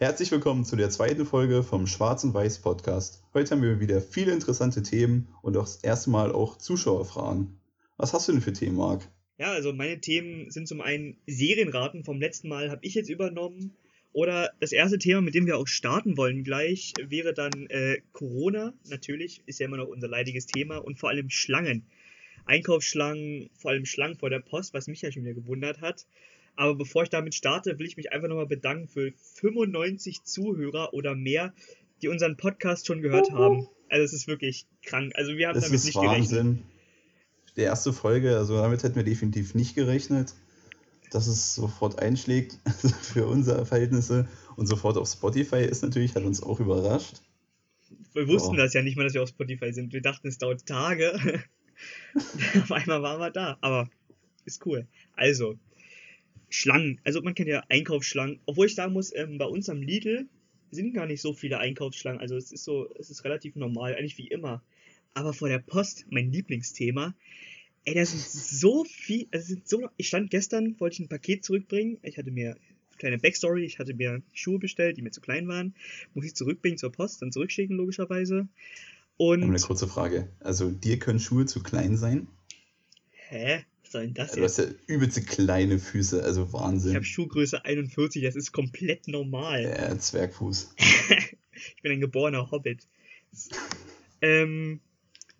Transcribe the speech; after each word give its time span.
Herzlich 0.00 0.30
willkommen 0.30 0.64
zu 0.64 0.76
der 0.76 0.90
zweiten 0.90 1.26
Folge 1.26 1.64
vom 1.64 1.88
Schwarz 1.88 2.22
und 2.22 2.32
Weiß 2.32 2.60
Podcast. 2.60 3.20
Heute 3.34 3.50
haben 3.50 3.62
wir 3.62 3.80
wieder 3.80 4.00
viele 4.00 4.30
interessante 4.30 4.80
Themen 4.84 5.26
und 5.42 5.56
auch 5.56 5.64
das 5.64 5.82
erste 5.82 6.10
Mal 6.10 6.30
auch 6.30 6.56
Zuschauerfragen. 6.56 7.58
Was 7.96 8.12
hast 8.12 8.28
du 8.28 8.32
denn 8.32 8.40
für 8.40 8.52
Themen, 8.52 8.76
Marc? 8.76 9.10
Ja, 9.38 9.50
also 9.50 9.72
meine 9.72 10.00
Themen 10.00 10.52
sind 10.52 10.68
zum 10.68 10.82
einen 10.82 11.16
Serienraten 11.26 12.04
vom 12.04 12.20
letzten 12.20 12.48
Mal 12.48 12.70
habe 12.70 12.86
ich 12.86 12.94
jetzt 12.94 13.10
übernommen. 13.10 13.74
Oder 14.12 14.52
das 14.60 14.70
erste 14.70 14.98
Thema, 14.98 15.20
mit 15.20 15.34
dem 15.34 15.46
wir 15.46 15.58
auch 15.58 15.66
starten 15.66 16.16
wollen 16.16 16.44
gleich, 16.44 16.94
wäre 17.02 17.34
dann 17.34 17.66
äh, 17.66 18.00
Corona. 18.12 18.74
Natürlich 18.88 19.42
ist 19.46 19.58
ja 19.58 19.66
immer 19.66 19.78
noch 19.78 19.88
unser 19.88 20.06
leidiges 20.06 20.46
Thema 20.46 20.76
und 20.76 21.00
vor 21.00 21.08
allem 21.08 21.28
Schlangen. 21.28 21.84
Einkaufsschlangen, 22.44 23.50
vor 23.56 23.72
allem 23.72 23.84
Schlangen 23.84 24.14
vor 24.14 24.30
der 24.30 24.38
Post, 24.38 24.74
was 24.74 24.86
mich 24.86 25.02
ja 25.02 25.10
schon 25.10 25.24
wieder 25.24 25.34
gewundert 25.34 25.80
hat. 25.80 26.06
Aber 26.58 26.74
bevor 26.74 27.04
ich 27.04 27.08
damit 27.08 27.36
starte, 27.36 27.78
will 27.78 27.86
ich 27.86 27.96
mich 27.96 28.10
einfach 28.10 28.26
nochmal 28.26 28.48
bedanken 28.48 28.88
für 28.88 29.12
95 29.34 30.24
Zuhörer 30.24 30.92
oder 30.92 31.14
mehr, 31.14 31.54
die 32.02 32.08
unseren 32.08 32.36
Podcast 32.36 32.88
schon 32.88 33.00
gehört 33.00 33.30
haben. 33.30 33.68
Also 33.88 34.04
es 34.04 34.12
ist 34.12 34.26
wirklich 34.26 34.66
krank. 34.82 35.12
Also 35.14 35.36
wir 35.36 35.46
haben 35.46 35.54
das 35.54 35.64
damit 35.66 35.76
ist 35.76 35.84
nicht 35.84 35.94
Wahnsinn. 35.94 36.36
gerechnet. 36.36 36.64
Die 37.56 37.60
erste 37.60 37.92
Folge, 37.92 38.36
also 38.36 38.56
damit 38.56 38.82
hätten 38.82 38.96
wir 38.96 39.04
definitiv 39.04 39.54
nicht 39.54 39.76
gerechnet, 39.76 40.34
dass 41.12 41.28
es 41.28 41.54
sofort 41.54 42.00
einschlägt 42.00 42.58
also 42.64 42.88
für 42.88 43.26
unsere 43.28 43.64
Verhältnisse 43.64 44.26
und 44.56 44.66
sofort 44.66 44.96
auf 44.98 45.08
Spotify 45.08 45.62
ist 45.62 45.84
natürlich, 45.84 46.16
hat 46.16 46.24
uns 46.24 46.42
auch 46.42 46.58
überrascht. 46.58 47.22
Wir 48.14 48.26
wussten 48.26 48.54
Oh. 48.54 48.56
das 48.56 48.74
ja 48.74 48.82
nicht 48.82 48.96
mal, 48.96 49.04
dass 49.04 49.14
wir 49.14 49.22
auf 49.22 49.28
Spotify 49.28 49.72
sind. 49.72 49.92
Wir 49.92 50.02
dachten, 50.02 50.26
es 50.26 50.38
dauert 50.38 50.66
Tage. 50.66 51.12
auf 52.62 52.72
einmal 52.72 53.00
waren 53.00 53.20
wir 53.20 53.30
da. 53.30 53.58
Aber 53.60 53.88
ist 54.44 54.66
cool. 54.66 54.88
Also, 55.14 55.56
Schlangen. 56.48 57.00
Also 57.04 57.22
man 57.22 57.34
kennt 57.34 57.48
ja 57.48 57.62
Einkaufsschlangen. 57.68 58.40
Obwohl 58.46 58.66
ich 58.66 58.74
sagen 58.74 58.92
muss, 58.92 59.14
ähm, 59.14 59.38
bei 59.38 59.44
uns 59.44 59.68
am 59.68 59.82
Lidl 59.82 60.26
sind 60.70 60.94
gar 60.94 61.06
nicht 61.06 61.20
so 61.20 61.32
viele 61.32 61.58
Einkaufsschlangen. 61.58 62.20
Also 62.20 62.36
es 62.36 62.52
ist 62.52 62.64
so, 62.64 62.88
es 62.98 63.10
ist 63.10 63.24
relativ 63.24 63.56
normal, 63.56 63.94
eigentlich 63.94 64.18
wie 64.18 64.28
immer. 64.28 64.62
Aber 65.14 65.32
vor 65.32 65.48
der 65.48 65.58
Post, 65.58 66.06
mein 66.10 66.30
Lieblingsthema, 66.30 67.14
ey, 67.84 67.94
da 67.94 68.04
sind 68.04 68.20
so 68.20 68.84
viel, 68.84 69.26
also 69.30 69.42
es 69.42 69.48
sind 69.48 69.68
so, 69.68 69.88
ich 69.96 70.08
stand 70.08 70.30
gestern, 70.30 70.78
wollte 70.78 70.94
ich 70.94 71.00
ein 71.00 71.08
Paket 71.08 71.44
zurückbringen. 71.44 71.98
Ich 72.02 72.18
hatte 72.18 72.30
mir, 72.30 72.56
kleine 72.98 73.18
Backstory, 73.18 73.64
ich 73.64 73.78
hatte 73.78 73.94
mir 73.94 74.22
Schuhe 74.32 74.58
bestellt, 74.58 74.96
die 74.96 75.02
mir 75.02 75.10
zu 75.10 75.20
klein 75.20 75.48
waren. 75.48 75.74
Muss 76.14 76.24
ich 76.24 76.34
zurückbringen 76.34 76.78
zur 76.78 76.92
Post, 76.92 77.22
dann 77.22 77.32
zurückschicken, 77.32 77.76
logischerweise. 77.76 78.48
Habe 79.20 79.34
eine 79.34 79.46
Und, 79.46 79.62
kurze 79.62 79.88
Frage. 79.88 80.28
Also 80.40 80.70
dir 80.70 80.98
können 80.98 81.18
Schuhe 81.18 81.46
zu 81.46 81.62
klein 81.62 81.96
sein? 81.96 82.28
hä? 83.28 83.64
Was 83.88 83.92
soll 83.92 84.04
denn 84.04 84.14
das 84.14 84.32
Du 84.32 84.42
hast 84.42 84.58
ja 84.58 84.66
übelste 84.86 85.22
kleine 85.22 85.78
Füße, 85.78 86.22
also 86.22 86.44
Ich 86.44 86.52
Wahnsinn. 86.52 86.94
habe 86.94 87.06
Schuhgröße 87.06 87.64
41, 87.64 88.22
das 88.22 88.36
ist 88.36 88.52
komplett 88.52 89.08
normal. 89.08 89.64
Äh, 89.64 89.98
Zwergfuß. 89.98 90.74
Ich 91.76 91.82
bin 91.82 91.90
ein 91.90 92.00
geborener 92.00 92.52
Hobbit. 92.52 92.86
Ähm, 94.20 94.78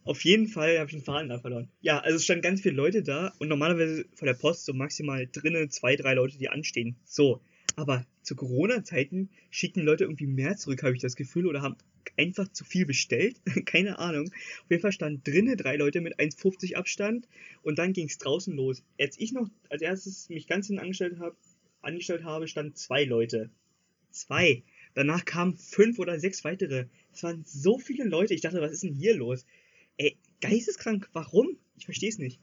auf 0.02 0.24
jeden 0.24 0.48
Fall 0.48 0.78
habe 0.78 0.86
ich 0.86 0.96
den 0.96 1.04
Faden 1.04 1.28
da 1.28 1.38
verloren. 1.38 1.68
Ja, 1.80 2.00
also 2.00 2.16
es 2.16 2.24
standen 2.24 2.42
ganz 2.42 2.60
viele 2.60 2.74
Leute 2.74 3.04
da 3.04 3.32
und 3.38 3.46
normalerweise 3.46 4.04
vor 4.14 4.26
der 4.26 4.34
Post 4.34 4.64
so 4.64 4.72
maximal 4.72 5.28
drinnen 5.30 5.70
zwei, 5.70 5.94
drei 5.94 6.14
Leute, 6.14 6.36
die 6.36 6.48
anstehen. 6.48 6.96
So. 7.04 7.40
Aber 7.76 8.04
zu 8.22 8.34
Corona-Zeiten 8.34 9.30
schicken 9.50 9.82
Leute 9.82 10.04
irgendwie 10.04 10.26
mehr 10.26 10.56
zurück, 10.56 10.82
habe 10.82 10.96
ich 10.96 11.00
das 11.00 11.14
Gefühl, 11.14 11.46
oder 11.46 11.62
haben 11.62 11.76
einfach 12.16 12.48
zu 12.52 12.64
viel 12.64 12.86
bestellt. 12.86 13.36
Keine 13.66 13.98
Ahnung. 13.98 14.26
Auf 14.28 14.70
jeden 14.70 14.82
Fall 14.82 14.92
standen 14.92 15.22
drinnen 15.24 15.56
drei 15.56 15.76
Leute 15.76 16.00
mit 16.00 16.18
1,50 16.18 16.74
Abstand 16.74 17.28
und 17.62 17.78
dann 17.78 17.92
ging 17.92 18.06
es 18.06 18.18
draußen 18.18 18.54
los. 18.54 18.82
Als 18.98 19.18
ich 19.18 19.32
noch 19.32 19.48
als 19.70 19.82
erstes 19.82 20.28
mich 20.28 20.46
ganz 20.46 20.66
hinten 20.66 20.80
angestellt 20.80 21.18
habe, 21.18 21.36
angestellt 21.82 22.24
habe, 22.24 22.48
standen 22.48 22.74
zwei 22.74 23.04
Leute. 23.04 23.50
Zwei. 24.10 24.62
Danach 24.94 25.24
kamen 25.24 25.56
fünf 25.56 25.98
oder 25.98 26.18
sechs 26.18 26.44
weitere. 26.44 26.86
Es 27.12 27.22
waren 27.22 27.44
so 27.44 27.78
viele 27.78 28.04
Leute. 28.04 28.34
Ich 28.34 28.40
dachte, 28.40 28.60
was 28.60 28.72
ist 28.72 28.82
denn 28.82 28.94
hier 28.94 29.16
los? 29.16 29.44
Ey, 29.96 30.16
geisteskrank. 30.40 31.08
Warum? 31.12 31.56
Ich 31.76 31.84
verstehe 31.84 32.08
es 32.08 32.18
nicht. 32.18 32.40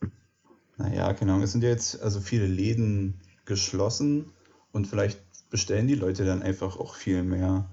Naja, 0.77 1.13
keine 1.13 1.31
Ahnung. 1.31 1.43
Es 1.43 1.51
sind 1.51 1.63
ja 1.63 1.69
jetzt 1.69 2.01
also 2.01 2.19
viele 2.19 2.47
Läden 2.47 3.19
geschlossen 3.45 4.31
und 4.71 4.87
vielleicht 4.87 5.19
bestellen 5.49 5.87
die 5.87 5.95
Leute 5.95 6.25
dann 6.25 6.41
einfach 6.41 6.77
auch 6.77 6.95
viel 6.95 7.23
mehr. 7.23 7.69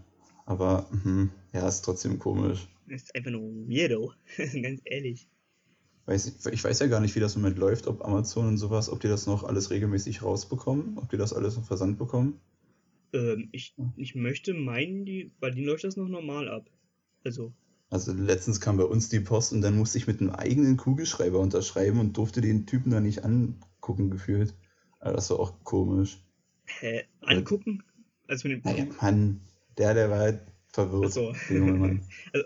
Aber 0.46 0.86
hm, 1.02 1.30
ja, 1.52 1.66
ist 1.68 1.82
trotzdem 1.82 2.18
komisch. 2.18 2.68
Das 2.86 3.02
ist 3.02 3.14
einfach 3.16 3.32
nur 3.32 3.42
weirdo. 3.68 4.12
Ganz 4.62 4.82
ehrlich. 4.84 5.28
Weiß, 6.06 6.46
ich 6.52 6.62
weiß 6.62 6.78
ja 6.78 6.86
gar 6.86 7.00
nicht, 7.00 7.16
wie 7.16 7.20
das 7.20 7.34
im 7.34 7.42
Moment 7.42 7.58
läuft, 7.58 7.88
ob 7.88 8.04
Amazon 8.04 8.46
und 8.46 8.56
sowas, 8.58 8.88
ob 8.88 9.00
die 9.00 9.08
das 9.08 9.26
noch 9.26 9.42
alles 9.42 9.70
regelmäßig 9.70 10.22
rausbekommen, 10.22 10.96
ob 10.98 11.10
die 11.10 11.16
das 11.16 11.32
alles 11.32 11.56
noch 11.56 11.64
versandt 11.64 11.98
bekommen. 11.98 12.40
Ähm, 13.14 13.48
ich, 13.52 13.74
ich 13.96 14.14
möchte 14.14 14.52
meinen, 14.54 15.04
die, 15.06 15.32
bei 15.40 15.50
denen 15.50 15.66
läuft 15.66 15.84
das 15.84 15.96
noch 15.96 16.08
normal 16.08 16.48
ab. 16.48 16.68
Also, 17.24 17.54
Also 17.90 18.12
letztens 18.12 18.60
kam 18.60 18.76
bei 18.76 18.82
uns 18.84 19.08
die 19.08 19.20
Post 19.20 19.52
und 19.52 19.60
dann 19.60 19.76
musste 19.76 19.96
ich 19.96 20.08
mit 20.08 20.20
einem 20.20 20.30
eigenen 20.30 20.76
Kugelschreiber 20.76 21.38
unterschreiben 21.38 22.00
und 22.00 22.16
durfte 22.16 22.40
den 22.40 22.66
Typen 22.66 22.90
da 22.90 23.00
nicht 23.00 23.22
angucken 23.24 24.10
gefühlt. 24.10 24.56
Also 24.98 25.14
das 25.14 25.30
war 25.30 25.38
auch 25.38 25.62
komisch. 25.62 26.18
hä, 26.80 27.04
angucken? 27.20 27.82
Also 28.26 28.48
mit 28.48 28.64
dem 28.64 28.64
Naja, 28.64 28.86
Mann, 29.00 29.40
der, 29.78 29.94
der 29.94 30.10
war 30.10 30.18
halt 30.18 30.40
verwirrt. 30.72 31.06
Ach 31.06 31.10
so. 31.10 31.34
der 31.48 31.56
junge 31.56 31.72
Mann. 31.72 32.02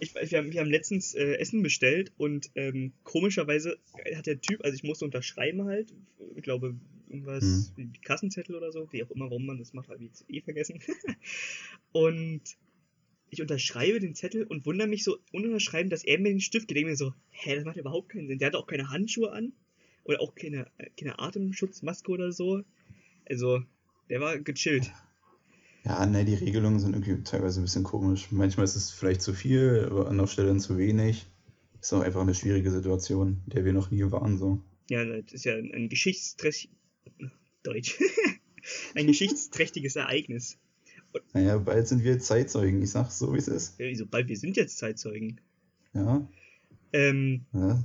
Ich, 0.00 0.14
weiß, 0.14 0.30
wir, 0.30 0.38
haben, 0.38 0.52
wir 0.52 0.60
haben 0.60 0.70
letztens 0.70 1.14
äh, 1.14 1.34
Essen 1.38 1.60
bestellt 1.60 2.12
und 2.18 2.52
ähm, 2.54 2.92
komischerweise 3.02 3.78
hat 4.14 4.26
der 4.26 4.40
Typ, 4.40 4.62
also 4.62 4.72
ich 4.76 4.84
musste 4.84 5.04
unterschreiben 5.04 5.64
halt, 5.64 5.92
ich 6.36 6.42
glaube 6.44 6.76
irgendwas, 7.08 7.72
wie 7.74 7.90
Kassenzettel 8.04 8.54
oder 8.54 8.70
so, 8.70 8.86
wie 8.92 9.02
auch 9.02 9.10
immer, 9.10 9.24
warum 9.24 9.46
man 9.46 9.58
das 9.58 9.72
macht, 9.72 9.88
habe 9.88 9.98
ich 9.98 10.10
jetzt 10.10 10.24
eh 10.28 10.40
vergessen. 10.40 10.80
und 11.92 12.42
ich 13.30 13.42
unterschreibe 13.42 14.00
den 14.00 14.14
Zettel 14.14 14.44
und 14.44 14.66
wundere 14.66 14.88
mich 14.88 15.04
so 15.04 15.18
unterschreiben, 15.32 15.90
dass 15.90 16.04
er 16.04 16.18
mir 16.18 16.30
den 16.30 16.40
Stift. 16.40 16.70
Ich 16.70 16.74
denke 16.74 16.90
mir 16.90 16.96
so, 16.96 17.12
hä, 17.30 17.56
das 17.56 17.64
macht 17.64 17.76
überhaupt 17.76 18.10
keinen 18.10 18.28
Sinn. 18.28 18.38
Der 18.38 18.46
hatte 18.46 18.58
auch 18.58 18.66
keine 18.66 18.90
Handschuhe 18.90 19.32
an 19.32 19.52
oder 20.04 20.20
auch 20.20 20.34
keine, 20.34 20.70
äh, 20.78 20.90
keine 20.98 21.18
Atemschutzmaske 21.18 22.10
oder 22.10 22.32
so. 22.32 22.62
Also, 23.28 23.62
der 24.08 24.20
war 24.20 24.38
gechillt. 24.38 24.90
Ja, 25.88 26.04
ne, 26.04 26.26
die 26.26 26.34
Regelungen 26.34 26.78
sind 26.80 26.94
irgendwie 26.94 27.24
teilweise 27.24 27.60
ein 27.60 27.64
bisschen 27.64 27.82
komisch. 27.82 28.30
Manchmal 28.30 28.64
ist 28.64 28.76
es 28.76 28.90
vielleicht 28.90 29.22
zu 29.22 29.32
viel, 29.32 29.86
aber 29.90 30.02
an 30.02 30.08
anderer 30.08 30.28
Stelle 30.28 30.48
dann 30.48 30.60
zu 30.60 30.76
wenig. 30.76 31.26
Ist 31.80 31.94
auch 31.94 32.02
einfach 32.02 32.20
eine 32.20 32.34
schwierige 32.34 32.70
Situation, 32.70 33.40
in 33.46 33.50
der 33.54 33.64
wir 33.64 33.72
noch 33.72 33.90
nie 33.90 34.02
waren. 34.10 34.36
So. 34.36 34.62
Ja, 34.90 35.02
das 35.06 35.32
ist 35.32 35.44
ja 35.46 35.54
ein, 35.54 35.72
ein 35.74 35.88
geschichtsträchtig... 35.88 36.70
Deutsch. 37.62 37.98
ein 38.94 39.06
geschichtsträchtiges 39.06 39.96
Ereignis. 39.96 40.58
Naja, 41.32 41.56
bald 41.56 41.88
sind 41.88 42.04
wir 42.04 42.18
Zeitzeugen. 42.18 42.82
Ich 42.82 42.90
sag's 42.90 43.18
so, 43.18 43.32
wie 43.32 43.38
es 43.38 43.48
ist. 43.48 43.80
Ja, 43.80 43.92
Sobald 43.94 44.28
wir 44.28 44.36
sind 44.36 44.58
jetzt 44.58 44.76
Zeitzeugen. 44.76 45.40
Ja, 45.94 46.28
Ähm, 46.92 47.46
ja. 47.54 47.82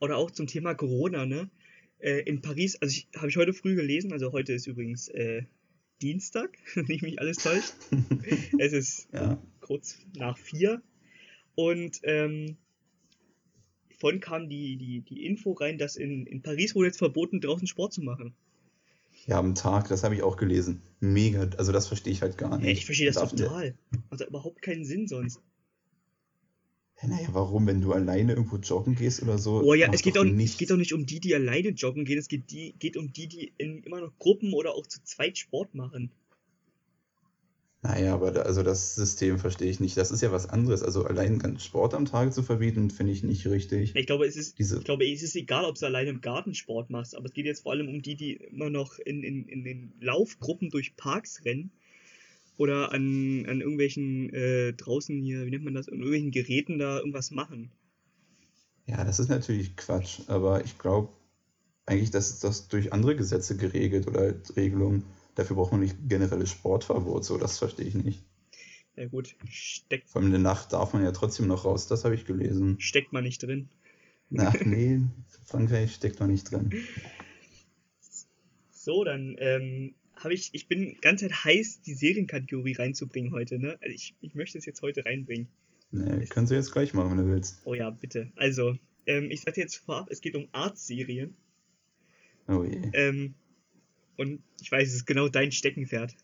oder 0.00 0.18
auch 0.18 0.30
zum 0.30 0.46
Thema 0.46 0.74
Corona, 0.74 1.24
ne? 1.24 1.50
Äh, 1.98 2.20
in 2.20 2.42
Paris, 2.42 2.76
also 2.76 3.00
habe 3.16 3.28
ich 3.28 3.36
heute 3.38 3.54
früh 3.54 3.74
gelesen, 3.74 4.12
also 4.12 4.32
heute 4.32 4.52
ist 4.52 4.66
übrigens 4.66 5.08
äh, 5.08 5.44
Dienstag, 6.04 6.58
wenn 6.74 6.90
ich 6.90 7.02
mich 7.02 7.18
alles 7.18 7.38
täuscht. 7.38 7.72
es 8.58 8.72
ist 8.72 9.08
ja. 9.12 9.38
kurz 9.60 9.98
nach 10.16 10.36
vier. 10.36 10.82
Und 11.54 12.00
ähm, 12.02 12.56
vorhin 13.98 14.20
kam 14.20 14.48
die, 14.48 14.76
die, 14.76 15.00
die 15.00 15.24
Info 15.24 15.52
rein, 15.52 15.78
dass 15.78 15.96
in, 15.96 16.26
in 16.26 16.42
Paris 16.42 16.74
wurde 16.74 16.88
jetzt 16.88 16.98
verboten, 16.98 17.40
draußen 17.40 17.66
Sport 17.66 17.94
zu 17.94 18.02
machen. 18.02 18.34
Ja, 19.26 19.38
am 19.38 19.54
Tag, 19.54 19.88
das 19.88 20.04
habe 20.04 20.14
ich 20.14 20.22
auch 20.22 20.36
gelesen. 20.36 20.82
Mega, 21.00 21.48
also 21.56 21.72
das 21.72 21.86
verstehe 21.88 22.12
ich 22.12 22.20
halt 22.20 22.36
gar 22.36 22.58
nicht. 22.58 22.66
Hä, 22.66 22.72
ich 22.72 22.84
verstehe 22.84 23.06
das 23.06 23.16
Darf- 23.16 23.30
total. 23.30 23.74
Macht 24.10 24.20
da 24.20 24.26
überhaupt 24.26 24.60
keinen 24.60 24.84
Sinn 24.84 25.08
sonst. 25.08 25.40
Ja, 27.02 27.08
naja, 27.08 27.28
warum, 27.32 27.66
wenn 27.66 27.80
du 27.80 27.92
alleine 27.92 28.32
irgendwo 28.32 28.56
joggen 28.56 28.94
gehst 28.94 29.22
oder 29.22 29.38
so? 29.38 29.62
Oh 29.62 29.74
ja, 29.74 29.90
es 29.92 30.02
geht, 30.02 30.16
doch 30.16 30.22
auch, 30.22 30.26
es 30.26 30.32
nichts. 30.32 30.58
geht 30.58 30.70
auch 30.70 30.76
nicht 30.76 30.92
um 30.92 31.06
die, 31.06 31.20
die 31.20 31.34
alleine 31.34 31.70
joggen 31.70 32.04
gehen, 32.04 32.18
es 32.18 32.28
geht, 32.28 32.50
die, 32.50 32.74
geht 32.78 32.96
um 32.96 33.12
die, 33.12 33.26
die 33.26 33.52
in 33.58 33.82
immer 33.82 34.00
noch 34.00 34.16
Gruppen 34.18 34.52
oder 34.52 34.74
auch 34.74 34.86
zu 34.86 35.02
zweit 35.02 35.36
Sport 35.36 35.74
machen. 35.74 36.10
Naja, 37.82 38.14
aber 38.14 38.30
da, 38.30 38.42
also 38.42 38.62
das 38.62 38.94
System 38.94 39.38
verstehe 39.38 39.70
ich 39.70 39.78
nicht. 39.78 39.98
Das 39.98 40.10
ist 40.10 40.22
ja 40.22 40.32
was 40.32 40.48
anderes. 40.48 40.82
Also 40.82 41.04
allein 41.04 41.38
ganz 41.38 41.64
Sport 41.64 41.92
am 41.92 42.06
Tag 42.06 42.32
zu 42.32 42.42
verbieten, 42.42 42.90
finde 42.90 43.12
ich 43.12 43.22
nicht 43.22 43.46
richtig. 43.46 43.94
Ich 43.94 44.06
glaube, 44.06 44.24
es 44.26 44.36
ist, 44.36 44.58
Diese, 44.58 44.78
ich 44.78 44.84
glaube, 44.84 45.04
es 45.04 45.22
ist 45.22 45.36
egal, 45.36 45.66
ob 45.66 45.78
du 45.78 45.84
alleine 45.84 46.08
im 46.08 46.22
Garten 46.22 46.54
Sport 46.54 46.88
machst, 46.88 47.14
aber 47.14 47.26
es 47.26 47.34
geht 47.34 47.44
jetzt 47.44 47.62
vor 47.62 47.72
allem 47.72 47.88
um 47.88 48.00
die, 48.00 48.14
die 48.14 48.34
immer 48.36 48.70
noch 48.70 48.98
in, 49.00 49.22
in, 49.22 49.46
in 49.48 49.64
den 49.64 49.92
Laufgruppen 50.00 50.70
durch 50.70 50.96
Parks 50.96 51.44
rennen 51.44 51.72
oder 52.56 52.92
an, 52.92 53.46
an 53.46 53.60
irgendwelchen 53.60 54.30
äh, 54.32 54.72
draußen 54.74 55.20
hier, 55.20 55.46
wie 55.46 55.50
nennt 55.50 55.64
man 55.64 55.74
das, 55.74 55.88
an 55.88 55.98
irgendwelchen 55.98 56.30
Geräten 56.30 56.78
da 56.78 56.98
irgendwas 56.98 57.30
machen. 57.30 57.70
ja, 58.86 59.04
das 59.04 59.18
ist 59.18 59.28
natürlich 59.28 59.76
Quatsch, 59.76 60.20
aber 60.28 60.64
ich 60.64 60.78
glaube 60.78 61.12
eigentlich, 61.86 62.10
dass 62.10 62.40
das 62.40 62.68
durch 62.68 62.92
andere 62.92 63.16
Gesetze 63.16 63.56
geregelt 63.56 64.06
oder 64.06 64.20
halt 64.20 64.56
Regelungen. 64.56 65.04
Dafür 65.34 65.56
braucht 65.56 65.72
man 65.72 65.80
nicht 65.80 65.96
generelles 66.08 66.50
Sportverbot, 66.50 67.24
so 67.24 67.38
das 67.38 67.58
verstehe 67.58 67.86
ich 67.86 67.94
nicht. 67.94 68.22
Ja 68.96 69.06
gut, 69.06 69.36
steckt, 69.48 70.08
Vor 70.08 70.20
allem 70.20 70.26
in 70.26 70.32
der 70.32 70.40
Nacht 70.52 70.72
darf 70.72 70.92
man 70.92 71.02
ja 71.02 71.12
trotzdem 71.12 71.46
noch 71.48 71.64
raus, 71.64 71.86
das 71.88 72.04
habe 72.04 72.14
ich 72.14 72.24
gelesen. 72.24 72.78
steckt 72.78 73.12
man 73.12 73.24
nicht 73.24 73.42
drin. 73.42 73.68
Na, 74.30 74.52
nee, 74.64 75.00
Frankreich 75.44 75.94
steckt 75.94 76.20
noch 76.20 76.26
nicht 76.26 76.50
drin. 76.50 76.72
So, 78.70 79.04
dann 79.04 79.36
ähm, 79.38 79.94
habe 80.16 80.34
ich, 80.34 80.50
ich 80.52 80.68
bin 80.68 80.96
ganz 81.00 81.22
halt 81.22 81.44
heiß, 81.44 81.82
die 81.82 81.94
Serienkategorie 81.94 82.74
reinzubringen 82.74 83.32
heute, 83.32 83.58
ne? 83.58 83.78
Also 83.80 83.94
ich, 83.94 84.14
ich 84.20 84.34
möchte 84.34 84.58
es 84.58 84.66
jetzt 84.66 84.82
heute 84.82 85.04
reinbringen. 85.04 85.48
Nee, 85.90 86.26
kannst 86.28 86.50
du 86.50 86.56
jetzt 86.56 86.72
gleich 86.72 86.92
machen, 86.94 87.10
wenn 87.10 87.24
du 87.24 87.32
willst. 87.32 87.60
Oh 87.64 87.74
ja, 87.74 87.90
bitte. 87.90 88.32
Also, 88.36 88.76
ähm, 89.06 89.30
ich 89.30 89.42
sag 89.42 89.54
dir 89.54 89.62
jetzt 89.62 89.76
vorab, 89.76 90.10
es 90.10 90.20
geht 90.20 90.34
um 90.34 90.48
Artserien. 90.52 91.36
Oh 92.48 92.64
je. 92.64 92.90
Ähm, 92.92 93.34
und 94.16 94.42
ich 94.60 94.70
weiß, 94.70 94.88
es 94.88 94.94
ist 94.94 95.06
genau 95.06 95.28
dein 95.28 95.52
Steckenpferd. 95.52 96.14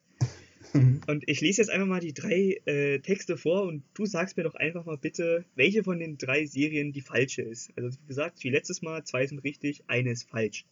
Und 0.73 1.25
ich 1.27 1.41
lese 1.41 1.63
jetzt 1.63 1.71
einfach 1.71 1.87
mal 1.87 2.01
die 2.01 2.13
drei 2.13 2.61
äh, 2.65 3.01
Texte 3.01 3.37
vor 3.37 3.65
und 3.65 3.83
du 3.95 4.07
sagst 4.07 4.37
mir 4.37 4.45
doch 4.45 4.55
einfach 4.55 4.85
mal 4.85 4.99
bitte, 4.99 5.45
welche 5.57 5.83
von 5.83 5.99
den 5.99 6.17
drei 6.17 6.47
Serien 6.47 6.93
die 6.93 7.01
falsche 7.01 7.43
ist. 7.43 7.73
Also 7.77 7.99
wie 7.99 8.07
gesagt, 8.07 8.45
wie 8.45 8.51
letztes 8.51 8.81
Mal, 8.81 9.03
zwei 9.03 9.27
sind 9.27 9.41
richtig, 9.41 9.83
eine 9.89 10.13
ist 10.13 10.29
falsch. 10.29 10.67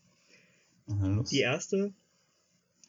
Los. 0.87 1.31
Die 1.31 1.41
erste, 1.41 1.93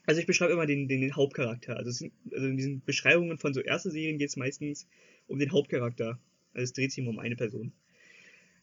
also 0.09 0.21
ich 0.21 0.25
beschreibe 0.25 0.53
immer 0.53 0.65
den, 0.65 0.87
den, 0.87 1.01
den 1.01 1.15
Hauptcharakter. 1.15 1.77
Also, 1.77 1.91
sind, 1.91 2.11
also 2.31 2.47
in 2.47 2.57
diesen 2.57 2.83
Beschreibungen 2.83 3.37
von 3.37 3.53
so 3.53 3.61
ersten 3.61 3.91
Serien 3.91 4.17
geht 4.17 4.29
es 4.29 4.37
meistens 4.37 4.87
um 5.27 5.37
den 5.37 5.51
Hauptcharakter. 5.51 6.19
Also 6.51 6.63
es 6.63 6.73
dreht 6.73 6.91
sich 6.91 7.03
immer 7.03 7.11
um 7.11 7.19
eine 7.19 7.35
Person. 7.35 7.73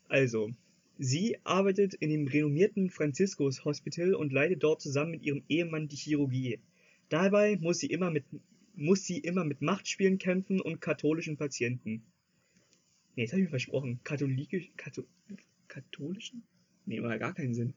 Also, 0.09 0.51
sie 0.99 1.37
arbeitet 1.45 1.95
in 1.95 2.11
dem 2.11 2.27
renommierten 2.27 2.91
Franziskus 2.91 3.65
Hospital 3.65 4.15
und 4.15 4.33
leitet 4.33 4.65
dort 4.65 4.83
zusammen 4.83 5.13
mit 5.13 5.23
ihrem 5.23 5.45
Ehemann 5.49 5.87
die 5.87 5.95
Chirurgie. 5.95 6.59
Dabei 7.11 7.57
muss 7.59 7.79
sie 7.79 7.87
immer 7.87 8.11
mit, 8.11 8.25
muss 8.75 9.05
sie 9.05 9.19
immer 9.19 9.45
mit 9.45 9.63
Machtspielen 9.63 10.19
kämpfen 10.19 10.61
und 10.61 10.81
katholischen 10.81 11.37
Patienten. 11.37 12.03
Nee, 13.15 13.23
jetzt 13.23 13.31
habe 13.31 13.43
ich 13.43 13.47
mir 13.47 13.51
versprochen. 13.51 14.01
Katholikisch, 14.03 14.73
Katho, 14.77 15.05
katholischen? 15.69 16.43
Nee, 16.87 16.99
macht 16.99 17.21
gar 17.21 17.35
keinen 17.35 17.55
Sinn. 17.55 17.73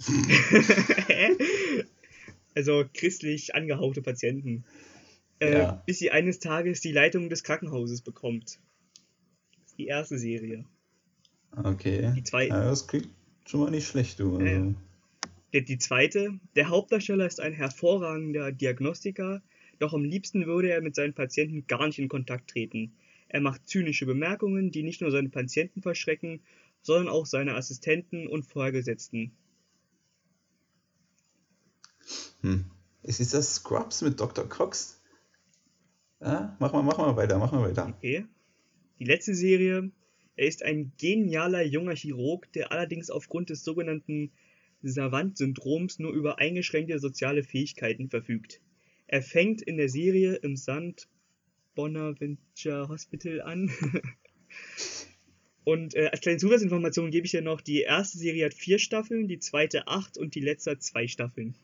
also 2.54 2.84
christlich 2.94 3.54
angehauchte 3.54 4.02
Patienten. 4.02 4.64
Äh, 5.40 5.52
Ja. 5.58 5.82
Bis 5.86 5.98
sie 5.98 6.10
eines 6.10 6.38
Tages 6.38 6.80
die 6.80 6.92
Leitung 6.92 7.28
des 7.28 7.42
Krankenhauses 7.42 8.02
bekommt. 8.02 8.60
Das 9.60 9.66
ist 9.70 9.78
die 9.78 9.86
erste 9.86 10.18
Serie. 10.18 10.64
Okay. 11.56 12.12
Die 12.16 12.22
zwei- 12.22 12.48
Ja, 12.48 12.64
das 12.64 12.86
klingt 12.86 13.08
schon 13.46 13.60
mal 13.60 13.70
nicht 13.70 13.86
schlecht, 13.86 14.20
du. 14.20 14.36
Also, 14.38 14.74
Die, 15.52 15.64
die 15.64 15.78
zweite, 15.78 16.38
der 16.56 16.68
Hauptdarsteller 16.68 17.26
ist 17.26 17.40
ein 17.40 17.52
hervorragender 17.52 18.50
Diagnostiker, 18.50 19.40
doch 19.78 19.92
am 19.92 20.04
liebsten 20.04 20.46
würde 20.46 20.70
er 20.70 20.80
mit 20.80 20.94
seinen 20.96 21.14
Patienten 21.14 21.66
gar 21.66 21.86
nicht 21.86 21.98
in 21.98 22.08
Kontakt 22.08 22.50
treten. 22.50 22.92
Er 23.28 23.40
macht 23.40 23.66
zynische 23.68 24.06
Bemerkungen, 24.06 24.70
die 24.70 24.82
nicht 24.82 25.00
nur 25.00 25.10
seine 25.10 25.28
Patienten 25.28 25.82
verschrecken, 25.82 26.40
sondern 26.82 27.08
auch 27.08 27.26
seine 27.26 27.54
Assistenten 27.54 28.26
und 28.28 28.44
Vorgesetzten. 28.44 29.32
Hm. 32.44 32.66
Ist 33.02 33.20
ist 33.20 33.32
das 33.32 33.54
Scrubs 33.54 34.02
mit 34.02 34.20
Dr. 34.20 34.46
Cox? 34.46 35.00
Ja, 36.20 36.54
mach 36.60 36.74
mal, 36.74 36.82
mach 36.82 36.98
mal 36.98 37.16
weiter, 37.16 37.38
mach 37.38 37.52
mal 37.52 37.66
weiter. 37.66 37.94
Okay. 37.96 38.26
Die 38.98 39.04
letzte 39.04 39.34
Serie, 39.34 39.90
er 40.36 40.46
ist 40.46 40.62
ein 40.62 40.92
genialer 40.98 41.62
junger 41.62 41.94
Chirurg, 41.94 42.52
der 42.52 42.70
allerdings 42.70 43.08
aufgrund 43.08 43.48
des 43.48 43.64
sogenannten 43.64 44.30
Savant-Syndroms 44.82 45.98
nur 45.98 46.12
über 46.12 46.38
eingeschränkte 46.38 46.98
soziale 46.98 47.42
Fähigkeiten 47.42 48.10
verfügt. 48.10 48.60
Er 49.06 49.22
fängt 49.22 49.62
in 49.62 49.78
der 49.78 49.88
Serie 49.88 50.34
im 50.34 50.56
St. 50.58 51.08
Bonaventure 51.74 52.88
Hospital 52.88 53.40
an. 53.40 53.70
und 55.64 55.94
äh, 55.94 56.08
als 56.12 56.20
kleine 56.20 56.38
Zusatzinformation 56.38 57.10
gebe 57.10 57.24
ich 57.24 57.30
dir 57.30 57.40
noch, 57.40 57.62
die 57.62 57.80
erste 57.80 58.18
Serie 58.18 58.44
hat 58.44 58.54
vier 58.54 58.78
Staffeln, 58.78 59.28
die 59.28 59.38
zweite 59.38 59.88
acht 59.88 60.18
und 60.18 60.34
die 60.34 60.40
letzte 60.40 60.72
hat 60.72 60.82
zwei 60.82 61.08
Staffeln. 61.08 61.56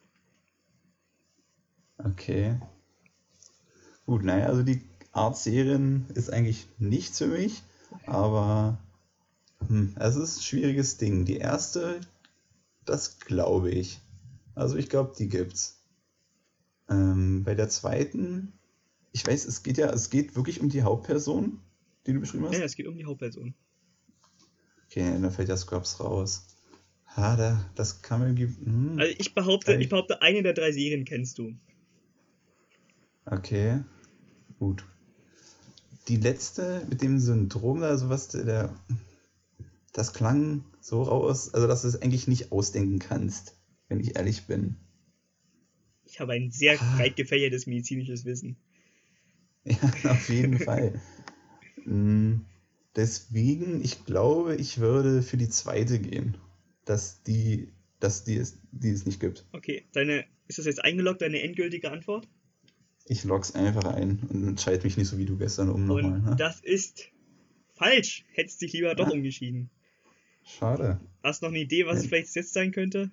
Okay. 2.04 2.58
Gut, 4.06 4.24
naja, 4.24 4.46
also 4.46 4.62
die 4.62 4.82
Art-Serien 5.12 6.06
ist 6.14 6.32
eigentlich 6.32 6.66
nichts 6.78 7.18
für 7.18 7.26
mich, 7.26 7.62
aber 8.06 8.78
hm, 9.66 9.94
es 9.98 10.16
ist 10.16 10.38
ein 10.38 10.42
schwieriges 10.42 10.96
Ding. 10.96 11.24
Die 11.24 11.36
erste, 11.36 12.00
das 12.84 13.18
glaube 13.18 13.70
ich. 13.70 14.00
Also 14.54 14.76
ich 14.76 14.88
glaube, 14.88 15.12
die 15.18 15.28
gibt's. 15.28 15.78
Ähm, 16.88 17.44
bei 17.44 17.54
der 17.54 17.68
zweiten, 17.68 18.52
ich 19.12 19.26
weiß, 19.26 19.44
es 19.44 19.62
geht 19.62 19.78
ja, 19.78 19.90
es 19.90 20.10
geht 20.10 20.34
wirklich 20.34 20.60
um 20.60 20.68
die 20.68 20.82
Hauptperson, 20.82 21.60
die 22.06 22.12
du 22.12 22.20
beschrieben 22.20 22.46
hast. 22.46 22.58
Ja, 22.58 22.64
es 22.64 22.74
geht 22.74 22.86
um 22.86 22.96
die 22.96 23.04
Hauptperson. 23.04 23.54
Okay, 24.86 25.04
dann 25.20 25.30
fällt 25.30 25.48
ja 25.48 25.56
Scrubs 25.56 26.00
raus. 26.00 26.46
Ha, 27.16 27.36
da, 27.36 27.70
das 27.76 28.02
kann 28.02 28.20
man. 28.20 28.36
Hm. 28.36 28.98
Also 28.98 29.14
ich 29.18 29.34
behaupte, 29.34 29.74
ich 29.74 29.88
behaupte, 29.88 30.20
eine 30.22 30.42
der 30.42 30.52
drei 30.52 30.72
Serien 30.72 31.04
kennst 31.04 31.38
du. 31.38 31.54
Okay, 33.30 33.80
gut. 34.58 34.84
Die 36.08 36.16
letzte 36.16 36.84
mit 36.88 37.02
dem 37.02 37.18
Syndrom, 37.18 37.82
also 37.82 38.08
was 38.08 38.28
der- 38.28 38.74
das 39.92 40.12
klang 40.12 40.64
so 40.80 41.02
raus, 41.02 41.52
also 41.54 41.66
dass 41.66 41.82
du 41.82 41.88
es 41.88 42.00
eigentlich 42.00 42.26
nicht 42.26 42.52
ausdenken 42.52 42.98
kannst, 42.98 43.54
wenn 43.88 44.00
ich 44.00 44.16
ehrlich 44.16 44.46
bin. 44.46 44.76
Ich 46.06 46.18
habe 46.20 46.32
ein 46.32 46.50
sehr 46.50 46.80
Ah. 46.80 46.96
breit 46.96 47.16
gefächertes 47.16 47.66
medizinisches 47.66 48.24
Wissen. 48.24 48.56
Ja, 49.64 50.12
auf 50.12 50.28
jeden 50.28 50.58
Fall. 50.58 51.00
Mm, 51.84 52.40
Deswegen, 52.96 53.84
ich 53.84 54.04
glaube, 54.04 54.56
ich 54.56 54.78
würde 54.78 55.22
für 55.22 55.36
die 55.36 55.48
zweite 55.48 56.00
gehen, 56.00 56.36
dass 56.84 57.22
die, 57.22 57.68
dass 58.00 58.24
die 58.24 58.36
es, 58.36 58.58
die 58.72 58.90
es 58.90 59.06
nicht 59.06 59.20
gibt. 59.20 59.44
Okay, 59.52 59.84
deine, 59.92 60.24
ist 60.48 60.58
das 60.58 60.66
jetzt 60.66 60.82
eingeloggt, 60.82 61.22
deine 61.22 61.40
endgültige 61.42 61.92
Antwort? 61.92 62.26
Ich 63.06 63.24
log's 63.24 63.52
einfach 63.54 63.84
ein 63.84 64.20
und 64.28 64.46
entscheide 64.46 64.84
mich 64.84 64.96
nicht 64.96 65.08
so 65.08 65.18
wie 65.18 65.24
du 65.26 65.36
gestern 65.36 65.68
um 65.70 65.84
nochmal. 65.86 66.20
Ne? 66.20 66.36
das 66.38 66.60
ist 66.60 67.08
falsch. 67.74 68.24
Hättest 68.32 68.60
dich 68.62 68.72
lieber 68.72 68.94
doch 68.94 69.08
Ah. 69.08 69.10
umgeschieden. 69.12 69.70
Schade. 70.44 71.00
Hast 71.22 71.42
du 71.42 71.46
noch 71.46 71.52
eine 71.52 71.60
Idee, 71.60 71.86
was 71.86 71.98
es 71.98 72.04
Ja. 72.04 72.08
vielleicht 72.10 72.34
jetzt 72.36 72.52
sein 72.52 72.72
könnte? 72.72 73.10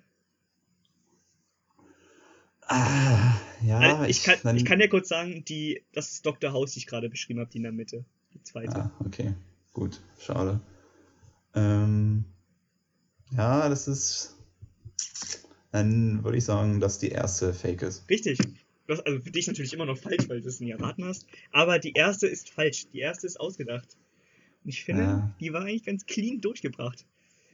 Ah, 2.70 3.34
ja, 3.64 3.78
Also 3.78 4.04
ich, 4.04 4.22
kann, 4.24 4.38
dann- 4.42 4.56
ich 4.56 4.64
kann 4.64 4.78
dir 4.78 4.88
kurz 4.88 5.08
sagen, 5.08 5.44
die, 5.44 5.82
das 5.92 6.12
ist 6.12 6.26
Dr. 6.26 6.52
House, 6.52 6.72
die 6.72 6.80
ich 6.80 6.86
gerade 6.86 7.08
beschrieben 7.08 7.40
habe, 7.40 7.50
die 7.50 7.56
in 7.58 7.62
der 7.62 7.72
Mitte. 7.72 8.04
Die 8.34 8.42
zweite. 8.42 8.76
Ah, 8.76 8.90
okay. 9.04 9.34
Gut, 9.72 10.02
schade. 10.20 10.60
Ähm, 11.54 12.24
ja, 13.32 13.68
das 13.68 13.88
ist. 13.88 14.34
Dann 15.72 16.24
würde 16.24 16.38
ich 16.38 16.44
sagen, 16.44 16.80
dass 16.80 16.98
die 16.98 17.08
erste 17.10 17.52
Fake 17.54 17.82
ist. 17.82 18.08
Richtig. 18.10 18.38
Du 18.88 18.94
hast 18.94 19.06
also 19.06 19.20
für 19.20 19.30
dich 19.30 19.46
natürlich 19.46 19.72
immer 19.74 19.84
noch 19.86 19.98
falsch, 19.98 20.28
weil 20.28 20.40
du 20.40 20.48
es 20.48 20.60
nie 20.60 20.70
erraten 20.70 21.04
hast. 21.04 21.26
Aber 21.52 21.78
die 21.78 21.92
erste 21.92 22.26
ist 22.26 22.50
falsch. 22.50 22.86
Die 22.92 23.00
erste 23.00 23.26
ist 23.26 23.38
ausgedacht. 23.38 23.86
Und 24.64 24.70
ich 24.70 24.82
finde, 24.82 25.02
Ja. 25.02 25.34
die 25.40 25.52
war 25.52 25.60
eigentlich 25.62 25.84
ganz 25.84 26.06
clean 26.06 26.40
durchgebracht. 26.40 27.04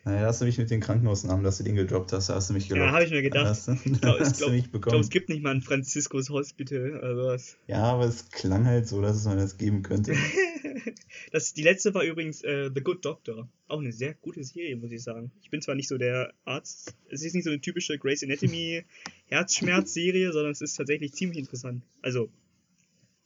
Naja, 0.04 0.20
da 0.20 0.26
hast 0.28 0.40
du 0.40 0.44
mich 0.44 0.58
mit 0.58 0.70
den 0.70 0.80
Krankenhausnamen, 0.80 1.42
dass 1.42 1.58
du 1.58 1.64
den 1.64 1.74
gedroppt 1.76 2.12
hast, 2.12 2.28
da 2.28 2.34
hast 2.36 2.50
du 2.50 2.54
mich 2.54 2.68
gelockt. 2.68 2.86
Ja, 2.86 2.92
habe 2.92 3.04
ich 3.04 3.10
mir 3.10 3.16
Da 3.16 3.22
gedacht. 3.22 3.46
hast, 3.46 3.66
du- 3.68 3.72
Ich 3.72 4.00
glaube, 4.00 4.18
glaub, 4.38 4.72
bekommen. 4.72 5.00
es 5.00 5.08
gibt 5.10 5.28
nicht 5.28 5.42
mal 5.42 5.50
ein 5.54 5.62
Franziskus 5.62 6.30
Hospital 6.30 6.98
oder 6.98 7.16
sowas. 7.16 7.56
ja, 7.66 7.82
aber 7.82 8.04
es 8.04 8.28
klang 8.30 8.64
halt 8.66 8.86
so, 8.86 9.00
dass 9.02 9.16
es 9.16 9.24
man 9.24 9.38
das 9.38 9.56
geben 9.58 9.82
könnte. 9.82 10.12
Das, 11.32 11.52
die 11.54 11.62
letzte 11.62 11.94
war 11.94 12.02
übrigens 12.04 12.42
äh, 12.42 12.70
The 12.74 12.80
Good 12.82 13.04
Doctor. 13.04 13.48
Auch 13.68 13.80
eine 13.80 13.92
sehr 13.92 14.14
gute 14.14 14.42
Serie, 14.44 14.76
muss 14.76 14.92
ich 14.92 15.02
sagen. 15.02 15.30
Ich 15.42 15.50
bin 15.50 15.62
zwar 15.62 15.74
nicht 15.74 15.88
so 15.88 15.98
der 15.98 16.32
Arzt, 16.44 16.94
es 17.10 17.22
ist 17.22 17.34
nicht 17.34 17.44
so 17.44 17.50
eine 17.50 17.60
typische 17.60 17.98
Grey's 17.98 18.22
Anatomy 18.22 18.82
Herzschmerz-Serie, 19.26 20.32
sondern 20.32 20.52
es 20.52 20.60
ist 20.60 20.74
tatsächlich 20.74 21.12
ziemlich 21.14 21.38
interessant. 21.38 21.82
Also, 22.02 22.28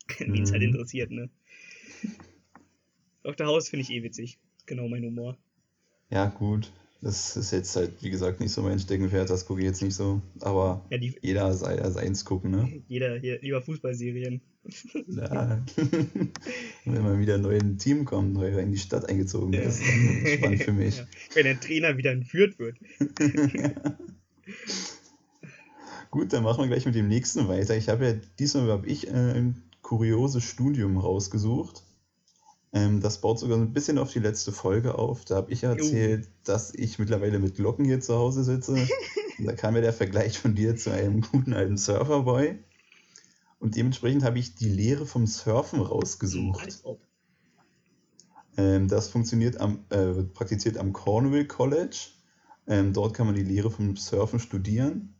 wen 0.19 0.43
es 0.43 0.53
halt 0.53 0.63
Mhm. 0.63 0.69
interessiert, 0.69 1.11
ne? 1.11 1.29
Dr. 3.23 3.47
House 3.47 3.69
finde 3.69 3.83
ich 3.83 3.91
eh 3.91 4.03
witzig. 4.03 4.39
Genau 4.67 4.89
mein 4.89 5.05
Humor. 5.05 5.37
ja, 6.11 6.27
gut. 6.27 6.73
Das 7.01 7.37
ist 7.37 7.53
jetzt 7.53 7.77
halt, 7.77 8.03
wie 8.03 8.11
gesagt, 8.11 8.41
nicht 8.41 8.51
so 8.51 8.61
mein 8.61 8.81
Steckenpferd, 8.81 9.31
das 9.31 9.47
gucke 9.47 9.61
ich 9.61 9.67
jetzt 9.67 9.83
nicht 9.83 9.95
so. 9.95 10.21
Aber 10.41 10.85
Ja, 10.91 10.99
die, 10.99 11.15
jeder 11.23 11.55
sei 11.55 11.89
seins 11.91 12.25
gucken, 12.25 12.51
ne? 12.51 12.83
jeder 12.89 13.17
hier, 13.21 13.41
lieber 13.41 13.63
Fußballserien. 13.63 14.41
Ja. 15.07 15.65
Wenn 16.85 17.03
mal 17.03 17.19
wieder 17.19 17.39
neu 17.39 17.57
in 17.57 17.71
ein 17.73 17.79
Team 17.79 18.05
kommt, 18.05 18.35
neu 18.35 18.49
in 18.59 18.71
die 18.73 18.79
Stadt 18.79 19.09
eingezogen 19.09 19.53
Ja. 19.53 19.63
ist, 19.63 19.81
dann 19.81 20.23
ist 20.25 20.33
spannend 20.39 20.63
für 20.63 20.73
mich. 20.73 20.97
Ja. 20.99 21.07
Wenn 21.35 21.45
der 21.45 21.61
Trainer 21.61 21.97
wieder 21.97 22.13
entführt 22.13 22.59
wird. 22.59 22.77
Gut, 26.11 26.33
dann 26.33 26.43
machen 26.43 26.61
wir 26.61 26.69
gleich 26.69 26.87
mit 26.87 26.95
dem 26.95 27.09
nächsten 27.09 27.49
weiter. 27.49 27.77
Ich 27.77 27.89
habe 27.89 28.07
ja 28.07 28.15
diesmal 28.39 28.71
habe 28.71 28.87
ich 28.87 29.09
äh, 29.09 29.11
ein 29.13 29.63
kurioses 29.83 30.43
Studium 30.45 30.97
rausgesucht. 30.97 31.83
Ähm, 32.73 33.01
das 33.01 33.21
baut 33.21 33.39
sogar 33.39 33.59
ein 33.59 33.73
bisschen 33.73 33.99
auf 33.99 34.13
die 34.13 34.19
letzte 34.19 34.53
Folge 34.53 34.97
auf. 34.97 35.25
Da 35.25 35.37
habe 35.37 35.53
ich 35.53 35.63
ja 35.63 35.71
erzählt, 35.73 36.29
dass 36.45 36.75
ich 36.75 36.99
mittlerweile 36.99 37.39
mit 37.39 37.57
Glocken 37.57 37.85
hier 37.85 38.01
zu 38.01 38.15
Hause 38.15 38.43
sitze. 38.45 38.73
Und 39.39 39.45
da 39.47 39.53
kam 39.53 39.75
ja 39.75 39.81
der 39.83 39.93
Vergleich 39.93 40.39
von 40.39 40.55
dir 40.55 40.77
zu 40.77 40.91
einem 40.91 41.21
guten 41.21 41.53
alten 41.53 41.77
Surferboy. 41.77 42.59
Und 43.59 43.77
dementsprechend 43.77 44.23
habe 44.23 44.39
ich 44.39 44.55
die 44.55 44.69
Lehre 44.69 45.07
vom 45.07 45.27
Surfen 45.27 45.81
rausgesucht. 45.81 46.83
Ähm, 48.57 48.89
das 48.89 49.09
funktioniert 49.09 49.61
am, 49.61 49.85
äh, 49.91 50.17
wird 50.17 50.35
praktiziert 50.35 50.79
am 50.79 50.93
Cornwall 50.93 51.47
College. 51.47 52.09
Ähm, 52.67 52.93
dort 52.93 53.15
kann 53.15 53.27
man 53.27 53.35
die 53.35 53.43
Lehre 53.43 53.71
vom 53.71 53.97
Surfen 53.97 54.41
studieren. 54.41 55.15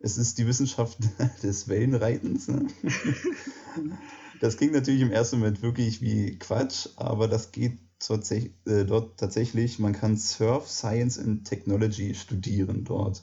es 0.00 0.18
ist 0.18 0.38
die 0.38 0.46
Wissenschaft 0.46 0.98
des 1.42 1.68
Wellenreitens. 1.68 2.48
Ne? 2.48 2.68
Das 4.40 4.58
klingt 4.58 4.74
natürlich 4.74 5.00
im 5.00 5.12
ersten 5.12 5.38
Moment 5.38 5.62
wirklich 5.62 6.02
wie 6.02 6.38
Quatsch, 6.38 6.88
aber 6.96 7.28
das 7.28 7.50
geht 7.52 7.78
äh, 8.10 8.84
dort 8.84 9.18
tatsächlich. 9.18 9.78
Man 9.78 9.94
kann 9.94 10.18
Surf 10.18 10.68
Science 10.68 11.18
and 11.18 11.46
Technology 11.46 12.14
studieren 12.14 12.84
dort. 12.84 13.22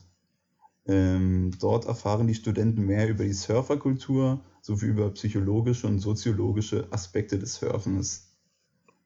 Ähm, 0.87 1.51
dort 1.59 1.85
erfahren 1.85 2.27
die 2.27 2.33
Studenten 2.33 2.85
mehr 2.85 3.07
über 3.07 3.23
die 3.23 3.33
Surferkultur 3.33 4.43
sowie 4.61 4.87
über 4.87 5.11
psychologische 5.11 5.87
und 5.87 5.99
soziologische 5.99 6.87
Aspekte 6.91 7.37
des 7.37 7.55
Surfens. 7.55 8.31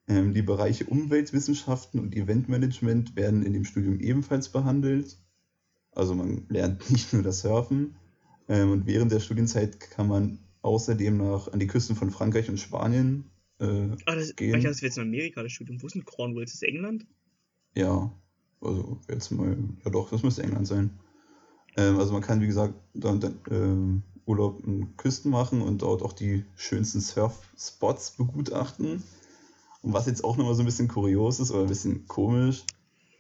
Ähm, 0.07 0.33
die 0.33 0.41
Bereiche 0.41 0.85
Umweltwissenschaften 0.85 1.99
und 1.99 2.15
Eventmanagement 2.15 3.15
werden 3.15 3.43
in 3.43 3.53
dem 3.53 3.65
Studium 3.65 3.99
ebenfalls 3.99 4.49
behandelt. 4.49 5.17
Also 5.91 6.15
man 6.15 6.45
lernt 6.49 6.89
nicht 6.91 7.11
nur 7.13 7.23
das 7.23 7.41
Surfen. 7.41 7.95
Ähm, 8.47 8.71
und 8.71 8.85
während 8.85 9.11
der 9.11 9.19
Studienzeit 9.19 9.79
kann 9.79 10.07
man 10.07 10.39
außerdem 10.61 11.17
nach, 11.17 11.51
an 11.51 11.59
die 11.59 11.67
Küsten 11.67 11.95
von 11.95 12.11
Frankreich 12.11 12.49
und 12.49 12.59
Spanien 12.59 13.25
äh, 13.59 13.89
ah, 14.05 14.15
das, 14.15 14.35
gehen. 14.35 14.49
Ich 14.49 14.53
dachte, 14.53 14.67
das 14.69 14.81
wäre 14.81 14.87
jetzt 14.87 14.97
in 14.97 15.03
Amerika 15.03 15.43
das 15.43 15.51
Studium. 15.51 15.81
Wo 15.81 15.87
ist 15.87 15.95
denn 15.95 16.05
Cornwall? 16.05 16.43
Ist 16.43 16.55
das 16.55 16.61
England? 16.61 17.05
Ja, 17.75 18.11
also 18.61 18.99
jetzt 19.09 19.31
mal, 19.31 19.57
ja 19.83 19.91
doch, 19.91 20.09
das 20.09 20.23
müsste 20.23 20.43
England 20.43 20.67
sein. 20.67 20.91
Ähm, 21.77 21.99
also 21.99 22.13
man 22.13 22.21
kann, 22.21 22.41
wie 22.41 22.47
gesagt, 22.47 22.73
dann, 22.93 23.19
dann 23.19 23.39
ähm, 23.49 24.03
Urlaub 24.25 24.65
in 24.65 24.95
Küsten 24.97 25.31
machen 25.31 25.61
und 25.61 25.81
dort 25.81 26.01
auch 26.01 26.13
die 26.13 26.45
schönsten 26.55 27.01
Surf-Spots 27.01 28.11
begutachten. 28.11 29.03
Und 29.81 29.93
was 29.93 30.07
jetzt 30.07 30.23
auch 30.23 30.37
nochmal 30.37 30.55
so 30.55 30.63
ein 30.63 30.65
bisschen 30.65 30.87
kurios 30.87 31.39
ist 31.39 31.51
oder 31.51 31.61
ein 31.61 31.69
bisschen 31.69 32.07
komisch, 32.07 32.63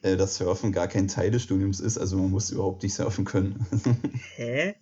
äh, 0.01 0.17
dass 0.17 0.35
Surfen 0.35 0.71
gar 0.71 0.87
kein 0.87 1.07
Teil 1.07 1.31
des 1.31 1.43
Studiums 1.43 1.79
ist, 1.79 1.97
also 1.97 2.17
man 2.17 2.31
muss 2.31 2.51
überhaupt 2.51 2.81
nicht 2.83 2.95
surfen 2.95 3.25
können. 3.25 3.65
Hä? 4.35 4.75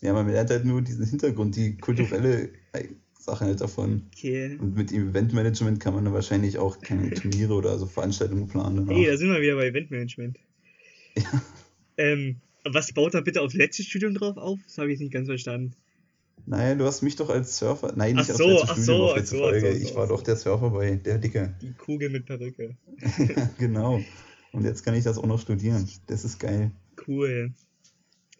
Ja, 0.00 0.12
man 0.12 0.28
lernt 0.28 0.50
halt 0.50 0.64
nur 0.64 0.82
diesen 0.82 1.06
Hintergrund, 1.06 1.56
die 1.56 1.76
kulturelle 1.76 2.50
Sache 3.18 3.46
halt 3.46 3.60
davon. 3.60 4.08
Okay. 4.16 4.56
Und 4.60 4.76
mit 4.76 4.92
Eventmanagement 4.92 5.80
kann 5.80 5.94
man 5.94 6.04
dann 6.04 6.14
wahrscheinlich 6.14 6.58
auch 6.58 6.80
keine 6.80 7.10
Turniere 7.14 7.54
oder 7.54 7.78
so 7.78 7.86
Veranstaltungen 7.86 8.46
planen. 8.46 8.76
Danach. 8.76 8.92
Hey, 8.92 9.06
da 9.06 9.16
sind 9.16 9.30
wir 9.30 9.40
wieder 9.40 9.56
bei 9.56 9.66
Eventmanagement. 9.66 10.38
Ja. 11.16 11.42
Ähm, 11.98 12.40
was 12.64 12.92
baut 12.92 13.14
da 13.14 13.20
bitte 13.20 13.42
aufs 13.42 13.54
letzte 13.54 13.82
Studium 13.82 14.14
drauf 14.14 14.36
auf? 14.36 14.58
Das 14.64 14.78
habe 14.78 14.92
ich 14.92 15.00
nicht 15.00 15.12
ganz 15.12 15.28
verstanden. 15.28 15.74
Naja, 16.46 16.74
du 16.74 16.84
hast 16.84 17.02
mich 17.02 17.16
doch 17.16 17.28
als 17.28 17.58
Surfer. 17.58 17.92
Nein, 17.94 18.16
nicht 18.16 18.32
so, 18.32 18.44
aufs 18.44 18.68
letzte 18.68 18.82
Studium, 18.82 18.84
so, 18.84 19.04
auf 19.10 19.16
letzte 19.16 19.36
so, 19.36 19.42
Folge. 19.42 19.72
So, 19.72 19.82
ich 19.84 19.94
war 19.94 20.06
doch 20.06 20.22
der 20.22 20.36
Surfer 20.36 20.70
bei 20.70 20.96
der 20.96 21.18
Dicke. 21.18 21.54
Die 21.60 21.72
Kugel 21.72 22.08
mit 22.08 22.24
Perücke. 22.24 22.76
genau. 23.58 24.00
Und 24.52 24.64
jetzt 24.64 24.82
kann 24.82 24.94
ich 24.94 25.04
das 25.04 25.18
auch 25.18 25.26
noch 25.26 25.40
studieren. 25.40 25.88
Das 26.06 26.24
ist 26.24 26.38
geil. 26.38 26.70
Cool. 27.06 27.52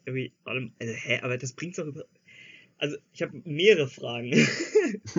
Irgendwie, 0.07 0.33
also, 0.45 0.69
hä, 0.79 1.21
aber 1.23 1.37
das 1.37 1.53
bringt's 1.53 1.77
doch 1.77 1.87
über. 1.87 2.05
Also, 2.79 2.97
ich 3.13 3.21
habe 3.21 3.43
mehrere 3.45 3.89
Fragen. 3.89 4.33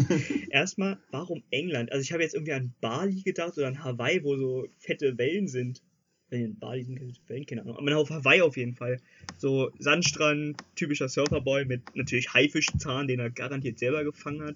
Erstmal, 0.49 0.97
warum 1.11 1.43
England? 1.51 1.91
Also, 1.91 2.01
ich 2.01 2.11
habe 2.11 2.23
jetzt 2.23 2.33
irgendwie 2.33 2.53
an 2.53 2.73
Bali 2.81 3.21
gedacht 3.21 3.57
oder 3.57 3.67
an 3.67 3.83
Hawaii, 3.83 4.23
wo 4.23 4.35
so 4.35 4.67
fette 4.79 5.17
Wellen 5.17 5.47
sind. 5.47 5.83
Wenn 6.29 6.45
in 6.45 6.59
Bali 6.59 6.83
sind 6.83 6.97
keine 6.97 7.13
Wellen, 7.27 7.45
keine 7.45 7.61
Ahnung. 7.61 7.77
Aber 7.77 7.97
auf 7.97 8.09
Hawaii 8.09 8.41
auf 8.41 8.57
jeden 8.57 8.75
Fall. 8.75 8.99
So 9.37 9.71
Sandstrand, 9.79 10.61
typischer 10.75 11.09
Surferboy 11.09 11.65
mit 11.65 11.95
natürlich 11.95 12.33
Haifischzahn, 12.33 13.07
den 13.07 13.19
er 13.19 13.29
garantiert 13.29 13.79
selber 13.79 14.03
gefangen 14.03 14.43
hat. 14.43 14.55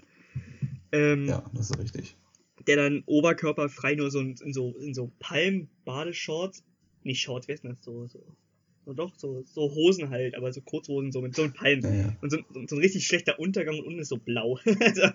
Ähm, 0.91 1.27
ja, 1.27 1.43
das 1.53 1.71
ist 1.71 1.79
richtig. 1.79 2.15
Der 2.67 2.75
dann 2.75 3.03
oberkörperfrei 3.07 3.95
nur 3.95 4.11
so 4.11 4.19
in, 4.19 4.35
in 4.43 4.53
so, 4.53 4.75
in 4.77 4.93
so 4.93 5.11
Palm-Badeshorts, 5.19 6.63
nicht 7.03 7.21
Shorts, 7.21 7.47
wer 7.47 7.55
ist 7.55 7.65
das? 7.65 7.77
So, 7.81 8.07
so 8.07 8.23
so 8.85 8.93
doch, 8.93 9.13
so, 9.15 9.43
so 9.45 9.73
Hosen 9.73 10.09
halt, 10.09 10.35
aber 10.35 10.51
so 10.51 10.61
Kurzhosen, 10.61 11.11
so 11.11 11.21
mit 11.21 11.35
so 11.35 11.43
einem 11.43 11.53
Palm. 11.53 11.79
Ja, 11.81 11.93
ja. 11.93 12.15
Und 12.21 12.31
so, 12.31 12.37
so, 12.67 12.75
ein 12.75 12.81
richtig 12.81 13.05
schlechter 13.07 13.39
Untergang 13.39 13.79
und 13.79 13.85
unten 13.85 13.99
ist 13.99 14.09
so 14.09 14.17
blau. 14.17 14.59
also, 14.79 15.07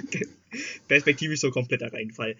perspektivisch 0.88 1.40
so 1.40 1.50
kompletter 1.50 1.92
Reinfall. 1.92 2.36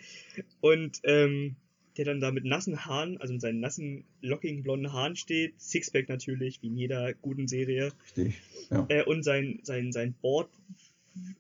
Und 0.61 1.01
ähm, 1.05 1.57
der 1.97 2.05
dann 2.05 2.21
da 2.21 2.31
mit 2.31 2.45
nassen 2.45 2.85
Haaren, 2.85 3.19
also 3.19 3.33
mit 3.33 3.43
seinen 3.43 3.61
nassen, 3.61 4.05
lockigen 4.21 4.63
blonden 4.63 4.93
Haaren 4.93 5.17
steht, 5.17 5.61
Sixpack 5.61 6.09
natürlich, 6.09 6.63
wie 6.63 6.69
in 6.69 6.77
jeder 6.77 7.15
guten 7.15 7.49
Serie. 7.49 7.93
Richtig. 8.05 8.41
Ja. 8.71 8.87
Äh, 8.89 9.05
und 9.05 9.23
sein, 9.23 9.61
sein, 9.63 9.93
sein 9.93 10.15
Board 10.21 10.49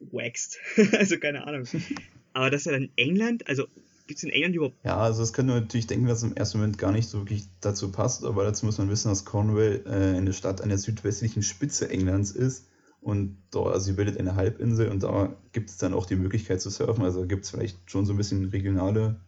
waxed. 0.00 0.58
also 0.92 1.18
keine 1.18 1.46
Ahnung. 1.46 1.64
Aber 2.32 2.50
dass 2.50 2.66
er 2.66 2.72
dann 2.72 2.82
in 2.84 2.90
England, 2.96 3.48
also 3.48 3.66
Gibt 4.10 4.18
es 4.18 4.24
in 4.24 4.30
England 4.30 4.56
überhaupt? 4.56 4.76
Ja, 4.82 4.96
also 4.96 5.20
das 5.20 5.32
könnte 5.32 5.52
man 5.52 5.62
natürlich 5.62 5.86
denken, 5.86 6.08
dass 6.08 6.18
es 6.18 6.24
im 6.24 6.34
ersten 6.34 6.58
Moment 6.58 6.78
gar 6.78 6.90
nicht 6.90 7.08
so 7.08 7.18
wirklich 7.20 7.46
dazu 7.60 7.92
passt, 7.92 8.24
aber 8.24 8.42
dazu 8.42 8.66
muss 8.66 8.76
man 8.76 8.90
wissen, 8.90 9.08
dass 9.08 9.24
Cornwall 9.24 9.84
äh, 9.86 10.16
eine 10.16 10.32
Stadt 10.32 10.62
an 10.62 10.68
der 10.68 10.78
südwestlichen 10.78 11.44
Spitze 11.44 11.88
Englands 11.90 12.32
ist 12.32 12.66
und 13.00 13.36
dort, 13.52 13.72
also 13.72 13.86
sie 13.86 13.92
bildet 13.92 14.18
eine 14.18 14.34
Halbinsel 14.34 14.88
und 14.88 15.04
da 15.04 15.32
gibt 15.52 15.70
es 15.70 15.76
dann 15.76 15.94
auch 15.94 16.06
die 16.06 16.16
Möglichkeit 16.16 16.60
zu 16.60 16.70
surfen. 16.70 17.04
Also 17.04 17.24
gibt 17.24 17.44
es 17.44 17.50
vielleicht 17.50 17.78
schon 17.88 18.04
so 18.04 18.12
ein 18.12 18.16
bisschen 18.16 18.46
regionale 18.46 19.20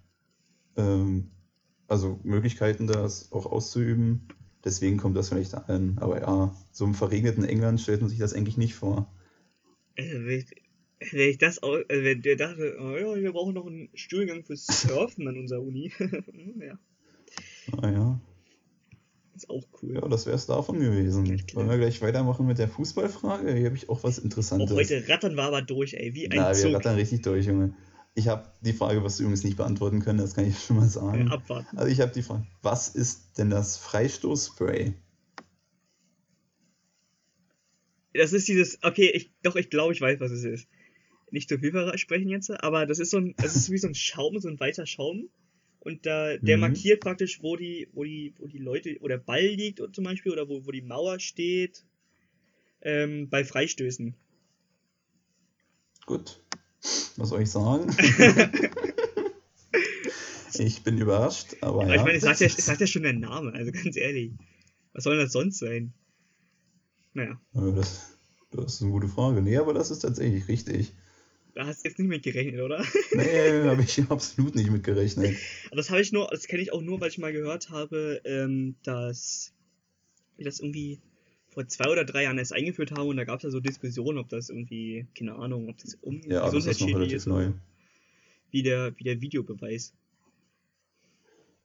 ähm, 0.76 1.30
also 1.88 2.20
Möglichkeiten, 2.22 2.86
das 2.86 3.32
auch 3.32 3.46
auszuüben. 3.46 4.28
Deswegen 4.64 4.96
kommt 4.96 5.16
das 5.16 5.28
vielleicht 5.28 5.54
an. 5.54 5.98
Aber 6.00 6.20
ja, 6.20 6.54
so 6.70 6.84
im 6.84 6.94
verregneten 6.94 7.44
England 7.44 7.80
stellt 7.80 8.00
man 8.00 8.10
sich 8.10 8.18
das 8.18 8.32
eigentlich 8.32 8.56
nicht 8.56 8.74
vor. 8.74 9.12
Also, 9.98 10.24
wenn 10.24 11.28
ich 11.28 11.38
das 11.38 11.62
auch, 11.62 11.74
also 11.88 12.04
wenn 12.04 12.22
der 12.22 12.36
dachte, 12.36 12.76
oh 12.80 12.96
ja, 12.96 13.20
wir 13.20 13.32
brauchen 13.32 13.54
noch 13.54 13.66
einen 13.66 13.88
Stuhlgang 13.94 14.44
fürs 14.44 14.66
Surfen 14.66 15.26
an 15.26 15.38
unserer 15.38 15.62
Uni. 15.62 15.92
ja. 16.60 16.78
Ah 17.80 17.90
ja. 17.90 18.20
Ist 19.34 19.50
auch 19.50 19.64
cool. 19.82 19.94
Ja, 19.94 20.08
das 20.08 20.26
wäre 20.26 20.36
es 20.36 20.46
davon 20.46 20.78
gewesen. 20.78 21.42
Wollen 21.54 21.68
wir 21.68 21.78
gleich 21.78 22.00
weitermachen 22.02 22.46
mit 22.46 22.58
der 22.58 22.68
Fußballfrage? 22.68 23.52
Hier 23.54 23.66
habe 23.66 23.76
ich 23.76 23.88
auch 23.88 24.04
was 24.04 24.18
Interessantes. 24.18 24.70
Auch 24.70 24.76
heute 24.76 25.08
rattern 25.08 25.34
wir 25.34 25.42
aber 25.42 25.62
durch, 25.62 25.94
ey, 25.94 26.14
wie 26.14 26.30
ein 26.30 26.36
Na, 26.36 26.52
Zug. 26.52 26.70
wir 26.70 26.76
rattern 26.76 26.96
richtig 26.96 27.22
durch, 27.22 27.46
Junge. 27.46 27.74
Ich 28.14 28.28
habe 28.28 28.46
die 28.60 28.74
Frage, 28.74 29.02
was 29.02 29.16
du 29.16 29.22
übrigens 29.22 29.44
nicht 29.44 29.56
beantworten 29.56 30.00
können, 30.00 30.18
das 30.18 30.34
kann 30.34 30.46
ich 30.46 30.58
schon 30.58 30.76
mal 30.76 30.88
sagen. 30.88 31.28
Ja, 31.28 31.32
abwarten. 31.32 31.78
Also 31.78 31.90
ich 31.90 32.00
habe 32.00 32.12
die 32.12 32.22
Frage, 32.22 32.46
was 32.60 32.88
ist 32.88 33.38
denn 33.38 33.48
das 33.48 33.78
Freistoßspray? 33.78 34.94
Das 38.14 38.34
ist 38.34 38.46
dieses, 38.48 38.78
okay, 38.82 39.10
ich, 39.14 39.32
doch, 39.42 39.56
ich 39.56 39.70
glaube, 39.70 39.94
ich 39.94 40.00
weiß, 40.00 40.20
was 40.20 40.30
es 40.30 40.44
ist 40.44 40.68
nicht 41.32 41.48
zu 41.48 41.58
viel 41.58 41.72
sprechen 41.96 42.28
jetzt, 42.28 42.50
aber 42.50 42.86
das 42.86 42.98
ist 42.98 43.10
so 43.10 43.18
ein, 43.18 43.34
es 43.38 43.56
ist 43.56 43.70
wie 43.70 43.78
so 43.78 43.88
ein 43.88 43.94
Schaum, 43.94 44.38
so 44.38 44.48
ein 44.48 44.60
weißer 44.60 44.86
Schaum. 44.86 45.30
Und 45.80 46.06
da, 46.06 46.36
der 46.36 46.58
mhm. 46.58 46.60
markiert 46.60 47.00
praktisch, 47.00 47.42
wo 47.42 47.56
die, 47.56 47.88
wo 47.92 48.04
die, 48.04 48.34
wo 48.38 48.46
die 48.46 48.58
Leute, 48.58 48.96
wo 49.00 49.08
der 49.08 49.18
Ball 49.18 49.46
liegt 49.46 49.82
zum 49.92 50.04
Beispiel, 50.04 50.30
oder 50.30 50.48
wo, 50.48 50.64
wo 50.64 50.70
die 50.70 50.82
Mauer 50.82 51.18
steht, 51.18 51.84
ähm, 52.82 53.28
bei 53.28 53.44
Freistößen. 53.44 54.14
Gut. 56.06 56.41
Was 57.16 57.28
soll 57.28 57.42
ich 57.42 57.50
sagen? 57.50 57.94
ich 60.58 60.82
bin 60.82 60.98
überrascht, 60.98 61.56
aber. 61.60 61.86
ja, 61.86 61.94
ich 61.94 62.02
meine, 62.02 62.16
es 62.16 62.22
sagt, 62.22 62.40
ja, 62.40 62.46
es 62.46 62.56
sagt 62.56 62.80
ja 62.80 62.86
schon 62.86 63.02
der 63.02 63.12
Name, 63.12 63.52
also 63.52 63.70
ganz 63.70 63.96
ehrlich. 63.96 64.32
Was 64.92 65.04
soll 65.04 65.16
das 65.16 65.32
sonst 65.32 65.58
sein? 65.58 65.92
Naja. 67.14 67.40
Das, 67.52 68.16
das 68.50 68.74
ist 68.74 68.82
eine 68.82 68.90
gute 68.90 69.08
Frage. 69.08 69.42
Nee, 69.42 69.56
aber 69.56 69.74
das 69.74 69.90
ist 69.90 70.00
tatsächlich 70.00 70.48
richtig. 70.48 70.92
Da 71.54 71.66
hast 71.66 71.84
du 71.84 71.88
jetzt 71.88 71.98
nicht 71.98 72.08
mit 72.08 72.22
gerechnet, 72.22 72.60
oder? 72.62 72.84
Nee, 73.12 73.68
habe 73.68 73.82
ich 73.82 74.02
absolut 74.10 74.54
nicht 74.54 74.70
mit 74.70 74.84
gerechnet. 74.84 75.36
das 75.70 75.90
habe 75.90 76.00
ich 76.00 76.12
nur, 76.12 76.28
das 76.28 76.46
kenne 76.46 76.62
ich 76.62 76.72
auch 76.72 76.80
nur, 76.80 77.00
weil 77.00 77.10
ich 77.10 77.18
mal 77.18 77.32
gehört 77.32 77.70
habe, 77.70 78.20
ähm, 78.24 78.74
dass 78.84 79.52
wir 80.36 80.46
das 80.46 80.60
irgendwie 80.60 81.00
vor 81.52 81.68
zwei 81.68 81.90
oder 81.90 82.04
drei 82.04 82.24
Jahren 82.24 82.38
erst 82.38 82.52
eingeführt 82.52 82.92
haben 82.92 83.08
und 83.08 83.16
da 83.16 83.24
gab 83.24 83.38
es 83.38 83.42
ja 83.42 83.50
so 83.50 83.60
Diskussionen, 83.60 84.18
ob 84.18 84.28
das 84.28 84.48
irgendwie, 84.48 85.06
keine 85.16 85.34
Ahnung, 85.34 85.68
ob 85.68 85.78
das 85.78 85.96
um 86.00 86.20
ja, 86.22 86.44
gesundheitsschädlich 86.44 87.12
ist, 87.12 87.22
ist 87.22 87.26
neu. 87.26 87.52
Wie 88.50 88.62
der, 88.62 88.96
wie 88.96 89.04
der 89.04 89.20
Videobeweis. 89.20 89.92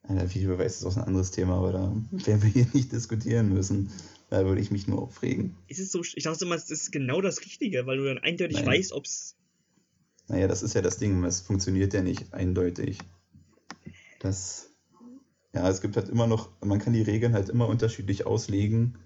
Ja, 0.08 0.16
der 0.16 0.34
Videobeweis 0.34 0.78
ist 0.78 0.86
auch 0.86 0.98
ein 0.98 1.04
anderes 1.04 1.32
Thema, 1.32 1.58
aber 1.58 1.72
da 1.72 1.96
werden 2.12 2.44
wir 2.44 2.50
hier 2.50 2.68
nicht 2.74 2.92
diskutieren 2.92 3.50
müssen. 3.50 3.92
Da 4.30 4.46
würde 4.46 4.62
ich 4.62 4.72
mich 4.72 4.88
nur 4.88 5.02
aufregen. 5.02 5.56
Ist 5.68 5.80
es 5.80 5.92
so, 5.92 6.02
ich 6.02 6.24
dachte 6.24 6.44
immer, 6.44 6.56
es 6.56 6.70
ist 6.70 6.92
genau 6.92 7.22
das 7.22 7.42
Richtige, 7.42 7.86
weil 7.86 7.98
du 7.98 8.06
dann 8.06 8.18
eindeutig 8.18 8.58
Nein. 8.58 8.68
weißt, 8.68 8.92
ob 8.92 9.06
es 9.06 9.38
naja, 10.28 10.48
das 10.48 10.62
ist 10.62 10.74
ja 10.74 10.82
das 10.82 10.98
Ding, 10.98 11.24
es 11.24 11.40
funktioniert 11.40 11.94
ja 11.94 12.02
nicht 12.02 12.34
eindeutig. 12.34 13.00
Das, 14.20 14.70
ja, 15.54 15.70
es 15.70 15.82
gibt 15.82 15.96
halt 15.96 16.10
immer 16.10 16.28
noch, 16.28 16.50
man 16.62 16.80
kann 16.80 16.92
die 16.92 17.02
Regeln 17.02 17.34
halt 17.34 17.48
immer 17.48 17.70
unterschiedlich 17.70 18.26
auslegen 18.26 18.98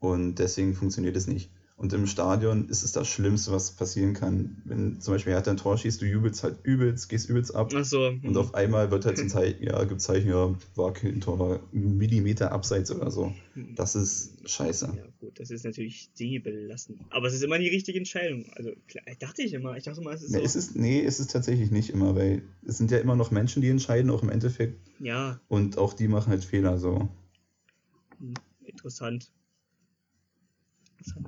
und 0.00 0.36
deswegen 0.36 0.74
funktioniert 0.74 1.16
es 1.16 1.26
nicht. 1.26 1.50
Und 1.80 1.94
im 1.94 2.06
Stadion 2.06 2.68
ist 2.68 2.82
es 2.82 2.92
das 2.92 3.08
Schlimmste, 3.08 3.52
was 3.52 3.70
passieren 3.70 4.12
kann. 4.12 4.60
Wenn 4.66 5.00
zum 5.00 5.14
Beispiel 5.14 5.32
er 5.32 5.38
hat 5.38 5.48
ein 5.48 5.56
Tor 5.56 5.78
schießt, 5.78 6.02
du 6.02 6.04
jubelst 6.04 6.44
halt 6.44 6.58
übelst, 6.62 7.08
gehst 7.08 7.30
übelst 7.30 7.54
ab. 7.54 7.72
Ach 7.74 7.86
so. 7.86 8.06
Und 8.06 8.36
auf 8.36 8.52
einmal 8.52 8.90
wird 8.90 9.06
halt 9.06 9.16
zum 9.16 9.30
Zeichen, 9.30 9.62
ja, 9.62 9.82
gibt 9.84 10.02
Zeichen, 10.02 10.28
ja, 10.28 10.54
war 10.74 10.92
kein 10.92 11.22
Tor, 11.22 11.38
war 11.38 11.60
ein 11.72 11.96
Millimeter 11.96 12.52
abseits 12.52 12.90
oder 12.90 13.10
so. 13.10 13.32
Das 13.76 13.94
ist 13.94 14.46
scheiße. 14.46 14.92
Ja, 14.94 15.04
gut, 15.20 15.40
das 15.40 15.50
ist 15.50 15.64
natürlich 15.64 16.12
Dinge 16.12 16.40
belastend. 16.40 17.00
Aber 17.08 17.28
es 17.28 17.32
ist 17.32 17.42
immer 17.42 17.58
die 17.58 17.68
richtige 17.68 17.96
Entscheidung. 17.96 18.44
Also, 18.56 18.72
klar, 18.86 19.02
dachte 19.18 19.40
ich 19.40 19.54
immer. 19.54 19.74
Ich 19.78 19.84
dachte 19.84 20.02
immer, 20.02 20.12
es 20.12 20.22
ist. 20.22 20.32
Nee, 20.32 20.38
so. 20.40 20.44
es 20.44 20.56
ist, 20.56 20.76
nee, 20.76 21.02
es 21.02 21.18
ist 21.18 21.30
tatsächlich 21.30 21.70
nicht 21.70 21.88
immer, 21.88 22.14
weil 22.14 22.42
es 22.66 22.76
sind 22.76 22.90
ja 22.90 22.98
immer 22.98 23.16
noch 23.16 23.30
Menschen, 23.30 23.62
die 23.62 23.70
entscheiden, 23.70 24.10
auch 24.10 24.22
im 24.22 24.28
Endeffekt. 24.28 24.78
Ja. 24.98 25.40
Und 25.48 25.78
auch 25.78 25.94
die 25.94 26.08
machen 26.08 26.28
halt 26.28 26.44
Fehler 26.44 26.76
so. 26.76 27.08
Hm, 28.18 28.34
interessant. 28.66 29.32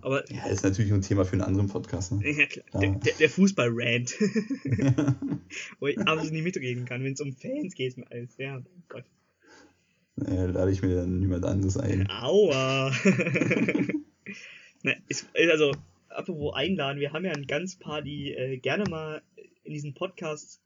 Aber 0.03 0.31
Ja, 0.33 0.47
ist 0.47 0.63
natürlich 0.65 0.93
ein 0.93 1.03
Thema 1.03 1.25
für 1.25 1.33
einen 1.33 1.43
anderen 1.43 1.69
Podcast. 1.69 2.13
Ne? 2.13 2.31
ja, 2.31 2.47
klar, 2.47 2.65
Ja. 2.75 2.81
der, 2.81 2.91
der, 3.01 3.13
der 3.15 3.31
Fußball-Rant, 3.31 4.15
wo 5.81 5.87
ich 5.87 5.99
absolut 5.99 6.33
nicht 6.33 6.45
mitreden 6.45 6.85
kann, 6.85 7.03
wenn 7.05 7.13
es 7.15 7.21
um 7.21 7.33
Fans 7.33 7.75
geht 7.75 7.97
und 7.97 8.11
alles. 8.11 8.37
Ja, 8.39 8.55
mein 8.55 8.83
Gott. 8.89 9.05
Naja, 10.17 10.45
lade 10.47 10.71
ich 10.73 10.83
mir 10.83 10.95
dann 10.97 11.21
niemand 11.21 11.45
anderes 11.45 11.77
ein. 11.79 12.09
Aua. 12.11 12.93
Na, 14.83 14.93
ist, 15.09 15.29
also, 15.35 15.73
apropos 16.09 16.55
einladen, 16.55 17.01
wir 17.01 17.13
haben 17.13 17.25
ja 17.25 17.33
ein 17.33 17.47
ganz 17.47 17.77
paar, 17.77 18.03
die 18.03 18.33
äh, 18.33 18.59
gerne 18.59 18.85
mal 18.91 19.23
in 19.65 19.73
diesen 19.73 19.95
Podcast 19.95 20.61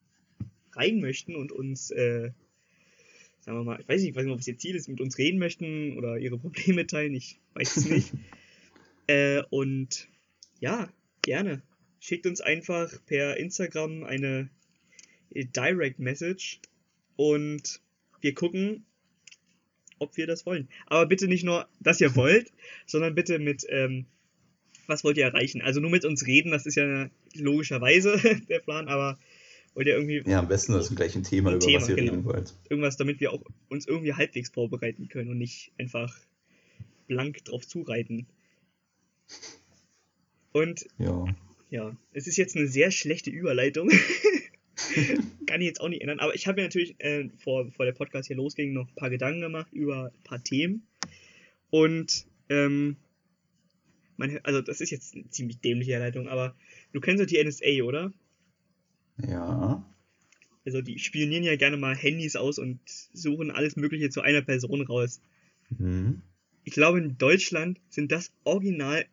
rein 0.73 1.01
möchten 1.01 1.37
und 1.37 1.53
uns, 1.53 1.91
äh, 1.91 2.31
sagen 3.41 3.59
wir 3.59 3.65
mal, 3.65 3.81
ich 3.81 3.89
weiß 3.89 4.01
nicht, 4.01 4.11
ich 4.11 4.17
weiß 4.17 4.25
nicht, 4.25 4.39
was 4.39 4.49
ihr 4.49 4.59
Ziel 4.59 4.75
ist, 4.75 4.89
mit 4.89 5.01
uns 5.01 5.17
reden 5.19 5.39
möchten 5.39 5.97
oder 5.97 6.19
ihre 6.19 6.39
Probleme 6.39 6.87
teilen, 6.87 7.15
ich 7.15 7.39
weiß 7.55 7.77
es 7.77 7.89
nicht. 7.89 8.13
äh, 9.07 9.43
und 9.51 10.09
ja, 10.61 10.89
gerne. 11.23 11.63
Schickt 12.01 12.27
uns 12.27 12.41
einfach 12.41 12.93
per 13.07 13.37
Instagram 13.37 14.05
eine 14.05 14.49
Direct 15.35 15.99
Message 15.99 16.61
und 17.17 17.81
wir 18.21 18.35
gucken, 18.35 18.85
ob 19.99 20.17
wir 20.17 20.27
das 20.27 20.47
wollen. 20.47 20.69
Aber 20.87 21.07
bitte 21.07 21.29
nicht 21.29 21.45
nur, 21.45 21.69
dass 21.81 22.01
ihr 22.01 22.15
wollt, 22.17 22.53
sondern 22.87 23.15
bitte 23.15 23.39
mit, 23.39 23.67
ähm, 23.69 24.07
was 24.87 25.05
wollt 25.05 25.17
ihr 25.17 25.25
erreichen? 25.25 25.63
Also 25.63 25.81
nur 25.81 25.91
mit 25.91 26.05
uns 26.05 26.27
reden, 26.27 26.51
das 26.51 26.67
ist 26.67 26.77
ja 26.77 27.09
logischerweise 27.35 28.19
der 28.49 28.61
Plan, 28.61 28.89
aber 28.89 29.19
wollt 29.75 29.89
ihr 29.89 29.95
irgendwie 29.95 30.23
Ja, 30.27 30.39
am 30.39 30.49
besten 30.49 30.73
das 30.73 30.95
gleiche 30.95 31.23
Thema, 31.23 31.51
Ein 31.51 31.57
über 31.57 31.67
Thema, 31.67 31.81
was 31.81 31.89
ihr 31.89 31.97
genau. 31.97 32.13
reden 32.13 32.25
wollt. 32.25 32.55
irgendwas, 32.69 32.97
damit 32.97 33.21
wir 33.21 33.33
auch 33.33 33.43
uns 33.69 33.87
irgendwie 33.87 34.15
halbwegs 34.15 34.51
vorbereiten 34.51 35.09
können 35.09 35.31
und 35.31 35.39
nicht 35.39 35.73
einfach 35.79 36.17
blank 37.09 37.45
drauf 37.45 37.67
zureiten. 37.67 38.27
Und 40.53 40.87
Ja. 40.99 41.25
ja, 41.71 41.97
es 42.13 42.27
ist 42.27 42.37
jetzt 42.37 42.57
eine 42.57 42.67
sehr 42.67 42.91
schlechte 42.91 43.31
Überleitung. 43.31 43.91
Kann 45.47 45.61
ich 45.61 45.67
jetzt 45.67 45.81
auch 45.81 45.89
nicht 45.89 46.03
ändern. 46.03 46.21
Aber 46.21 46.35
ich 46.35 46.47
habe 46.47 46.61
mir 46.61 46.67
natürlich, 46.67 46.97
äh, 46.99 47.29
vor, 47.39 47.65
bevor 47.65 47.87
der 47.87 47.93
Podcast 47.93 48.29
hier 48.29 48.37
losging, 48.37 48.73
noch 48.73 48.89
ein 48.89 48.95
paar 48.95 49.11
Gedanken 49.11 49.41
gemacht 49.41 49.73
über 49.73 50.13
ein 50.15 50.23
paar 50.23 50.43
Themen. 50.43 50.87
Und, 51.71 52.27
ähm, 52.49 52.97
man, 54.17 54.39
also 54.45 54.63
das 54.63 54.81
ist 54.81 54.91
jetzt 54.91 55.15
eine 55.15 55.29
ziemlich 55.31 55.61
dämliche 55.61 55.93
Herleitung, 55.93 56.29
aber 56.29 56.55
du 56.93 57.01
kennst 57.01 57.23
doch 57.23 57.27
die 57.27 57.43
NSA, 57.43 57.83
oder? 57.83 58.13
Ja. 59.27 59.85
Also 60.65 60.83
die 60.83 60.99
spionieren 60.99 61.45
ja 61.45 61.57
gerne 61.57 61.77
mal 61.77 61.95
Handys 61.95 62.35
aus 62.37 62.59
und 62.59 62.81
suchen 63.13 63.51
alles 63.51 63.77
Mögliche 63.77 64.11
zu 64.11 64.21
einer 64.21 64.43
Person 64.43 64.81
raus. 64.83 65.21
Mhm. 65.71 66.23
Ich 66.65 66.73
glaube, 66.73 66.99
in 66.99 67.19
Deutschland 67.19 67.81
sind 67.89 68.11
das 68.11 68.33
original 68.45 69.07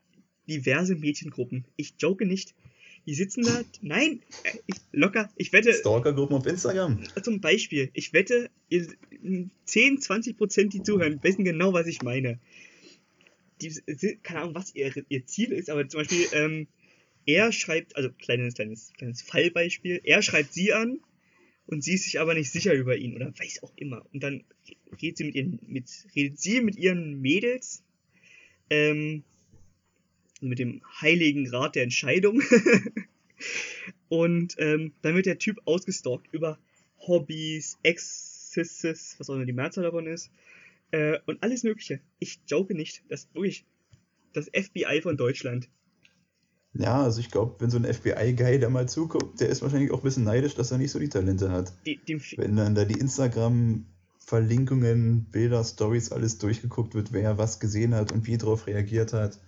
diverse 0.47 0.95
Mädchengruppen. 0.95 1.65
Ich 1.75 1.95
joke 1.99 2.25
nicht. 2.25 2.53
Die 3.05 3.13
sitzen 3.15 3.43
da. 3.43 3.63
Nein, 3.81 4.21
äh, 4.43 4.57
ich, 4.65 4.75
locker. 4.91 5.29
Ich 5.35 5.51
wette, 5.51 5.73
Stalkergruppen 5.73 6.37
auf 6.37 6.45
Instagram. 6.45 7.03
zum 7.21 7.41
Beispiel, 7.41 7.89
ich 7.93 8.13
wette, 8.13 8.49
ihr, 8.69 8.87
10, 9.65 10.01
20 10.01 10.37
Prozent, 10.37 10.73
die 10.73 10.83
zuhören, 10.83 11.19
wissen 11.21 11.43
genau, 11.43 11.73
was 11.73 11.87
ich 11.87 12.01
meine. 12.01 12.39
Die 13.61 13.71
keine 14.23 14.41
Ahnung, 14.41 14.55
was 14.55 14.73
ihr, 14.75 14.93
ihr 15.09 15.25
Ziel 15.25 15.51
ist, 15.51 15.69
aber 15.69 15.87
zum 15.87 16.01
Beispiel, 16.01 16.27
ähm, 16.33 16.67
er 17.25 17.51
schreibt, 17.51 17.95
also 17.95 18.09
kleines, 18.09 18.55
kleines, 18.55 18.91
kleines 18.93 19.21
Fallbeispiel, 19.21 20.01
er 20.03 20.21
schreibt 20.21 20.53
sie 20.53 20.73
an 20.73 20.99
und 21.65 21.83
sie 21.83 21.93
ist 21.93 22.03
sich 22.03 22.19
aber 22.19 22.33
nicht 22.33 22.51
sicher 22.51 22.73
über 22.73 22.97
ihn 22.97 23.15
oder 23.15 23.33
weiß 23.37 23.63
auch 23.63 23.71
immer. 23.75 24.05
Und 24.13 24.23
dann 24.23 24.43
redet 25.01 25.17
sie 25.17 25.23
mit 25.25 25.35
ihren, 25.35 25.59
mit, 25.67 25.89
redet 26.15 26.39
sie 26.39 26.61
mit 26.61 26.75
ihren 26.77 27.21
Mädels, 27.21 27.83
ähm, 28.69 29.23
mit 30.49 30.59
dem 30.59 30.81
heiligen 31.01 31.49
Rat 31.49 31.75
der 31.75 31.83
Entscheidung. 31.83 32.41
und 34.09 34.55
ähm, 34.57 34.93
dann 35.01 35.15
wird 35.15 35.25
der 35.25 35.37
Typ 35.37 35.59
ausgestalkt 35.65 36.27
über 36.31 36.57
Hobbys, 36.99 37.77
Exzesses, 37.83 39.15
was 39.17 39.29
auch 39.29 39.35
immer 39.35 39.45
die 39.45 39.53
Mehrzahl 39.53 39.83
davon 39.83 40.07
ist. 40.07 40.31
Äh, 40.91 41.19
und 41.25 41.43
alles 41.43 41.63
Mögliche. 41.63 41.99
Ich 42.19 42.39
joke 42.47 42.75
nicht. 42.75 43.03
Das 43.09 43.27
wirklich 43.33 43.65
das 44.33 44.49
FBI 44.53 45.01
von 45.01 45.17
Deutschland. 45.17 45.69
Ja, 46.73 47.03
also 47.03 47.19
ich 47.19 47.29
glaube, 47.29 47.55
wenn 47.59 47.69
so 47.69 47.77
ein 47.77 47.85
FBI-Guy 47.85 48.57
da 48.59 48.69
mal 48.69 48.89
zuguckt, 48.89 49.39
der 49.39 49.49
ist 49.49 49.61
wahrscheinlich 49.61 49.91
auch 49.91 49.99
ein 49.99 50.03
bisschen 50.03 50.23
neidisch, 50.23 50.55
dass 50.55 50.71
er 50.71 50.79
nicht 50.79 50.89
so 50.89 50.97
die 50.97 51.09
Talente 51.09 51.51
hat. 51.51 51.71
Die, 51.85 51.99
Wenn 52.37 52.55
dann 52.55 52.73
da 52.73 52.83
die 52.83 52.99
Instagram-Verlinkungen, 52.99 55.25
Bilder, 55.25 55.63
Stories, 55.63 56.11
alles 56.11 56.39
durchgeguckt 56.39 56.95
wird, 56.95 57.13
wer 57.13 57.37
was 57.37 57.59
gesehen 57.59 57.93
hat 57.93 58.11
und 58.11 58.25
wie 58.25 58.39
drauf 58.39 58.65
reagiert 58.65 59.13
hat, 59.13 59.39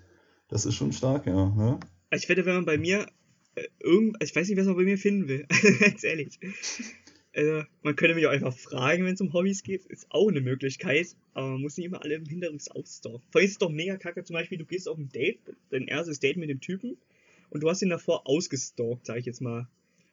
das 0.55 0.65
ist 0.65 0.75
schon 0.75 0.93
stark, 0.93 1.27
ja. 1.27 1.49
Ne? 1.49 1.79
Also 2.09 2.23
ich 2.23 2.29
wette, 2.29 2.45
wenn 2.45 2.55
man 2.55 2.65
bei 2.65 2.77
mir 2.77 3.05
äh, 3.55 3.63
irgend, 3.81 4.15
ich 4.23 4.33
weiß 4.35 4.47
nicht, 4.47 4.57
was 4.57 4.65
man 4.67 4.77
bei 4.77 4.83
mir 4.83 4.97
finden 4.97 5.27
will. 5.27 5.45
Ganz 5.79 6.03
ehrlich. 6.05 6.39
Also, 7.35 7.63
man 7.83 7.97
könnte 7.97 8.15
mich 8.15 8.25
auch 8.25 8.31
einfach 8.31 8.55
fragen, 8.55 9.03
wenn 9.03 9.15
es 9.15 9.19
um 9.19 9.33
Hobbys 9.33 9.61
geht. 9.63 9.83
Ist 9.85 10.07
auch 10.11 10.29
eine 10.29 10.39
Möglichkeit. 10.39 11.07
Aber 11.33 11.49
man 11.49 11.61
muss 11.61 11.75
nicht 11.75 11.87
immer 11.87 12.01
alle 12.01 12.15
im 12.15 12.25
Hintergrund 12.25 12.71
ausstalken. 12.71 13.21
Vor 13.29 13.39
allem 13.39 13.45
ist 13.45 13.51
es 13.51 13.57
doch 13.57 13.69
mega 13.69 13.97
kacke. 13.97 14.23
Zum 14.23 14.35
Beispiel, 14.35 14.57
du 14.57 14.65
gehst 14.65 14.87
auf 14.87 14.97
ein 14.97 15.09
Date, 15.09 15.39
dein 15.71 15.87
erstes 15.89 16.21
Date 16.21 16.37
mit 16.37 16.49
dem 16.49 16.61
Typen. 16.61 16.95
Und 17.49 17.61
du 17.61 17.69
hast 17.69 17.81
ihn 17.81 17.89
davor 17.89 18.25
ausgestalkt, 18.27 19.05
sag 19.05 19.17
ich 19.17 19.25
jetzt 19.25 19.41
mal. 19.41 19.67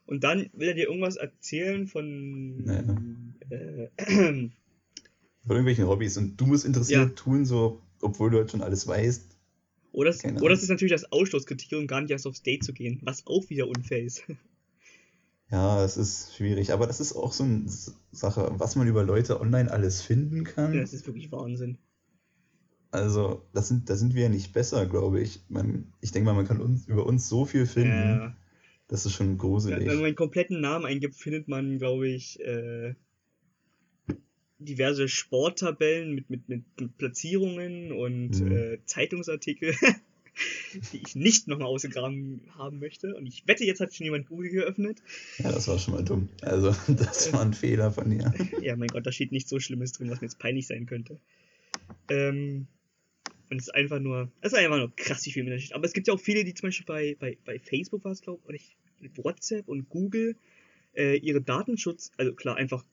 Und 0.06 0.24
dann 0.24 0.50
will 0.54 0.68
er 0.68 0.74
dir 0.74 0.88
irgendwas 0.88 1.14
erzählen 1.14 1.86
von. 1.86 3.34
Äh, 3.50 3.88
Von 5.44 5.56
irgendwelchen 5.56 5.88
Hobbys 5.88 6.16
und 6.18 6.36
du 6.36 6.46
musst 6.46 6.64
interessiert 6.64 7.00
Ja. 7.00 7.14
tun, 7.16 7.44
so, 7.44 7.82
obwohl 8.00 8.30
du 8.30 8.38
halt 8.38 8.52
schon 8.52 8.62
alles 8.62 8.86
weißt. 8.86 9.31
Oder, 9.92 10.10
es, 10.10 10.18
Keine 10.18 10.40
oder 10.40 10.54
es 10.54 10.62
ist 10.62 10.68
natürlich 10.68 10.92
das 10.92 11.10
Ausschlusskriterium, 11.12 11.86
gar 11.86 12.00
nicht 12.00 12.10
erst 12.10 12.26
aufs 12.26 12.42
Date 12.42 12.64
zu 12.64 12.72
gehen. 12.72 13.00
Was 13.02 13.26
auch 13.26 13.48
wieder 13.50 13.68
unfair 13.68 14.02
ist. 14.02 14.24
Ja, 15.50 15.84
es 15.84 15.98
ist 15.98 16.34
schwierig, 16.34 16.72
aber 16.72 16.86
das 16.86 16.98
ist 16.98 17.12
auch 17.14 17.34
so 17.34 17.44
eine 17.44 17.64
Sache, 18.10 18.52
was 18.56 18.74
man 18.74 18.88
über 18.88 19.04
Leute 19.04 19.38
online 19.38 19.70
alles 19.70 20.00
finden 20.00 20.44
kann. 20.44 20.74
das 20.74 20.94
ist 20.94 21.06
wirklich 21.06 21.30
Wahnsinn. 21.30 21.76
Also, 22.90 23.46
das 23.52 23.68
sind, 23.68 23.90
da 23.90 23.96
sind 23.96 24.14
wir 24.14 24.22
ja 24.22 24.28
nicht 24.30 24.54
besser, 24.54 24.86
glaube 24.86 25.20
ich. 25.20 25.40
Man, 25.50 25.92
ich 26.00 26.10
denke 26.10 26.24
mal, 26.24 26.34
man 26.34 26.46
kann 26.46 26.62
uns, 26.62 26.86
über 26.86 27.04
uns 27.04 27.28
so 27.28 27.44
viel 27.44 27.66
finden. 27.66 28.20
Äh, 28.20 28.30
Das 28.88 29.04
ist 29.04 29.12
schon 29.12 29.28
Wenn 29.28 29.38
gruselig. 29.38 29.86
man 29.86 30.00
meinen 30.00 30.14
kompletten 30.16 30.62
Namen 30.62 30.86
eingibt, 30.86 31.16
findet 31.16 31.48
man, 31.48 31.76
glaube 31.78 32.08
ich, 32.08 32.40
äh, 32.40 32.94
diverse 34.64 35.08
Sporttabellen 35.08 36.14
mit, 36.14 36.30
mit, 36.30 36.48
mit, 36.48 36.98
Platzierungen 36.98 37.92
und 37.92 38.40
Mhm. 38.40 38.52
äh, 38.52 38.78
Zeitungsartikel, 38.84 39.74
die 40.92 41.00
ich 41.04 41.14
nicht 41.14 41.48
nochmal 41.48 41.68
ausgegraben 41.68 42.42
haben 42.56 42.78
möchte. 42.78 43.14
Und 43.14 43.26
ich 43.26 43.46
wette, 43.46 43.64
jetzt 43.64 43.80
hat 43.80 43.94
schon 43.94 44.04
jemand 44.04 44.26
Google 44.28 44.50
geöffnet. 44.50 45.02
Ja, 45.38 45.52
das 45.52 45.68
war 45.68 45.78
schon 45.78 45.94
mal 45.94 46.04
dumm. 46.04 46.28
Also, 46.40 46.74
das 46.88 47.32
war 47.32 47.42
ein 47.42 47.54
Fehler 47.54 47.90
von 47.90 48.10
dir. 48.10 48.32
Ja, 48.62 48.76
mein 48.76 48.88
Gott, 48.88 49.06
da 49.06 49.12
steht 49.12 49.32
nichts 49.32 49.50
so 49.50 49.58
Schlimmes 49.58 49.92
drin, 49.92 50.10
was 50.10 50.20
mir 50.20 50.26
jetzt 50.26 50.38
peinlich 50.38 50.66
sein 50.66 50.86
könnte. 50.86 51.18
Ähm, 52.08 52.66
und 53.50 53.58
es 53.58 53.68
ist 53.68 53.74
einfach 53.74 53.98
nur, 53.98 54.30
es 54.40 54.52
ist 54.52 54.58
einfach 54.58 54.78
nur 54.78 54.94
krass, 54.96 55.26
wie 55.26 55.32
viel 55.32 55.44
mit 55.44 55.60
steht. 55.60 55.74
Aber 55.74 55.84
es 55.84 55.92
gibt 55.92 56.06
ja 56.06 56.14
auch 56.14 56.20
viele, 56.20 56.44
die 56.44 56.54
zum 56.54 56.68
Beispiel 56.68 56.86
bei, 56.86 57.16
bei, 57.18 57.36
bei 57.44 57.58
Facebook 57.58 58.04
war 58.04 58.12
es, 58.12 58.22
glaube 58.22 58.40
ich, 58.54 58.76
WhatsApp 59.16 59.68
und 59.68 59.88
Google 59.90 60.36
äh, 60.94 61.16
ihre 61.16 61.40
Datenschutz, 61.40 62.12
also 62.16 62.34
klar, 62.34 62.56
einfach 62.56 62.84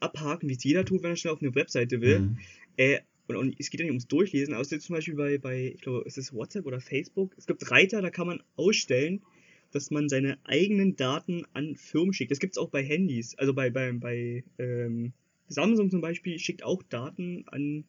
abhaken, 0.00 0.48
wie 0.48 0.54
es 0.54 0.64
jeder 0.64 0.84
tut, 0.84 1.02
wenn 1.02 1.10
er 1.10 1.16
schnell 1.16 1.34
auf 1.34 1.42
eine 1.42 1.54
Webseite 1.54 2.00
will. 2.00 2.20
Mhm. 2.20 2.38
Äh, 2.76 3.00
und, 3.28 3.36
und 3.36 3.56
es 3.58 3.70
geht 3.70 3.80
ja 3.80 3.84
nicht 3.84 3.92
ums 3.92 4.08
Durchlesen, 4.08 4.54
es 4.54 4.72
ist 4.72 4.86
zum 4.86 4.96
Beispiel 4.96 5.14
bei, 5.14 5.38
bei, 5.38 5.72
ich 5.74 5.82
glaube, 5.82 6.02
es 6.06 6.18
ist 6.18 6.32
WhatsApp 6.32 6.66
oder 6.66 6.80
Facebook. 6.80 7.32
Es 7.38 7.46
gibt 7.46 7.70
Reiter, 7.70 8.02
da 8.02 8.10
kann 8.10 8.26
man 8.26 8.42
ausstellen, 8.56 9.22
dass 9.70 9.90
man 9.90 10.08
seine 10.08 10.38
eigenen 10.44 10.96
Daten 10.96 11.44
an 11.52 11.76
Firmen 11.76 12.12
schickt. 12.12 12.32
Das 12.32 12.40
gibt 12.40 12.54
es 12.54 12.58
auch 12.58 12.70
bei 12.70 12.82
Handys. 12.82 13.36
Also 13.38 13.54
bei, 13.54 13.70
bei, 13.70 13.92
bei 13.92 14.44
ähm, 14.58 15.12
Samsung 15.46 15.90
zum 15.90 16.00
Beispiel 16.00 16.38
schickt 16.38 16.64
auch 16.64 16.82
Daten 16.82 17.44
an 17.46 17.84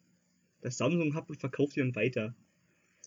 das 0.62 0.78
Samsung 0.78 1.16
Hub 1.16 1.30
und 1.30 1.40
verkauft 1.40 1.76
die 1.76 1.80
dann 1.80 1.96
weiter. 1.96 2.36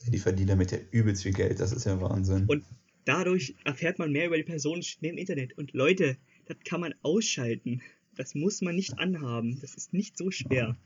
Die 0.09 0.19
verdienen 0.19 0.49
damit 0.49 0.73
ja 0.73 0.79
übelst 0.91 1.23
viel 1.23 1.33
Geld, 1.33 1.61
das 1.61 1.73
ist 1.73 1.87
ja 1.87 2.01
Wahnsinn. 2.01 2.47
Und 2.47 2.65
dadurch 3.05 3.55
erfährt 3.65 3.99
man 3.99 4.11
mehr 4.11 4.27
über 4.27 4.37
die 4.37 4.43
Person 4.43 4.83
schnell 4.83 5.13
im 5.13 5.19
Internet. 5.19 5.57
Und 5.57 5.73
Leute, 5.73 6.17
das 6.47 6.57
kann 6.65 6.81
man 6.81 6.95
ausschalten. 7.03 7.81
Das 8.17 8.35
muss 8.35 8.61
man 8.61 8.75
nicht 8.75 8.99
anhaben. 8.99 9.59
Das 9.61 9.75
ist 9.75 9.93
nicht 9.93 10.17
so 10.17 10.31
schwer. 10.31 10.77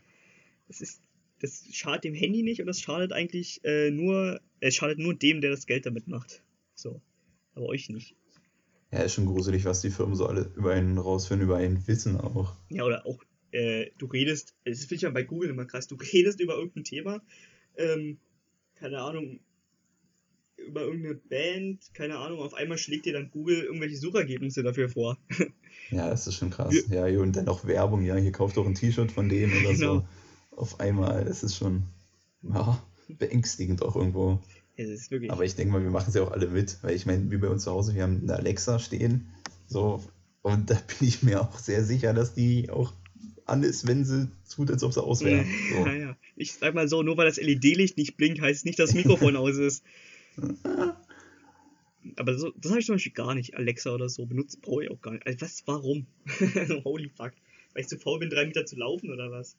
Das 0.66 0.80
ist, 0.80 1.02
das 1.40 1.64
schadet 1.72 2.04
dem 2.04 2.14
Handy 2.14 2.42
nicht 2.42 2.60
und 2.60 2.66
das 2.66 2.80
schadet 2.80 3.12
eigentlich 3.12 3.64
äh, 3.64 3.90
nur, 3.90 4.40
es 4.60 4.74
schadet 4.74 4.98
nur 4.98 5.14
dem, 5.14 5.40
der 5.40 5.50
das 5.50 5.66
Geld 5.66 5.86
damit 5.86 6.08
macht. 6.08 6.42
So. 6.74 7.00
Aber 7.54 7.66
euch 7.66 7.88
nicht. 7.88 8.14
Ja, 8.90 9.00
ist 9.00 9.14
schon 9.14 9.26
gruselig, 9.26 9.64
was 9.64 9.82
die 9.82 9.90
Firmen 9.90 10.14
so 10.14 10.26
alle 10.26 10.50
über 10.56 10.72
einen 10.72 10.96
rausfinden, 10.96 11.46
über 11.46 11.56
einen 11.56 11.86
wissen 11.86 12.18
auch. 12.18 12.56
Ja, 12.70 12.84
oder 12.84 13.06
auch, 13.06 13.22
äh, 13.50 13.90
du 13.98 14.06
redest, 14.06 14.54
das 14.64 14.80
finde 14.80 14.94
ich 14.94 15.02
ja 15.02 15.10
bei 15.10 15.24
Google 15.24 15.50
immer 15.50 15.66
krass, 15.66 15.88
du 15.88 15.96
redest 15.96 16.40
über 16.40 16.54
irgendein 16.54 16.84
Thema, 16.84 17.22
ähm, 17.76 18.18
keine 18.76 19.00
Ahnung, 19.00 19.40
über 20.66 20.82
irgendeine 20.82 21.14
Band, 21.14 21.80
keine 21.94 22.18
Ahnung, 22.18 22.40
auf 22.40 22.54
einmal 22.54 22.78
schlägt 22.78 23.06
dir 23.06 23.12
dann 23.12 23.30
Google 23.30 23.62
irgendwelche 23.62 23.96
Suchergebnisse 23.96 24.62
dafür 24.62 24.88
vor. 24.88 25.18
Ja, 25.90 26.10
das 26.10 26.26
ist 26.26 26.34
schon 26.34 26.50
krass. 26.50 26.74
Ja, 26.90 27.06
und 27.06 27.34
dann 27.34 27.48
auch 27.48 27.64
Werbung, 27.66 28.04
ja, 28.04 28.14
hier 28.16 28.32
kauft 28.32 28.58
doch 28.58 28.66
ein 28.66 28.74
T-Shirt 28.74 29.10
von 29.10 29.30
denen 29.30 29.52
oder 29.58 29.72
Genau. 29.72 29.94
so. 29.94 30.08
Auf 30.50 30.80
einmal, 30.80 31.24
das 31.24 31.42
ist 31.42 31.56
schon 31.56 31.84
ja, 32.42 32.82
beängstigend 33.08 33.80
auch 33.80 33.96
irgendwo. 33.96 34.38
Es 34.76 34.90
ist 34.90 35.10
wirklich. 35.10 35.30
Aber 35.32 35.44
ich 35.46 35.54
denke 35.54 35.72
mal, 35.72 35.82
wir 35.82 35.90
machen 35.90 36.06
es 36.08 36.14
ja 36.14 36.22
auch 36.22 36.30
alle 36.30 36.48
mit, 36.48 36.76
weil 36.82 36.94
ich 36.94 37.06
meine, 37.06 37.30
wie 37.30 37.38
bei 37.38 37.48
uns 37.48 37.64
zu 37.64 37.70
Hause, 37.70 37.94
wir 37.94 38.02
haben 38.02 38.20
eine 38.22 38.36
Alexa 38.36 38.78
stehen, 38.78 39.28
so, 39.66 40.02
und 40.42 40.68
da 40.68 40.74
bin 40.98 41.08
ich 41.08 41.22
mir 41.22 41.40
auch 41.40 41.58
sehr 41.58 41.82
sicher, 41.84 42.12
dass 42.12 42.34
die 42.34 42.68
auch 42.68 42.92
an 43.46 43.62
ist, 43.62 43.86
wenn 43.86 44.04
sie 44.04 44.28
tut, 44.52 44.70
als 44.70 44.82
ob 44.82 44.92
sie 44.92 45.02
aus 45.02 45.24
wäre. 45.24 45.44
So. 45.72 45.86
Ja, 45.86 45.92
ja. 45.94 46.16
Ich 46.36 46.52
sag 46.52 46.74
mal 46.74 46.88
so, 46.88 47.02
nur 47.02 47.16
weil 47.16 47.26
das 47.26 47.38
LED-Licht 47.38 47.96
nicht 47.96 48.16
blinkt, 48.16 48.40
heißt 48.40 48.58
es 48.58 48.64
nicht, 48.64 48.78
dass 48.78 48.90
das 48.90 48.94
Mikrofon 48.96 49.36
aus 49.36 49.56
ist. 49.56 49.82
Aber 52.16 52.38
so, 52.38 52.52
das 52.56 52.70
habe 52.70 52.80
ich 52.80 52.86
zum 52.86 52.94
Beispiel 52.94 53.12
gar 53.12 53.34
nicht. 53.34 53.56
Alexa 53.56 53.92
oder 53.92 54.08
so 54.08 54.26
benutzt, 54.26 54.62
brauche 54.62 54.84
ich 54.84 54.90
auch 54.90 55.00
gar 55.00 55.12
nicht. 55.12 55.26
Also 55.26 55.40
was, 55.40 55.62
warum? 55.66 56.06
Holy 56.84 57.10
fuck. 57.10 57.32
Weil 57.72 57.82
ich 57.82 57.88
zu 57.88 57.98
faul 57.98 58.18
bin, 58.18 58.30
drei 58.30 58.46
Meter 58.46 58.66
zu 58.66 58.76
laufen 58.76 59.10
oder 59.12 59.30
was? 59.30 59.56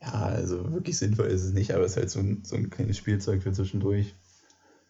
Ja, 0.00 0.12
also 0.12 0.72
wirklich 0.72 0.98
sinnvoll 0.98 1.26
ist 1.26 1.44
es 1.44 1.52
nicht, 1.52 1.72
aber 1.72 1.84
es 1.84 1.92
ist 1.92 1.96
halt 1.96 2.10
so 2.10 2.18
ein, 2.18 2.44
so 2.44 2.56
ein 2.56 2.70
kleines 2.70 2.98
Spielzeug 2.98 3.42
für 3.42 3.52
zwischendurch. 3.52 4.14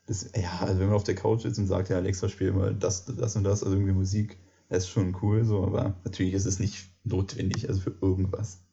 Das, 0.07 0.31
ja, 0.35 0.61
also 0.61 0.81
wenn 0.81 0.87
man 0.87 0.97
auf 0.97 1.05
der 1.05 1.15
Couch 1.15 1.43
sitzt 1.43 1.59
und 1.59 1.67
sagt, 1.67 1.91
ja, 1.91 1.97
Alexa, 1.97 2.29
spiel 2.29 2.53
mal 2.53 2.75
das, 2.75 3.05
das 3.05 3.37
und 3.37 3.45
das, 3.45 3.63
also 3.63 3.77
irgendwie 3.77 3.93
Musik, 3.93 4.39
das 4.69 4.85
ist 4.85 4.91
schon 4.91 5.17
cool, 5.23 5.45
so, 5.45 5.65
aber 5.65 6.01
natürlich 6.05 6.33
ist 6.33 6.47
es 6.47 6.59
nicht 6.59 6.89
notwendig, 7.05 7.69
also 7.69 7.81
für 7.81 7.95
irgendwas. 8.01 8.65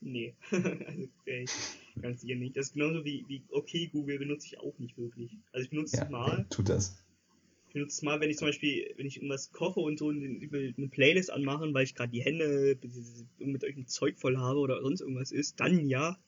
Nee, 0.00 0.34
also 0.50 1.08
okay, 1.20 1.46
ganz 2.00 2.20
sicher 2.20 2.36
nicht. 2.36 2.56
Das 2.56 2.66
ist 2.66 2.72
genauso 2.74 3.04
wie, 3.04 3.24
wie 3.28 3.42
okay 3.50 3.88
Google 3.92 4.18
benutze 4.18 4.46
ich 4.46 4.58
auch 4.58 4.78
nicht 4.78 4.96
wirklich. 4.98 5.36
Also 5.52 5.64
ich 5.64 5.70
benutze 5.70 5.96
Ja, 5.96 6.04
es 6.04 6.10
mal. 6.10 6.46
tut 6.50 6.68
das. 6.68 7.02
Ich 7.68 7.74
benutze 7.74 7.94
es 7.94 8.02
mal, 8.02 8.20
wenn 8.20 8.30
ich 8.30 8.36
zum 8.38 8.48
Beispiel, 8.48 8.92
wenn 8.96 9.06
ich 9.06 9.16
irgendwas 9.18 9.52
koche 9.52 9.78
und 9.80 9.98
so 9.98 10.08
eine 10.08 10.88
Playlist 10.88 11.30
anmachen, 11.30 11.72
weil 11.72 11.84
ich 11.84 11.94
gerade 11.94 12.10
die 12.10 12.22
Hände 12.22 12.76
mit 13.38 13.62
irgendeinem 13.62 13.86
Zeug 13.86 14.18
voll 14.18 14.36
habe 14.38 14.58
oder 14.58 14.80
sonst 14.82 15.00
irgendwas 15.02 15.30
ist, 15.30 15.60
dann 15.60 15.86
ja, 15.86 16.18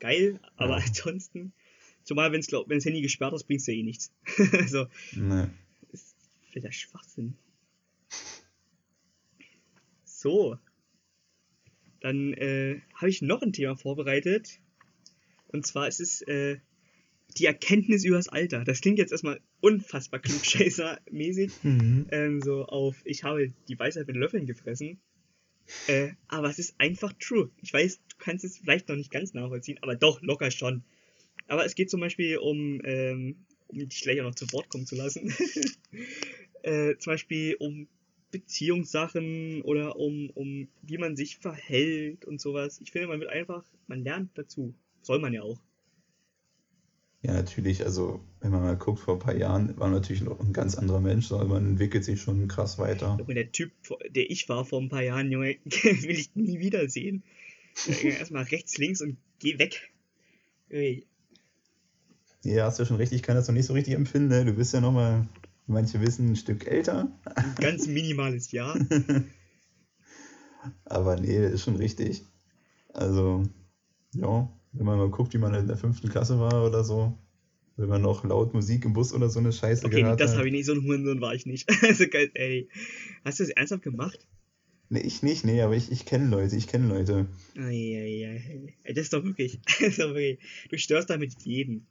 geil, 0.00 0.40
aber 0.56 0.78
Ja. 0.78 0.84
ansonsten, 0.86 1.52
zumal 2.04 2.32
wenn 2.32 2.40
es 2.40 2.50
wenn 2.50 2.78
das 2.78 2.84
Handy 2.86 3.02
gesperrt 3.02 3.34
ist, 3.34 3.44
bringt 3.44 3.60
es 3.60 3.66
ja 3.66 3.74
eh 3.74 3.82
nichts. 3.82 4.12
also, 4.52 4.86
Ne. 5.14 5.50
ist 5.92 6.16
völliger 6.50 6.72
Schwachsinn. 6.72 7.36
So. 10.04 10.58
Dann 12.00 12.32
äh, 12.32 12.80
habe 12.94 13.10
ich 13.10 13.20
noch 13.20 13.42
ein 13.42 13.52
Thema 13.52 13.76
vorbereitet. 13.76 14.58
Und 15.52 15.66
zwar 15.66 15.88
ist 15.88 16.00
es 16.00 16.22
äh, 16.22 16.58
die 17.36 17.46
Erkenntnis 17.46 18.04
über 18.04 18.16
das 18.16 18.28
Alter. 18.28 18.64
Das 18.64 18.80
klingt 18.80 18.98
jetzt 18.98 19.12
erstmal 19.12 19.40
unfassbar 19.60 20.20
klugscheißer-mäßig. 20.20 21.52
Mhm. 21.62 22.06
Ähm, 22.10 22.42
so 22.42 22.66
auf, 22.66 22.96
ich 23.04 23.24
habe 23.24 23.52
die 23.68 23.78
Weisheit 23.78 24.06
mit 24.06 24.16
Löffeln 24.16 24.46
gefressen. 24.46 24.98
Äh, 25.86 26.10
aber 26.28 26.48
es 26.48 26.58
ist 26.58 26.74
einfach 26.78 27.12
true. 27.14 27.50
Ich 27.62 27.72
weiß, 27.72 28.00
du 28.08 28.16
kannst 28.18 28.44
es 28.44 28.58
vielleicht 28.58 28.88
noch 28.88 28.96
nicht 28.96 29.10
ganz 29.10 29.32
nachvollziehen, 29.32 29.78
aber 29.80 29.94
doch, 29.94 30.20
locker 30.22 30.50
schon. 30.50 30.82
Aber 31.46 31.64
es 31.64 31.74
geht 31.74 31.90
zum 31.90 32.00
Beispiel 32.00 32.38
um, 32.38 32.80
ähm, 32.84 33.36
um 33.68 33.78
dich 33.78 34.02
gleich 34.02 34.20
auch 34.20 34.24
noch 34.24 34.34
zu 34.34 34.50
Wort 34.52 34.68
kommen 34.68 34.86
zu 34.86 34.96
lassen. 34.96 35.32
äh, 36.62 36.96
zum 36.98 37.12
Beispiel 37.12 37.56
um 37.58 37.88
Beziehungssachen 38.30 39.62
oder 39.62 39.96
um, 39.96 40.30
um 40.30 40.68
wie 40.82 40.98
man 40.98 41.16
sich 41.16 41.36
verhält 41.36 42.24
und 42.24 42.40
sowas. 42.40 42.80
Ich 42.80 42.90
finde, 42.90 43.08
man 43.08 43.20
wird 43.20 43.30
einfach, 43.30 43.64
man 43.86 44.02
lernt 44.02 44.30
dazu. 44.36 44.74
Soll 45.02 45.18
man 45.18 45.32
ja 45.32 45.42
auch. 45.42 45.58
Ja, 47.22 47.34
natürlich, 47.34 47.84
also 47.84 48.20
wenn 48.40 48.50
man 48.50 48.62
mal 48.62 48.76
guckt, 48.76 48.98
vor 48.98 49.14
ein 49.14 49.20
paar 49.20 49.36
Jahren 49.36 49.68
war 49.78 49.88
man 49.88 50.00
natürlich 50.00 50.22
noch 50.22 50.40
ein 50.40 50.52
ganz 50.52 50.74
anderer 50.74 51.00
Mensch, 51.00 51.28
sondern 51.28 51.48
man 51.48 51.66
entwickelt 51.66 52.04
sich 52.04 52.20
schon 52.20 52.48
krass 52.48 52.78
weiter. 52.78 53.16
Junge, 53.18 53.34
der 53.34 53.52
Typ, 53.52 53.70
der 54.10 54.28
ich 54.28 54.48
war 54.48 54.64
vor 54.64 54.80
ein 54.80 54.88
paar 54.88 55.04
Jahren, 55.04 55.30
Junge, 55.30 55.56
will 55.64 56.18
ich 56.18 56.34
nie 56.34 56.58
wiedersehen. 56.58 57.22
Erstmal 58.02 58.44
rechts, 58.44 58.76
links 58.76 59.00
und 59.00 59.18
geh 59.38 59.58
weg. 59.58 59.92
Ja, 62.42 62.64
hast 62.64 62.80
du 62.80 62.84
schon 62.84 62.96
recht, 62.96 63.12
ich 63.12 63.22
kann 63.22 63.36
das 63.36 63.46
noch 63.46 63.54
nicht 63.54 63.66
so 63.66 63.72
richtig 63.72 63.94
empfinden, 63.94 64.28
ne? 64.28 64.44
Du 64.44 64.54
bist 64.54 64.74
ja 64.74 64.80
noch 64.80 64.92
mal, 64.92 65.28
wie 65.66 65.72
manche 65.72 66.00
wissen, 66.00 66.32
ein 66.32 66.36
Stück 66.36 66.66
älter. 66.66 67.12
Ein 67.36 67.54
ganz 67.60 67.86
minimales 67.86 68.50
Ja. 68.50 68.74
Aber 70.84 71.16
nee, 71.16 71.46
ist 71.46 71.62
schon 71.62 71.76
richtig. 71.76 72.24
Also, 72.92 73.44
ja, 74.14 74.48
wenn 74.72 74.86
man 74.86 74.98
mal 74.98 75.10
guckt, 75.10 75.34
wie 75.34 75.38
man 75.38 75.54
in 75.54 75.66
der 75.66 75.76
fünften 75.76 76.08
Klasse 76.08 76.38
war 76.38 76.64
oder 76.66 76.84
so, 76.84 77.18
wenn 77.76 77.88
man 77.88 78.02
noch 78.02 78.24
laut 78.24 78.54
Musik 78.54 78.84
im 78.84 78.92
Bus 78.92 79.12
oder 79.12 79.28
so 79.30 79.38
eine 79.38 79.52
Scheiße 79.52 79.86
Okay, 79.86 80.02
gehört 80.02 80.20
das 80.20 80.36
habe 80.36 80.46
ich 80.46 80.52
nicht, 80.52 80.66
so 80.66 80.72
ein 80.72 80.82
Hurensohn 80.84 81.20
war 81.20 81.34
ich 81.34 81.46
nicht. 81.46 81.68
Also 81.82 82.06
geil, 82.08 82.30
ey. 82.34 82.68
Hast 83.24 83.40
du 83.40 83.44
das 83.44 83.50
ernsthaft 83.50 83.82
gemacht? 83.82 84.26
Nee, 84.88 85.00
ich 85.00 85.22
nicht, 85.22 85.44
nee, 85.44 85.62
aber 85.62 85.74
ich, 85.74 85.90
ich 85.90 86.04
kenne 86.04 86.28
Leute, 86.28 86.54
ich 86.56 86.66
kenne 86.66 86.86
Leute. 86.88 87.26
Eieiei. 87.56 88.74
Das 88.84 88.98
ist 88.98 89.12
doch 89.12 89.24
wirklich, 89.24 89.60
das 89.66 89.80
ist 89.80 89.98
doch 89.98 90.14
wirklich, 90.14 90.38
du 90.70 90.78
störst 90.78 91.08
damit 91.10 91.34
jeden. 91.42 91.86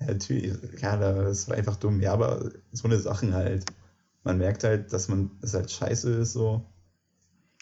Ja, 0.00 0.06
natürlich, 0.06 0.52
ja, 0.80 0.96
das 0.96 1.48
war 1.48 1.56
einfach 1.56 1.76
dumm. 1.76 2.00
Ja, 2.00 2.12
aber 2.12 2.50
so 2.72 2.88
eine 2.88 2.98
Sachen 2.98 3.34
halt. 3.34 3.64
Man 4.24 4.38
merkt 4.38 4.64
halt, 4.64 4.92
dass 4.92 5.08
man 5.08 5.30
es 5.42 5.54
halt 5.54 5.70
scheiße 5.70 6.10
ist, 6.14 6.32
so. 6.32 6.66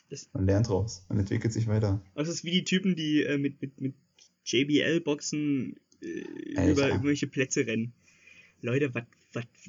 Das- 0.08 0.30
Man 0.32 0.46
lernt 0.46 0.70
raus, 0.70 1.04
man 1.08 1.18
entwickelt 1.18 1.52
sich 1.52 1.66
weiter. 1.66 2.00
Das 2.14 2.28
ist 2.28 2.42
wie 2.44 2.50
die 2.50 2.64
Typen, 2.64 2.96
die 2.96 3.22
äh, 3.24 3.36
mit, 3.38 3.60
mit, 3.60 3.80
mit 3.80 3.94
JBL-Boxen 4.52 5.76
äh, 6.02 6.56
Alter. 6.56 6.70
über 6.72 6.88
irgendwelche 6.88 7.26
Plätze 7.26 7.66
rennen. 7.66 7.92
Leute, 8.60 8.92
was 8.94 9.04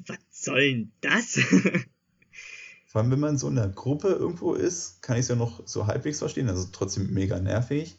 was 0.06 0.18
soll 0.30 0.60
denn 0.60 0.92
das? 1.00 1.38
Vor 2.86 3.00
allem, 3.02 3.10
wenn 3.12 3.20
man 3.20 3.38
so 3.38 3.48
in 3.48 3.56
einer 3.58 3.68
Gruppe 3.72 4.08
irgendwo 4.08 4.54
ist, 4.54 5.00
kann 5.02 5.16
ich 5.16 5.20
es 5.22 5.28
ja 5.28 5.36
noch 5.36 5.64
so 5.66 5.86
halbwegs 5.86 6.18
verstehen, 6.18 6.48
also 6.48 6.66
trotzdem 6.72 7.12
mega 7.12 7.38
nervig. 7.38 7.98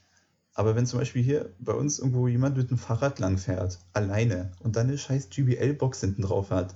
Aber 0.53 0.75
wenn 0.75 0.85
zum 0.85 0.99
Beispiel 0.99 1.23
hier 1.23 1.55
bei 1.59 1.71
uns 1.73 1.99
irgendwo 1.99 2.27
jemand 2.27 2.57
mit 2.57 2.69
dem 2.71 2.77
Fahrrad 2.77 3.19
langfährt, 3.19 3.79
alleine, 3.93 4.51
und 4.59 4.75
dann 4.75 4.87
eine 4.87 4.97
scheiß 4.97 5.29
GBL-Box 5.29 6.01
hinten 6.01 6.23
drauf 6.23 6.49
hat, 6.49 6.75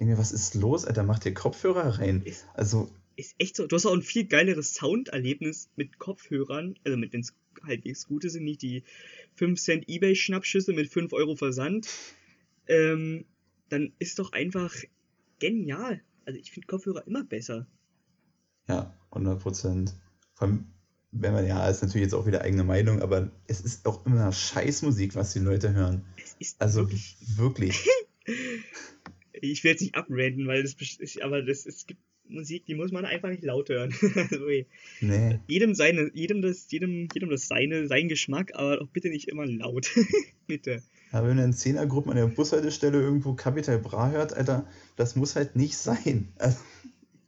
denke 0.00 0.14
mir, 0.14 0.18
was 0.18 0.32
ist 0.32 0.54
los, 0.54 0.84
Alter, 0.84 1.04
mach 1.04 1.20
dir 1.20 1.32
Kopfhörer 1.34 2.00
rein. 2.00 2.22
Ist- 2.22 2.46
Also, 2.54 2.90
ist 3.26 3.34
echt 3.38 3.56
so. 3.56 3.66
Du 3.66 3.76
hast 3.76 3.86
auch 3.86 3.94
ein 3.94 4.02
viel 4.02 4.24
geileres 4.26 4.74
Sounderlebnis 4.74 5.70
mit 5.76 5.98
Kopfhörern, 5.98 6.78
also 6.84 6.96
mit 6.96 7.12
wenn 7.12 7.20
es 7.20 7.34
halbwegs 7.62 8.06
gute 8.06 8.30
sind, 8.30 8.44
nicht 8.44 8.62
die 8.62 8.82
5 9.34 9.60
Cent 9.60 9.88
Ebay-Schnappschüsse 9.88 10.72
mit 10.72 10.88
5 10.90 11.12
Euro 11.12 11.36
Versand. 11.36 11.88
Ähm, 12.66 13.24
dann 13.68 13.92
ist 13.98 14.18
doch 14.18 14.32
einfach 14.32 14.74
genial. 15.38 16.00
Also 16.24 16.38
ich 16.38 16.52
finde 16.52 16.66
Kopfhörer 16.66 17.06
immer 17.06 17.24
besser. 17.24 17.66
ja, 18.68 18.94
100 19.10 19.40
Prozent. 19.40 19.94
Vor 20.34 20.48
allem, 20.48 20.66
wenn 21.10 21.32
man, 21.32 21.46
ja, 21.46 21.68
ist 21.68 21.82
natürlich 21.82 22.04
jetzt 22.04 22.14
auch 22.14 22.26
wieder 22.26 22.40
eigene 22.42 22.64
Meinung, 22.64 23.02
aber 23.02 23.30
es 23.46 23.60
ist 23.60 23.86
auch 23.86 24.06
immer 24.06 24.32
Scheißmusik, 24.32 25.14
was 25.14 25.32
die 25.32 25.40
Leute 25.40 25.72
hören. 25.74 26.04
Es 26.16 26.36
ist 26.38 26.60
Also 26.60 26.80
wirklich. 26.80 27.16
wirklich. 27.36 27.86
Ich 29.44 29.64
will 29.64 29.72
jetzt 29.72 29.80
nicht 29.80 29.96
abranden, 29.96 30.46
weil 30.46 30.62
das 30.62 30.76
aber 31.20 31.42
das 31.42 31.66
es 31.66 31.86
gibt 31.86 32.00
Musik, 32.28 32.64
die 32.66 32.74
muss 32.74 32.92
man 32.92 33.04
einfach 33.04 33.28
nicht 33.28 33.42
laut 33.42 33.68
hören. 33.68 33.94
also, 34.14 34.46
Nee. 35.00 35.40
jedem 35.48 35.74
seine, 35.74 36.10
jedem 36.14 36.40
das, 36.42 36.70
jedem, 36.70 37.08
jedem 37.12 37.30
das 37.30 37.48
seine, 37.48 37.86
sein 37.88 38.08
Geschmack, 38.08 38.52
aber 38.54 38.78
doch 38.78 38.88
bitte 38.88 39.08
nicht 39.08 39.28
immer 39.28 39.46
laut. 39.46 39.90
bitte. 40.46 40.82
Aber 41.10 41.28
wenn 41.28 41.36
du 41.36 41.44
in 41.44 41.52
Zehnergruppen 41.52 42.10
an 42.12 42.16
der 42.16 42.26
Bushaltestelle 42.26 42.98
irgendwo 42.98 43.34
Capital 43.34 43.78
Bra 43.78 44.10
hört, 44.10 44.32
Alter, 44.32 44.66
das 44.96 45.14
muss 45.14 45.36
halt 45.36 45.56
nicht 45.56 45.76
sein. 45.76 46.28
Also, 46.38 46.58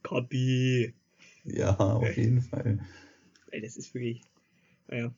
Copy. 0.03 0.95
ja, 1.45 1.77
auf 1.79 2.17
jeden 2.17 2.41
Fall. 2.41 2.79
Ey, 3.51 3.61
das 3.61 3.77
ist 3.77 3.93
wirklich. 3.95 4.23
Naja. 4.89 5.15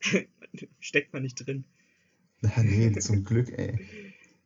Steckt 0.80 1.12
man 1.12 1.22
nicht 1.22 1.46
drin. 1.46 1.64
Na, 2.42 2.62
nee, 2.62 2.92
zum 2.98 3.24
Glück, 3.24 3.50
ey. 3.58 3.78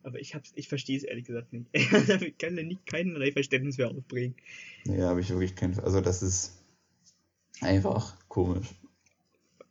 Aber 0.03 0.19
ich 0.19 0.35
hab's, 0.35 0.53
ich 0.55 0.69
verstehe 0.69 0.97
es 0.97 1.05
ehrlich 1.05 1.27
gesagt 1.27 1.53
nicht. 1.53 1.67
Damit 2.09 2.39
kann 2.39 2.57
er 2.57 2.65
nicht 2.65 2.87
keinerlei 2.87 3.33
Verständnis 3.33 3.79
mehr 3.79 3.91
aufbringen. 3.91 4.35
Nee, 4.85 5.03
habe 5.03 5.21
ich 5.21 5.31
wirklich 5.31 5.55
keinen. 5.55 5.79
Also, 5.81 6.01
das 6.01 6.23
ist 6.23 6.59
einfach 7.61 8.17
komisch. 8.29 8.69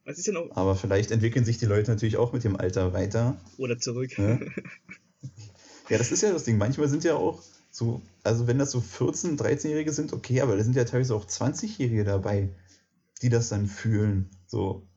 Was 0.06 0.18
ist 0.18 0.28
denn 0.28 0.38
auch. 0.38 0.56
Aber 0.56 0.76
vielleicht 0.76 1.12
entwickeln 1.12 1.46
sich 1.46 1.58
die 1.58 1.66
Leute 1.66 1.92
natürlich 1.92 2.18
auch 2.18 2.34
mit 2.34 2.44
dem 2.44 2.56
Alter 2.56 2.94
weiter. 2.94 3.40
Oder 3.58 3.78
zurück. 3.80 4.18
Ja. 4.18 4.40
Ja, 5.90 5.98
das 5.98 6.12
ist 6.12 6.22
ja 6.22 6.32
das 6.32 6.44
Ding. 6.44 6.58
Manchmal 6.58 6.88
sind 6.88 7.04
ja 7.04 7.16
auch 7.16 7.42
so, 7.72 8.02
also 8.24 8.48
wenn 8.48 8.60
das 8.60 8.72
so 8.72 8.80
14-, 8.80 9.38
13-Jährige 9.38 9.92
sind, 9.92 10.14
okay, 10.14 10.42
aber 10.42 10.56
da 10.56 10.64
sind 10.64 10.76
ja 10.76 10.86
teilweise 10.86 11.16
auch 11.16 11.26
20-Jährige 11.26 12.04
dabei, 12.04 12.50
die 13.22 13.30
das 13.30 13.50
dann 13.50 13.68
fühlen. 13.68 14.30
So, 14.48 14.88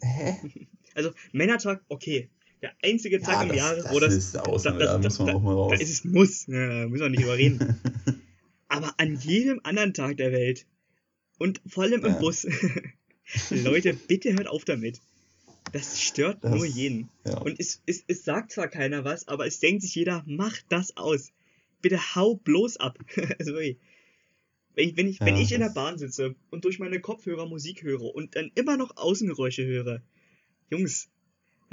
hä? 0.00 0.36
Also, 0.96 1.10
Männertag, 1.32 1.82
okay. 1.88 2.30
Der 2.64 2.72
einzige 2.82 3.20
Tag 3.20 3.42
im 3.42 3.48
das, 3.48 3.56
Jahr, 3.58 3.76
das 3.76 3.92
wo 3.92 4.00
das. 4.00 4.14
ist 4.14 4.34
der 4.34 4.48
Ausnahme, 4.48 4.78
das- 4.78 4.88
da 4.88 4.98
das- 4.98 5.18
muss 5.18 5.26
man 5.26 5.36
auch 5.36 5.42
mal 5.42 5.50
Da 5.54 5.56
raus. 5.60 5.80
ist 5.80 5.90
es 5.90 6.04
ein 6.04 6.12
Muss. 6.12 6.46
Ja, 6.46 6.66
da 6.82 6.88
müssen 6.88 7.02
wir 7.02 7.10
nicht 7.10 7.22
überreden. 7.22 7.58
Aber 8.68 8.94
an 8.96 9.16
jedem 9.16 9.60
anderen 9.64 9.92
Tag 9.92 10.16
der 10.16 10.32
Welt 10.32 10.66
und 11.38 11.60
vor 11.66 11.84
allem 11.84 12.04
im 12.04 12.12
Ja. 12.12 12.18
Bus. 12.18 12.46
Leute, 13.50 13.92
bitte 13.94 14.32
hört 14.32 14.48
auf 14.48 14.64
damit. 14.64 15.00
Das 15.72 16.00
stört 16.00 16.42
Das- 16.42 16.52
nur 16.54 16.64
jeden. 16.64 17.10
Ja. 17.26 17.38
Und 17.38 17.58
es, 17.60 17.82
es, 17.86 18.02
es 18.06 18.24
sagt 18.24 18.52
zwar 18.52 18.68
keiner 18.68 19.04
was, 19.04 19.28
aber 19.28 19.46
es 19.46 19.60
denkt 19.60 19.82
sich 19.82 19.94
jeder, 19.94 20.22
mach 20.26 20.56
das 20.70 20.96
aus. 20.96 21.32
Bitte 21.82 21.98
hau 22.14 22.36
bloß 22.36 22.78
ab. 22.78 22.98
also 23.38 23.52
wirklich. 23.52 23.76
Wenn 24.76 24.88
ich, 24.88 24.96
wenn, 24.96 25.06
ich, 25.06 25.20
wenn 25.20 25.36
Ja, 25.36 25.42
ich 25.42 25.52
in 25.52 25.58
der 25.60 25.68
das- 25.68 25.74
Bahn 25.74 25.98
sitze 25.98 26.34
und 26.50 26.64
durch 26.64 26.78
meine 26.78 26.98
Kopfhörer 27.00 27.46
Musik 27.46 27.82
höre 27.82 28.14
und 28.14 28.34
dann 28.36 28.50
immer 28.54 28.76
noch 28.78 28.96
Außengeräusche 28.96 29.64
höre, 29.66 30.00
Jungs, 30.70 31.10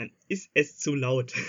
dann 0.02 0.12
ist 0.28 0.50
es 0.54 0.78
zu 0.78 0.96
laut. 0.96 1.34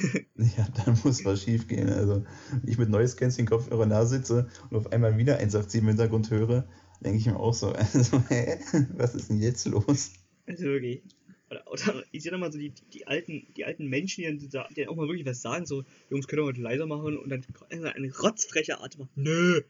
Ja, 0.57 0.67
dann 0.85 0.99
muss 1.05 1.25
was 1.25 1.43
schief 1.43 1.69
gehen. 1.69 1.89
Also, 1.89 2.25
wenn 2.51 2.71
ich 2.71 2.79
mit 2.79 2.91
Noise 2.91 3.17
Cancelling 3.17 3.47
Kopfhörer 3.47 3.87
da 3.87 4.05
sitze 4.05 4.49
und 4.71 4.77
auf 4.77 4.93
einmal 4.93 5.17
wieder 5.17 5.37
187 5.37 5.81
im 5.81 5.89
Hintergrund 5.89 6.31
höre, 6.31 6.67
denke 7.01 7.19
ich 7.19 7.27
mir 7.27 7.39
auch 7.39 7.55
so, 7.55 7.69
also, 7.73 8.23
hä, 8.29 8.59
was 8.95 9.15
ist 9.15 9.31
denn 9.31 9.41
jetzt 9.41 9.67
los? 9.67 10.13
Also 10.47 10.65
wirklich. 10.65 11.03
Oder, 11.51 11.71
oder 11.71 12.05
ich 12.11 12.23
sehe 12.23 12.33
dann 12.33 12.41
mal 12.41 12.53
so 12.53 12.59
die, 12.59 12.71
die, 12.71 12.85
die, 12.93 13.07
alten, 13.07 13.47
die 13.57 13.65
alten 13.65 13.87
Menschen, 13.87 14.39
die 14.39 14.49
dann, 14.49 14.67
die 14.71 14.81
dann 14.81 14.89
auch 14.89 14.97
mal 14.97 15.07
wirklich 15.07 15.27
was 15.27 15.43
sagen, 15.43 15.67
so, 15.67 15.85
Jungs, 16.11 16.27
können 16.27 16.43
wir 16.43 16.47
heute 16.47 16.63
leiser 16.63 16.87
machen 16.87 17.17
und 17.17 17.29
dann 17.31 17.45
eine 17.71 18.13
rotzfreche 18.17 18.81
Art 18.81 18.99
machen. 18.99 19.11
Nö! 19.15 19.63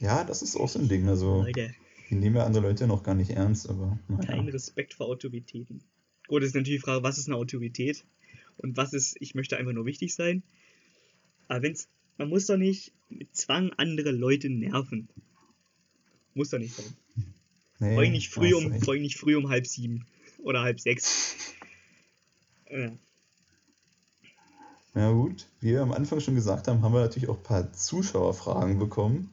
Ja, 0.00 0.24
das 0.24 0.42
ist 0.42 0.56
auch 0.56 0.68
so 0.68 0.78
ein 0.78 0.88
Ding. 0.88 1.08
Also, 1.08 1.42
Leute, 1.42 1.74
die 2.10 2.16
nehmen 2.16 2.36
ja 2.36 2.44
andere 2.44 2.64
Leute 2.64 2.86
noch 2.86 3.02
gar 3.02 3.14
nicht 3.14 3.30
ernst, 3.30 3.68
aber 3.68 3.98
kein 4.26 4.38
naja. 4.38 4.52
Respekt 4.52 4.94
vor 4.94 5.06
Autoritäten. 5.06 5.82
Gut, 6.26 6.42
das 6.42 6.48
ist 6.48 6.54
natürlich 6.54 6.80
die 6.80 6.84
Frage, 6.84 7.02
was 7.02 7.18
ist 7.18 7.28
eine 7.28 7.36
Autorität? 7.36 8.04
Und 8.56 8.76
was 8.76 8.92
ist, 8.92 9.16
ich 9.20 9.34
möchte 9.34 9.56
einfach 9.56 9.72
nur 9.72 9.86
wichtig 9.86 10.14
sein. 10.14 10.42
Aber 11.48 11.62
wenn's, 11.62 11.88
man 12.16 12.28
muss 12.28 12.46
doch 12.46 12.56
nicht 12.56 12.92
mit 13.08 13.34
Zwang 13.36 13.72
andere 13.76 14.10
Leute 14.10 14.48
nerven. 14.48 15.08
Muss 16.34 16.50
doch 16.50 16.58
nicht 16.58 16.74
sein. 16.74 16.96
Nee, 17.80 17.94
Vor 17.94 18.02
allem 18.02 18.12
nicht 18.12 18.30
früh 18.30 18.54
um, 18.54 18.72
allem 18.72 19.02
nicht 19.02 19.18
früh 19.18 19.36
um 19.36 19.48
halb 19.48 19.66
sieben 19.66 20.06
oder 20.38 20.62
halb 20.62 20.80
sechs. 20.80 21.36
Ja. 22.70 22.92
Ja 24.94 25.10
gut, 25.10 25.46
wie 25.60 25.72
wir 25.72 25.82
am 25.82 25.92
Anfang 25.92 26.20
schon 26.20 26.36
gesagt 26.36 26.68
haben, 26.68 26.82
haben 26.82 26.94
wir 26.94 27.00
natürlich 27.00 27.28
auch 27.28 27.36
ein 27.36 27.42
paar 27.42 27.72
Zuschauerfragen 27.72 28.78
bekommen. 28.78 29.30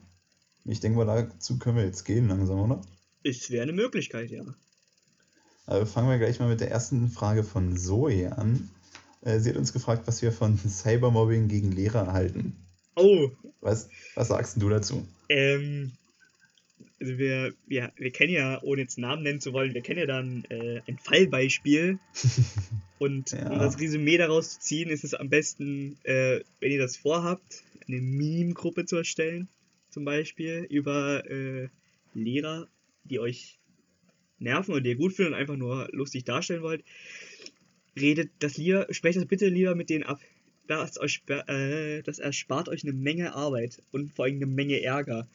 Ich 0.64 0.80
denke 0.80 0.98
mal, 0.98 1.06
dazu 1.06 1.58
können 1.58 1.76
wir 1.76 1.84
jetzt 1.84 2.04
gehen 2.04 2.28
langsam, 2.28 2.58
oder? 2.58 2.82
Es 3.22 3.50
wäre 3.50 3.62
eine 3.62 3.72
Möglichkeit, 3.72 4.30
ja. 4.30 4.44
Aber 5.66 5.86
fangen 5.86 6.10
wir 6.10 6.18
gleich 6.18 6.38
mal 6.40 6.48
mit 6.48 6.60
der 6.60 6.70
ersten 6.70 7.08
Frage 7.08 7.44
von 7.44 7.76
Zoe 7.76 8.36
an. 8.36 8.68
Äh, 9.22 9.38
Sie 9.38 9.50
hat 9.50 9.56
uns 9.56 9.72
gefragt, 9.72 10.02
was 10.06 10.20
wir 10.22 10.32
von 10.32 10.58
Cybermobbing 10.58 11.48
gegen 11.48 11.70
Lehrer 11.72 12.12
halten. 12.12 12.56
Oh, 12.96 13.30
Was, 13.60 13.88
was 14.14 14.28
sagst 14.28 14.60
du 14.60 14.68
dazu? 14.68 15.06
ähm, 15.28 15.92
also 17.00 17.18
wir, 17.18 17.52
wir, 17.66 17.90
wir 17.96 18.10
kennen 18.12 18.32
ja, 18.32 18.62
ohne 18.62 18.82
jetzt 18.82 18.96
Namen 18.98 19.22
nennen 19.24 19.40
zu 19.40 19.52
wollen, 19.52 19.74
wir 19.74 19.80
kennen 19.80 19.98
ja 20.00 20.06
dann 20.06 20.44
äh, 20.50 20.82
ein 20.86 20.98
Fallbeispiel. 20.98 21.98
Und 22.98 23.32
Ja. 23.32 23.50
um 23.50 23.58
das 23.58 23.80
Resümee 23.80 24.18
daraus 24.18 24.50
zu 24.54 24.60
ziehen, 24.60 24.88
ist 24.90 25.02
es 25.02 25.14
am 25.14 25.28
besten, 25.28 25.96
äh, 26.04 26.40
wenn 26.60 26.70
ihr 26.70 26.78
das 26.78 26.96
vorhabt, 26.96 27.64
eine 27.88 28.00
Meme-Gruppe 28.00 28.84
zu 28.86 28.96
erstellen, 28.96 29.48
zum 29.90 30.04
Beispiel, 30.04 30.64
über 30.70 31.28
äh, 31.28 31.68
Lehrer, 32.14 32.68
die 33.04 33.18
euch 33.18 33.58
nerven 34.42 34.72
oder 34.72 34.80
die 34.80 34.90
ihr 34.90 34.96
gut 34.96 35.12
findet 35.12 35.34
und 35.34 35.38
einfach 35.38 35.56
nur 35.56 35.88
lustig 35.92 36.24
darstellen 36.24 36.62
wollt. 36.62 36.84
Redet 37.98 38.30
das 38.38 38.56
lieber, 38.56 38.86
sprecht 38.90 39.18
das 39.18 39.26
bitte 39.26 39.48
lieber 39.48 39.74
mit 39.74 39.90
denen 39.90 40.04
ab. 40.04 40.20
Das, 40.66 40.98
euch, 40.98 41.22
äh, 41.28 42.02
das 42.02 42.18
erspart 42.18 42.68
euch 42.68 42.84
eine 42.84 42.92
Menge 42.92 43.34
Arbeit 43.34 43.82
und 43.90 44.12
vor 44.12 44.24
allem 44.24 44.36
eine 44.36 44.46
Menge 44.46 44.80
Ärger. 44.80 45.28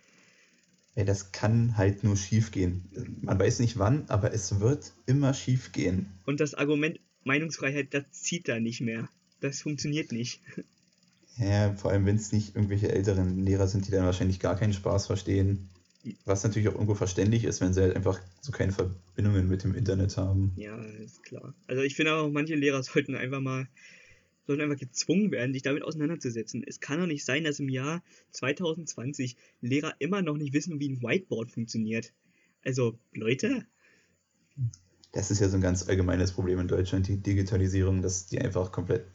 Ey, 0.95 1.05
das 1.05 1.31
kann 1.31 1.77
halt 1.77 2.03
nur 2.03 2.17
schief 2.17 2.51
gehen. 2.51 2.85
Man 3.21 3.37
weiß 3.37 3.59
nicht 3.59 3.77
wann, 3.77 4.05
aber 4.07 4.33
es 4.33 4.59
wird 4.59 4.93
immer 5.05 5.33
schief 5.33 5.71
gehen. 5.71 6.07
Und 6.25 6.39
das 6.39 6.55
Argument 6.55 6.99
Meinungsfreiheit, 7.23 7.93
das 7.93 8.05
zieht 8.11 8.47
da 8.47 8.59
nicht 8.59 8.81
mehr. 8.81 9.07
Das 9.39 9.61
funktioniert 9.61 10.11
nicht. 10.11 10.41
Ja, 11.39 11.71
vor 11.75 11.91
allem, 11.91 12.07
wenn 12.07 12.15
es 12.15 12.31
nicht 12.31 12.55
irgendwelche 12.55 12.91
älteren 12.91 13.45
Lehrer 13.45 13.67
sind, 13.67 13.85
die 13.85 13.91
dann 13.91 14.05
wahrscheinlich 14.05 14.39
gar 14.39 14.55
keinen 14.55 14.73
Spaß 14.73 15.05
verstehen. 15.05 15.69
Was 16.25 16.43
natürlich 16.43 16.67
auch 16.69 16.73
irgendwo 16.73 16.95
verständlich 16.95 17.43
ist, 17.43 17.61
wenn 17.61 17.73
sie 17.73 17.81
halt 17.81 17.95
einfach 17.95 18.19
so 18.41 18.51
keine 18.51 18.71
Verbindungen 18.71 19.47
mit 19.47 19.63
dem 19.63 19.75
Internet 19.75 20.17
haben. 20.17 20.53
Ja, 20.55 20.81
ist 21.03 21.23
klar. 21.23 21.53
Also 21.67 21.81
ich 21.81 21.95
finde 21.95 22.13
auch, 22.13 22.29
manche 22.29 22.55
Lehrer 22.55 22.83
sollten 22.83 23.15
einfach 23.15 23.41
mal, 23.41 23.67
sollten 24.45 24.61
einfach 24.61 24.79
gezwungen 24.79 25.31
werden, 25.31 25.53
sich 25.53 25.61
damit 25.61 25.83
auseinanderzusetzen. 25.83 26.63
Es 26.65 26.79
kann 26.79 26.99
doch 26.99 27.07
nicht 27.07 27.25
sein, 27.25 27.43
dass 27.43 27.59
im 27.59 27.69
Jahr 27.69 28.03
2020 28.31 29.35
Lehrer 29.61 29.93
immer 29.99 30.21
noch 30.21 30.37
nicht 30.37 30.53
wissen, 30.53 30.79
wie 30.79 30.89
ein 30.89 31.01
Whiteboard 31.01 31.51
funktioniert. 31.51 32.13
Also, 32.63 32.97
Leute, 33.13 33.65
Das 35.11 35.31
ist 35.31 35.39
ja 35.39 35.49
so 35.49 35.57
ein 35.57 35.61
ganz 35.61 35.87
allgemeines 35.87 36.31
Problem 36.31 36.59
in 36.59 36.67
Deutschland, 36.67 37.07
die 37.07 37.17
Digitalisierung, 37.17 38.01
dass 38.01 38.27
die 38.27 38.39
einfach 38.39 38.71
komplett 38.71 39.05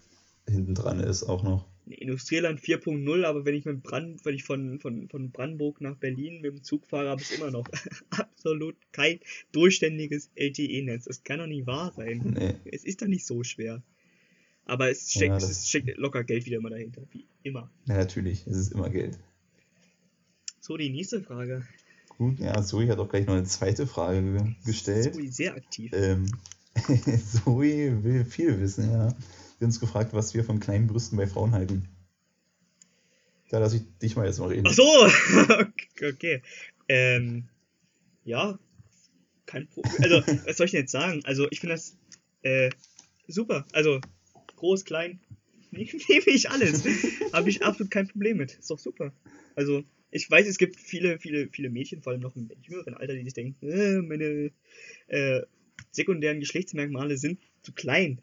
hinten 0.49 0.75
dran 0.75 1.01
ist 1.01 1.25
auch 1.25 1.43
noch. 1.43 1.72
Industrieland 1.87 2.61
4.0, 2.61 3.25
aber 3.25 3.45
wenn 3.45 3.55
ich 3.55 3.65
mit 3.65 3.83
Brand, 3.83 4.25
wenn 4.25 4.35
ich 4.35 4.45
von, 4.45 4.79
von, 4.79 5.09
von 5.09 5.31
Brandenburg 5.31 5.81
nach 5.81 5.97
Berlin 5.97 6.41
mit 6.41 6.53
dem 6.53 6.63
Zug 6.63 6.87
fahre, 6.87 7.09
habe 7.11 7.23
ich 7.23 7.37
immer 7.37 7.51
noch 7.51 7.67
absolut 8.11 8.77
kein 8.93 9.19
durchständiges 9.53 10.31
LTE-Netz. 10.37 11.05
Das 11.07 11.25
kann 11.25 11.39
doch 11.41 11.47
nicht 11.47 11.67
wahr 11.67 11.93
sein. 11.97 12.35
Nee. 12.39 12.55
Es 12.71 12.85
ist 12.85 13.03
doch 13.03 13.09
nicht 13.09 13.27
so 13.27 13.43
schwer. 13.43 13.83
Aber 14.65 14.91
es 14.91 15.11
steckt, 15.11 15.31
Ja, 15.43 15.49
es 15.49 15.69
steckt 15.69 15.97
locker 15.99 16.23
Geld 16.23 16.47
wieder 16.47 16.59
immer 16.59 16.71
dahinter, 16.71 17.03
wie 17.11 17.25
immer. 17.43 17.69
Ja, 17.87 17.97
natürlich, 17.97 18.47
es 18.47 18.57
ist 18.57 18.73
immer 18.73 18.89
Geld. 18.91 19.19
So, 20.61 20.77
die 20.77 20.91
nächste 20.91 21.21
Frage. 21.21 21.67
Gut, 22.17 22.39
ja, 22.39 22.63
Zoe 22.63 22.89
hat 22.89 22.99
auch 23.01 23.09
gleich 23.09 23.27
noch 23.27 23.35
eine 23.35 23.43
zweite 23.45 23.89
Frage 23.89 24.23
ge- 24.23 24.55
gestellt. 24.65 25.13
Zoe, 25.15 25.27
sehr 25.33 25.57
aktiv. 25.57 25.91
Ähm, 25.95 26.31
Zoe 27.45 28.05
will 28.05 28.25
viel 28.25 28.61
wissen, 28.61 28.91
ja. 28.93 29.09
Hat 29.63 29.67
uns 29.67 29.79
gefragt, 29.79 30.13
was 30.13 30.35
wir 30.35 30.43
von 30.43 30.59
kleinen 30.59 30.89
Brüsten 30.89 31.17
bei 31.17 31.29
Frauen 31.29 31.53
halten. 31.53 31.89
Da 33.49 33.61
lasse 33.61 33.77
ich 33.77 33.83
dich 34.03 34.17
mal 34.17 34.27
jetzt 34.27 34.41
mal 34.41 34.49
reden. 34.49 34.67
Ach 34.67 34.73
so! 34.73 34.83
okay. 36.05 36.43
Ähm, 36.89 37.45
ja, 38.25 38.59
kein 39.47 39.69
Problem. 39.69 39.95
Also, 40.03 40.17
was 40.47 40.57
soll 40.57 40.65
ich 40.65 40.73
denn 40.73 40.81
jetzt 40.81 40.91
sagen? 40.91 41.21
Also, 41.23 41.47
ich 41.53 41.61
finde 41.61 41.77
das 41.77 41.97
äh, 42.43 42.71
super. 43.29 43.65
Also, 43.71 44.01
groß, 44.57 44.85
klein, 44.85 45.21
nehme 45.71 45.93
ich 46.27 46.51
alles. 46.51 46.83
Habe 47.33 47.49
ich 47.49 47.63
absolut 47.63 47.93
kein 47.93 48.09
Problem 48.09 48.39
mit. 48.39 48.55
Ist 48.55 48.69
doch 48.69 48.81
super. 48.81 49.13
Also, 49.55 49.85
ich 50.11 50.29
weiß, 50.29 50.49
es 50.49 50.59
gibt 50.59 50.75
viele, 50.75 51.21
viele, 51.21 51.49
viele 51.53 51.71
Mädchen, 51.71 52.03
vor 52.03 52.13
allem 52.13 52.23
noch 52.23 52.35
im 52.35 52.51
jüngeren 52.63 52.95
Alter, 52.95 53.15
die 53.15 53.23
sich 53.23 53.35
denken, 53.35 53.65
äh, 53.65 54.03
meine 54.03 54.51
äh, 55.07 55.43
sekundären 55.93 56.41
Geschlechtsmerkmale 56.41 57.17
sind 57.17 57.39
zu 57.63 57.73
klein. 57.73 58.21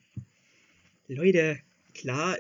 Leute, 1.10 1.58
klar, 1.95 2.38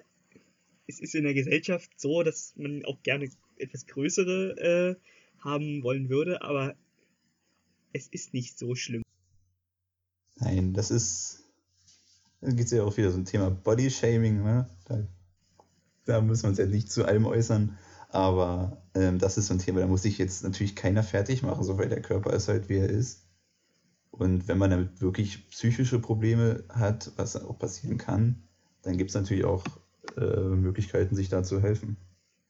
es 0.85 0.99
ist 0.99 1.15
in 1.15 1.23
der 1.23 1.33
Gesellschaft 1.33 1.89
so, 1.97 2.21
dass 2.21 2.53
man 2.55 2.85
auch 2.85 3.01
gerne 3.01 3.27
etwas 3.57 3.87
größere 3.87 4.57
äh, 4.59 4.95
haben 5.39 5.81
wollen 5.81 6.09
würde, 6.09 6.43
aber 6.43 6.75
es 7.93 8.07
ist 8.07 8.33
nicht 8.33 8.59
so 8.59 8.75
schlimm. 8.75 9.01
Nein, 10.35 10.73
das 10.73 10.91
ist. 10.91 11.49
Da 12.41 12.51
geht 12.51 12.65
es 12.65 12.71
ja 12.71 12.83
auch 12.83 12.95
wieder 12.95 13.11
so 13.11 13.17
ein 13.17 13.25
Thema 13.25 13.49
Body-Shaming, 13.49 14.43
ne? 14.43 14.69
Da, 14.85 15.05
da 16.05 16.21
müssen 16.21 16.43
wir 16.43 16.49
uns 16.49 16.59
jetzt 16.59 16.71
nicht 16.71 16.91
zu 16.91 17.05
allem 17.05 17.25
äußern. 17.25 17.77
Aber 18.09 18.83
ähm, 18.93 19.17
das 19.17 19.37
ist 19.37 19.47
so 19.47 19.55
ein 19.55 19.59
Thema, 19.59 19.81
da 19.81 19.87
muss 19.87 20.03
sich 20.03 20.17
jetzt 20.19 20.43
natürlich 20.43 20.75
keiner 20.75 21.03
fertig 21.03 21.41
machen, 21.41 21.63
so 21.63 21.77
weil 21.77 21.89
der 21.89 22.01
Körper 22.01 22.33
ist 22.33 22.47
halt, 22.47 22.69
wie 22.69 22.77
er 22.77 22.89
ist. 22.89 23.27
Und 24.11 24.47
wenn 24.47 24.57
man 24.57 24.69
damit 24.69 25.01
wirklich 25.01 25.49
psychische 25.49 25.99
Probleme 25.99 26.63
hat, 26.69 27.11
was 27.17 27.35
auch 27.35 27.59
passieren 27.59 27.97
kann, 27.97 28.48
dann 28.83 28.97
gibt 28.97 29.09
es 29.09 29.15
natürlich 29.15 29.45
auch 29.45 29.63
äh, 30.17 30.39
Möglichkeiten, 30.39 31.15
sich 31.15 31.29
da 31.29 31.43
zu 31.43 31.61
helfen. 31.61 31.97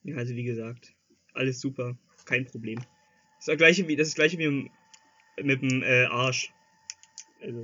Ja, 0.04 0.18
also 0.18 0.36
wie 0.36 0.44
gesagt, 0.44 0.94
alles 1.34 1.60
super, 1.60 1.98
kein 2.26 2.46
Problem. 2.46 2.78
Das 2.78 2.88
ist 3.40 3.48
das 3.48 3.58
gleiche 3.58 3.88
wie, 3.88 3.96
das 3.96 4.08
ist 4.08 4.18
das 4.18 4.22
gleiche 4.22 4.38
wie 4.38 4.72
mit 5.42 5.62
dem 5.62 5.84
äh, 5.84 6.06
Arsch. 6.06 6.54
Also, 7.42 7.64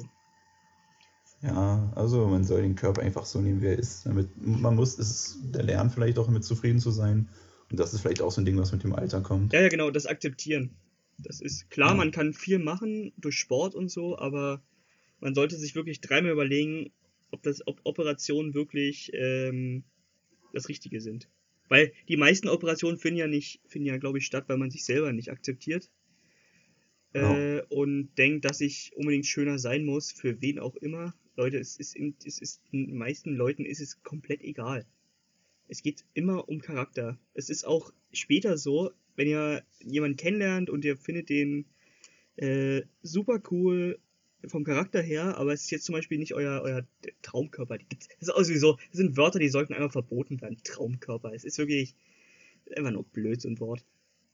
Ja, 1.41 1.91
also 1.95 2.27
man 2.27 2.43
soll 2.43 2.61
den 2.61 2.75
Körper 2.75 3.01
einfach 3.01 3.25
so 3.25 3.39
nehmen, 3.39 3.61
wie 3.61 3.67
er 3.67 3.77
ist. 3.79 4.05
Damit, 4.05 4.29
man 4.37 4.75
muss 4.75 4.97
es 4.97 5.37
der 5.51 5.63
lernen, 5.63 5.89
vielleicht 5.89 6.17
auch 6.17 6.25
damit 6.25 6.43
zufrieden 6.43 6.79
zu 6.79 6.91
sein. 6.91 7.29
Und 7.69 7.79
das 7.79 7.93
ist 7.93 8.01
vielleicht 8.01 8.21
auch 8.21 8.31
so 8.31 8.41
ein 8.41 8.45
Ding, 8.45 8.57
was 8.57 8.71
mit 8.71 8.83
dem 8.83 8.93
Alter 8.95 9.21
kommt. 9.21 9.53
ja, 9.53 9.61
ja, 9.61 9.69
genau, 9.69 9.91
das 9.91 10.05
Akzeptieren. 10.05 10.71
Das 11.17 11.41
ist 11.41 11.69
klar, 11.69 11.89
Ja. 11.91 11.95
man 11.95 12.11
kann 12.11 12.33
viel 12.33 12.59
machen 12.59 13.13
durch 13.17 13.37
Sport 13.37 13.75
und 13.75 13.89
so, 13.89 14.17
aber 14.17 14.61
man 15.19 15.33
sollte 15.33 15.57
sich 15.57 15.75
wirklich 15.75 16.01
dreimal 16.01 16.31
überlegen, 16.31 16.91
ob 17.31 17.43
das, 17.43 17.65
ob 17.67 17.79
Operationen 17.83 18.53
wirklich 18.53 19.11
ähm, 19.13 19.83
das 20.53 20.69
Richtige 20.69 21.01
sind. 21.01 21.29
Weil 21.67 21.91
die 22.07 22.17
meisten 22.17 22.47
Operationen 22.47 22.97
finden 22.97 23.19
ja 23.19 23.27
nicht, 23.27 23.61
finden 23.65 23.87
ja, 23.87 23.97
glaube 23.97 24.19
ich, 24.19 24.25
statt, 24.25 24.45
weil 24.47 24.57
man 24.57 24.71
sich 24.71 24.85
selber 24.85 25.11
nicht 25.11 25.31
akzeptiert. 25.31 25.89
Äh, 27.13 27.61
und 27.69 28.09
denkt, 28.17 28.43
dass 28.43 28.59
ich 28.59 28.91
unbedingt 28.95 29.25
schöner 29.25 29.57
sein 29.57 29.85
muss, 29.85 30.11
für 30.11 30.41
wen 30.41 30.59
auch 30.59 30.75
immer. 30.75 31.15
Leute, 31.37 31.57
es 31.57 31.77
ist, 31.77 31.95
in, 31.95 32.13
es 32.25 32.41
ist 32.41 32.61
den 32.73 32.97
meisten 32.97 33.35
Leuten 33.35 33.65
ist 33.65 33.79
es 33.79 34.03
komplett 34.03 34.41
egal. 34.41 34.85
Es 35.67 35.81
geht 35.81 36.03
immer 36.13 36.49
um 36.49 36.59
Charakter. 36.59 37.17
Es 37.33 37.49
ist 37.49 37.65
auch 37.65 37.93
später 38.11 38.57
so, 38.57 38.91
wenn 39.15 39.29
ihr 39.29 39.63
jemanden 39.79 40.17
kennenlernt 40.17 40.69
und 40.69 40.83
ihr 40.83 40.97
findet 40.97 41.29
den 41.29 41.65
äh, 42.35 42.81
super 43.01 43.41
cool 43.49 43.97
vom 44.49 44.63
Charakter 44.63 45.01
her, 45.01 45.37
aber 45.37 45.53
es 45.53 45.63
ist 45.63 45.71
jetzt 45.71 45.85
zum 45.85 45.93
Beispiel 45.93 46.17
nicht 46.17 46.33
euer, 46.33 46.61
euer 46.61 46.83
Traumkörper. 47.21 47.77
Die 47.77 47.85
gibt's, 47.87 48.07
das 48.19 48.29
ist 48.29 48.33
auch 48.33 48.43
sowieso, 48.43 48.77
das 48.91 48.97
sind 48.97 49.17
Wörter, 49.17 49.39
die 49.39 49.49
sollten 49.49 49.73
einfach 49.73 49.91
verboten 49.91 50.41
werden. 50.41 50.57
Traumkörper. 50.63 51.33
Es 51.33 51.43
ist 51.43 51.57
wirklich 51.57 51.95
einfach 52.75 52.91
nur 52.91 53.03
blöd, 53.03 53.41
so 53.41 53.49
ein 53.49 53.59
Wort. 53.59 53.83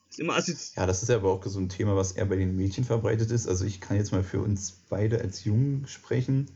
Ist 0.09 0.19
immer 0.19 0.35
assozi 0.35 0.73
Ja, 0.75 0.85
das 0.85 1.03
ist 1.03 1.09
ja 1.09 1.15
aber 1.15 1.31
auch 1.31 1.45
so 1.45 1.59
ein 1.59 1.69
Thema, 1.69 1.95
was 1.95 2.11
eher 2.11 2.25
bei 2.25 2.35
den 2.35 2.55
Mädchen 2.55 2.83
verbreitet 2.83 3.31
ist. 3.31 3.47
Also 3.47 3.65
ich 3.65 3.79
kann 3.79 3.97
jetzt 3.97 4.11
mal 4.11 4.23
für 4.23 4.41
uns 4.41 4.71
beide 4.89 5.21
als 5.21 5.43
Jungen 5.45 5.87
sprechen. 5.87 6.51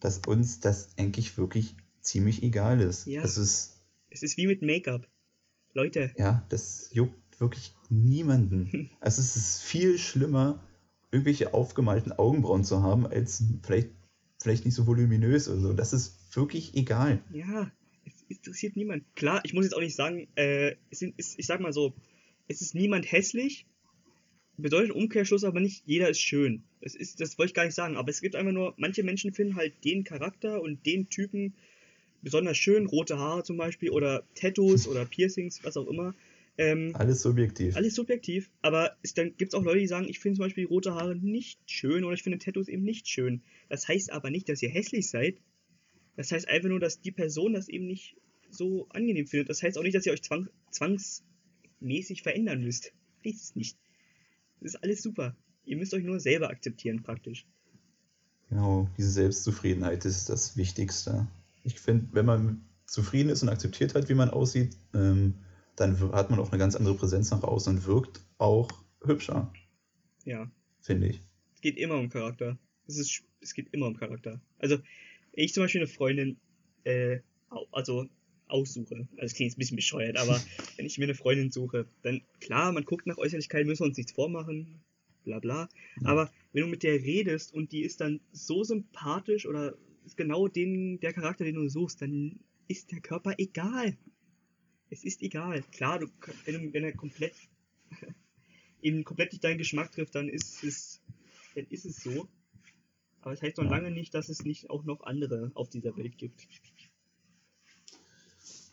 dass 0.00 0.18
uns 0.26 0.60
das 0.60 0.90
eigentlich 0.98 1.36
wirklich 1.38 1.74
ziemlich 2.00 2.42
egal 2.42 2.80
ist. 2.80 3.06
Ja. 3.06 3.22
Das 3.22 3.36
ist, 3.38 3.80
Es 4.10 4.22
ist 4.22 4.36
wie 4.36 4.46
mit 4.46 4.62
Make-up. 4.62 5.08
Leute, 5.72 6.12
ja, 6.16 6.46
das 6.48 6.90
juckt 6.92 7.40
wirklich 7.40 7.74
niemanden. 7.90 8.90
Also 9.00 9.20
es 9.20 9.36
ist 9.36 9.62
viel 9.62 9.98
schlimmer, 9.98 10.62
irgendwelche 11.10 11.54
aufgemalten 11.54 12.12
Augenbrauen 12.12 12.64
zu 12.64 12.82
haben, 12.82 13.06
als 13.06 13.42
vielleicht, 13.62 13.90
vielleicht 14.40 14.64
nicht 14.64 14.74
so 14.74 14.86
voluminös 14.86 15.48
oder 15.48 15.60
so. 15.60 15.72
Das 15.72 15.92
ist 15.92 16.36
wirklich 16.36 16.74
egal. 16.74 17.22
ja, 17.32 17.70
es 18.04 18.24
interessiert 18.28 18.76
niemand. 18.76 19.04
Klar, 19.14 19.40
ich 19.44 19.52
muss 19.52 19.64
jetzt 19.64 19.74
auch 19.74 19.80
nicht 19.80 19.96
sagen, 19.96 20.28
äh, 20.36 20.76
es 20.90 21.00
sind, 21.00 21.14
es, 21.16 21.38
ich 21.38 21.46
sag 21.46 21.60
mal 21.60 21.72
so, 21.72 21.94
es 22.48 22.60
ist 22.60 22.74
niemand 22.74 23.10
hässlich, 23.10 23.66
bedeutet 24.56 24.92
Umkehrschluss 24.92 25.44
aber 25.44 25.60
nicht, 25.60 25.82
jeder 25.86 26.08
ist 26.08 26.20
schön. 26.20 26.62
Das, 26.80 26.94
ist, 26.94 27.20
das 27.20 27.38
wollte 27.38 27.50
ich 27.50 27.54
gar 27.54 27.64
nicht 27.64 27.74
sagen, 27.74 27.96
aber 27.96 28.10
es 28.10 28.20
gibt 28.20 28.36
einfach 28.36 28.52
nur, 28.52 28.74
manche 28.76 29.02
Menschen 29.02 29.32
finden 29.32 29.56
halt 29.56 29.84
den 29.84 30.04
Charakter 30.04 30.60
und 30.62 30.86
den 30.86 31.08
Typen 31.08 31.54
besonders 32.22 32.56
schön, 32.56 32.86
rote 32.86 33.18
Haare 33.18 33.42
zum 33.44 33.56
Beispiel 33.56 33.90
oder 33.90 34.24
Tattoos 34.34 34.86
oder 34.88 35.04
Piercings, 35.04 35.62
was 35.64 35.76
auch 35.76 35.88
immer. 35.88 36.14
Ähm, 36.58 36.92
Alles 36.94 37.20
subjektiv. 37.22 37.76
alles 37.76 37.94
subjektiv, 37.94 38.50
aber 38.62 38.96
es, 39.02 39.12
dann 39.12 39.36
gibt 39.36 39.52
es 39.52 39.54
auch 39.54 39.62
Leute, 39.62 39.80
die 39.80 39.86
sagen, 39.86 40.08
ich 40.08 40.18
finde 40.20 40.36
zum 40.36 40.46
Beispiel 40.46 40.64
rote 40.66 40.94
Haare 40.94 41.14
nicht 41.14 41.60
schön 41.70 42.02
oder 42.04 42.14
ich 42.14 42.22
finde 42.22 42.38
Tattoos 42.38 42.68
eben 42.68 42.82
nicht 42.82 43.08
schön. 43.08 43.42
Das 43.68 43.86
heißt 43.88 44.10
aber 44.10 44.30
nicht, 44.30 44.48
dass 44.48 44.62
ihr 44.62 44.70
hässlich 44.70 45.10
seid. 45.10 45.36
Das 46.16 46.32
heißt 46.32 46.48
einfach 46.48 46.70
nur, 46.70 46.80
dass 46.80 47.02
die 47.02 47.12
Person 47.12 47.52
das 47.52 47.68
eben 47.68 47.86
nicht 47.86 48.16
so 48.50 48.88
angenehm 48.88 49.26
findet. 49.26 49.50
Das 49.50 49.62
heißt 49.62 49.76
auch 49.76 49.82
nicht, 49.82 49.94
dass 49.94 50.06
ihr 50.06 50.12
euch 50.12 50.22
zwang, 50.22 50.48
zwangsmäßig 50.70 52.22
verändern 52.22 52.62
müsst. 52.62 52.92
Ist 53.22 53.42
es 53.42 53.54
nicht. 53.56 53.76
Das 54.60 54.74
ist 54.74 54.82
alles 54.82 55.02
super. 55.02 55.36
Ihr 55.66 55.76
müsst 55.76 55.92
euch 55.92 56.04
nur 56.04 56.20
selber 56.20 56.48
akzeptieren, 56.48 57.02
praktisch. 57.02 57.44
Genau, 58.48 58.88
diese 58.96 59.10
Selbstzufriedenheit 59.10 60.04
ist 60.04 60.28
das 60.30 60.56
Wichtigste. 60.56 61.26
Ich 61.64 61.80
finde, 61.80 62.06
wenn 62.12 62.24
man 62.24 62.64
zufrieden 62.86 63.28
ist 63.28 63.42
und 63.42 63.48
akzeptiert 63.48 63.94
hat, 63.94 64.08
wie 64.08 64.14
man 64.14 64.30
aussieht, 64.30 64.76
ähm, 64.94 65.34
dann 65.76 65.98
hat 66.12 66.30
man 66.30 66.38
auch 66.40 66.50
eine 66.50 66.58
ganz 66.58 66.74
andere 66.74 66.94
Präsenz 66.94 67.30
nach 67.30 67.42
außen 67.42 67.76
und 67.76 67.86
wirkt 67.86 68.24
auch 68.38 68.70
hübscher, 69.04 69.52
Ja. 70.24 70.50
finde 70.80 71.08
ich. 71.08 71.20
Es 71.54 71.60
geht 71.60 71.76
immer 71.76 71.96
um 71.96 72.08
Charakter. 72.08 72.58
Es, 72.86 72.98
ist, 72.98 73.22
es 73.40 73.54
geht 73.54 73.68
immer 73.72 73.86
um 73.86 73.96
Charakter. 73.96 74.40
Also, 74.58 74.78
ich 75.32 75.52
zum 75.52 75.64
Beispiel 75.64 75.82
eine 75.82 75.88
Freundin, 75.88 76.38
äh, 76.84 77.20
also 77.72 78.06
aussuche, 78.48 78.94
also 78.94 79.08
das 79.16 79.34
klingt 79.34 79.50
jetzt 79.50 79.56
ein 79.56 79.58
bisschen 79.58 79.76
bescheuert, 79.76 80.16
aber 80.16 80.40
wenn 80.76 80.86
ich 80.86 80.98
mir 80.98 81.04
eine 81.04 81.14
Freundin 81.14 81.50
suche, 81.50 81.86
dann 82.02 82.22
klar, 82.40 82.72
man 82.72 82.84
guckt 82.84 83.06
nach 83.06 83.18
Äußerlichkeit, 83.18 83.66
müssen 83.66 83.82
wir 83.82 83.88
uns 83.88 83.96
nichts 83.96 84.12
vormachen, 84.12 84.80
bla 85.24 85.40
bla. 85.40 85.68
Ja. 86.00 86.08
Aber 86.08 86.30
wenn 86.52 86.62
du 86.62 86.68
mit 86.68 86.82
der 86.82 86.94
redest 87.02 87.52
und 87.52 87.72
die 87.72 87.82
ist 87.82 88.00
dann 88.00 88.20
so 88.32 88.64
sympathisch 88.64 89.46
oder 89.46 89.74
ist 90.04 90.16
genau 90.16 90.46
den, 90.48 91.00
der 91.00 91.12
Charakter, 91.12 91.44
den 91.44 91.56
du 91.56 91.68
suchst, 91.68 92.00
dann 92.00 92.38
ist 92.68 92.92
der 92.92 93.00
Körper 93.00 93.34
egal. 93.38 93.96
Es 94.90 95.04
ist 95.04 95.22
egal. 95.22 95.62
Klar, 95.72 95.98
du, 95.98 96.06
wenn, 96.44 96.72
wenn 96.72 96.84
er 96.84 96.92
komplett 96.92 97.34
eben 98.82 99.04
komplett 99.04 99.32
nicht 99.32 99.42
deinen 99.44 99.58
Geschmack 99.58 99.92
trifft, 99.92 100.14
dann 100.14 100.28
ist 100.28 100.62
es, 100.62 101.00
dann 101.54 101.66
ist 101.70 101.84
es 101.84 102.02
so. 102.02 102.28
Aber 103.22 103.32
es 103.32 103.42
heißt 103.42 103.56
noch 103.58 103.68
lange 103.68 103.90
nicht, 103.90 104.14
dass 104.14 104.28
es 104.28 104.44
nicht 104.44 104.70
auch 104.70 104.84
noch 104.84 105.02
andere 105.02 105.50
auf 105.54 105.68
dieser 105.68 105.96
Welt 105.96 106.16
gibt. 106.16 106.46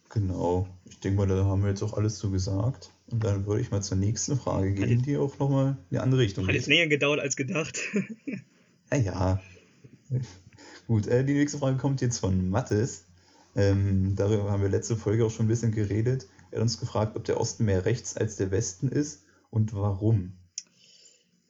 Genau. 0.10 0.68
Ich 0.88 1.00
denke 1.00 1.18
mal, 1.18 1.28
da 1.28 1.44
haben 1.46 1.64
wir 1.64 1.70
jetzt 1.70 1.82
auch 1.82 1.94
alles 1.94 2.20
zu 2.20 2.30
gesagt. 2.30 2.92
Und 3.08 3.24
dann 3.24 3.48
würde 3.48 3.62
ich 3.62 3.72
mal 3.72 3.82
zur 3.82 3.98
nächsten 3.98 4.38
Frage 4.38 4.72
gehen, 4.74 4.90
jetzt- 4.90 5.06
die 5.08 5.18
auch 5.18 5.40
nochmal 5.40 5.78
in 5.90 5.98
eine 5.98 6.04
andere 6.04 6.22
Richtung 6.22 6.46
Hat 6.48 6.54
jetzt 6.54 6.66
geht. 6.68 6.76
länger 6.76 6.88
gedauert 6.90 7.20
als 7.20 7.36
gedacht. 7.36 7.80
Ja, 8.92 9.00
ja. 9.00 9.44
Gut, 10.86 11.08
äh, 11.08 11.26
die 11.26 11.34
nächste 11.34 11.58
Frage 11.58 11.78
kommt 11.78 12.00
jetzt 12.02 12.20
von 12.20 12.52
Mattes. 12.52 13.06
Ähm, 13.56 14.16
darüber 14.16 14.52
haben 14.52 14.64
wir 14.64 14.70
letzte 14.70 14.96
Folge 14.96 15.26
auch 15.26 15.32
schon 15.32 15.46
ein 15.46 15.50
bisschen 15.50 15.72
geredet. 15.72 16.28
Er 16.50 16.58
hat 16.58 16.64
uns 16.64 16.80
gefragt, 16.80 17.16
ob 17.16 17.24
der 17.24 17.40
Osten 17.40 17.66
mehr 17.66 17.86
rechts 17.86 18.18
als 18.18 18.36
der 18.36 18.52
Westen 18.52 18.88
ist 18.88 19.26
und 19.50 19.74
warum. 19.74 20.34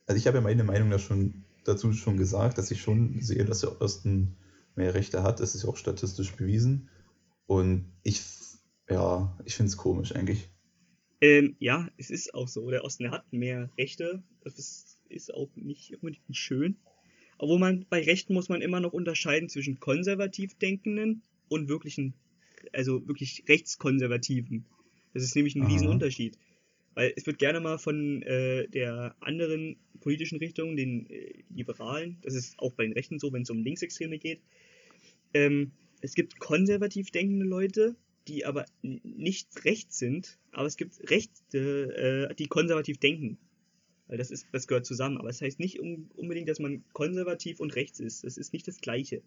Also 0.05 0.17
ich 0.17 0.27
habe 0.27 0.37
ja 0.37 0.41
meine 0.41 0.63
Meinung 0.63 0.89
da 0.89 0.99
schon, 0.99 1.45
dazu 1.63 1.93
schon 1.93 2.17
gesagt, 2.17 2.57
dass 2.57 2.71
ich 2.71 2.81
schon 2.81 3.21
sehe, 3.21 3.45
dass 3.45 3.61
der 3.61 3.81
Osten 3.81 4.35
mehr 4.75 4.93
Rechte 4.93 5.23
hat. 5.23 5.39
Das 5.39 5.55
ist 5.55 5.63
ja 5.63 5.69
auch 5.69 5.77
statistisch 5.77 6.33
bewiesen. 6.33 6.89
Und 7.45 7.85
ich, 8.03 8.21
ja, 8.89 9.37
ich 9.45 9.55
finde 9.55 9.69
es 9.69 9.77
komisch 9.77 10.13
eigentlich. 10.13 10.49
ähm, 11.21 11.55
ja, 11.59 11.89
es 11.97 12.09
ist 12.09 12.33
auch 12.33 12.47
so. 12.47 12.69
Der 12.69 12.83
Osten 12.83 13.11
hat 13.11 13.31
mehr 13.31 13.69
Rechte. 13.77 14.23
Das 14.43 14.59
ist, 15.09 15.33
auch 15.33 15.49
nicht 15.55 15.93
unbedingt 15.95 16.35
schön. 16.35 16.77
Obwohl 17.37 17.59
man 17.59 17.85
bei 17.89 18.01
Rechten 18.01 18.33
muss 18.33 18.49
man 18.49 18.61
immer 18.61 18.79
noch 18.79 18.93
unterscheiden 18.93 19.47
zwischen 19.47 19.79
konservativ 19.79 20.57
Denkenden 20.57 21.23
und 21.49 21.69
wirklichen, 21.69 22.13
also 22.71 23.07
wirklich 23.07 23.43
rechtskonservativen. 23.47 24.65
Das 25.13 25.23
ist 25.23 25.35
nämlich 25.35 25.55
ein 25.55 25.63
Aha. 25.63 25.71
Riesenunterschied. 25.71 26.37
Weil 26.95 27.13
es 27.15 27.25
wird 27.25 27.39
gerne 27.39 27.59
mal 27.59 27.79
von 27.79 28.21
äh, 28.21 28.67
der 28.67 29.15
anderen 29.19 29.77
politischen 29.99 30.37
Richtung, 30.37 30.75
den 30.75 31.09
äh, 31.09 31.43
Liberalen, 31.49 32.17
das 32.21 32.35
ist 32.35 32.59
auch 32.59 32.73
bei 32.73 32.83
den 32.83 32.93
Rechten 32.93 33.19
so, 33.19 33.33
wenn 33.33 33.41
es 33.41 33.49
um 33.49 33.63
Linksextreme 33.63 34.19
geht, 34.19 34.41
ähm, 35.33 35.71
es 36.01 36.13
gibt 36.13 36.39
konservativ 36.39 37.11
denkende 37.11 37.45
Leute, 37.45 37.95
die 38.27 38.45
aber 38.45 38.65
nicht 38.81 39.65
rechts 39.65 39.97
sind, 39.97 40.37
aber 40.51 40.67
es 40.67 40.77
gibt 40.77 41.09
Rechte, 41.09 42.29
äh, 42.29 42.35
die 42.35 42.47
konservativ 42.47 42.97
denken. 42.97 43.37
Weil 44.07 44.17
das 44.17 44.31
ist, 44.31 44.47
das 44.51 44.67
gehört 44.67 44.85
zusammen. 44.85 45.17
Aber 45.17 45.29
es 45.29 45.37
das 45.37 45.47
heißt 45.47 45.59
nicht 45.59 45.79
um, 45.79 46.09
unbedingt, 46.15 46.49
dass 46.49 46.59
man 46.59 46.83
konservativ 46.93 47.59
und 47.59 47.75
rechts 47.75 47.99
ist. 47.99 48.23
Das 48.23 48.37
ist 48.37 48.53
nicht 48.53 48.67
das 48.67 48.79
Gleiche. 48.79 49.21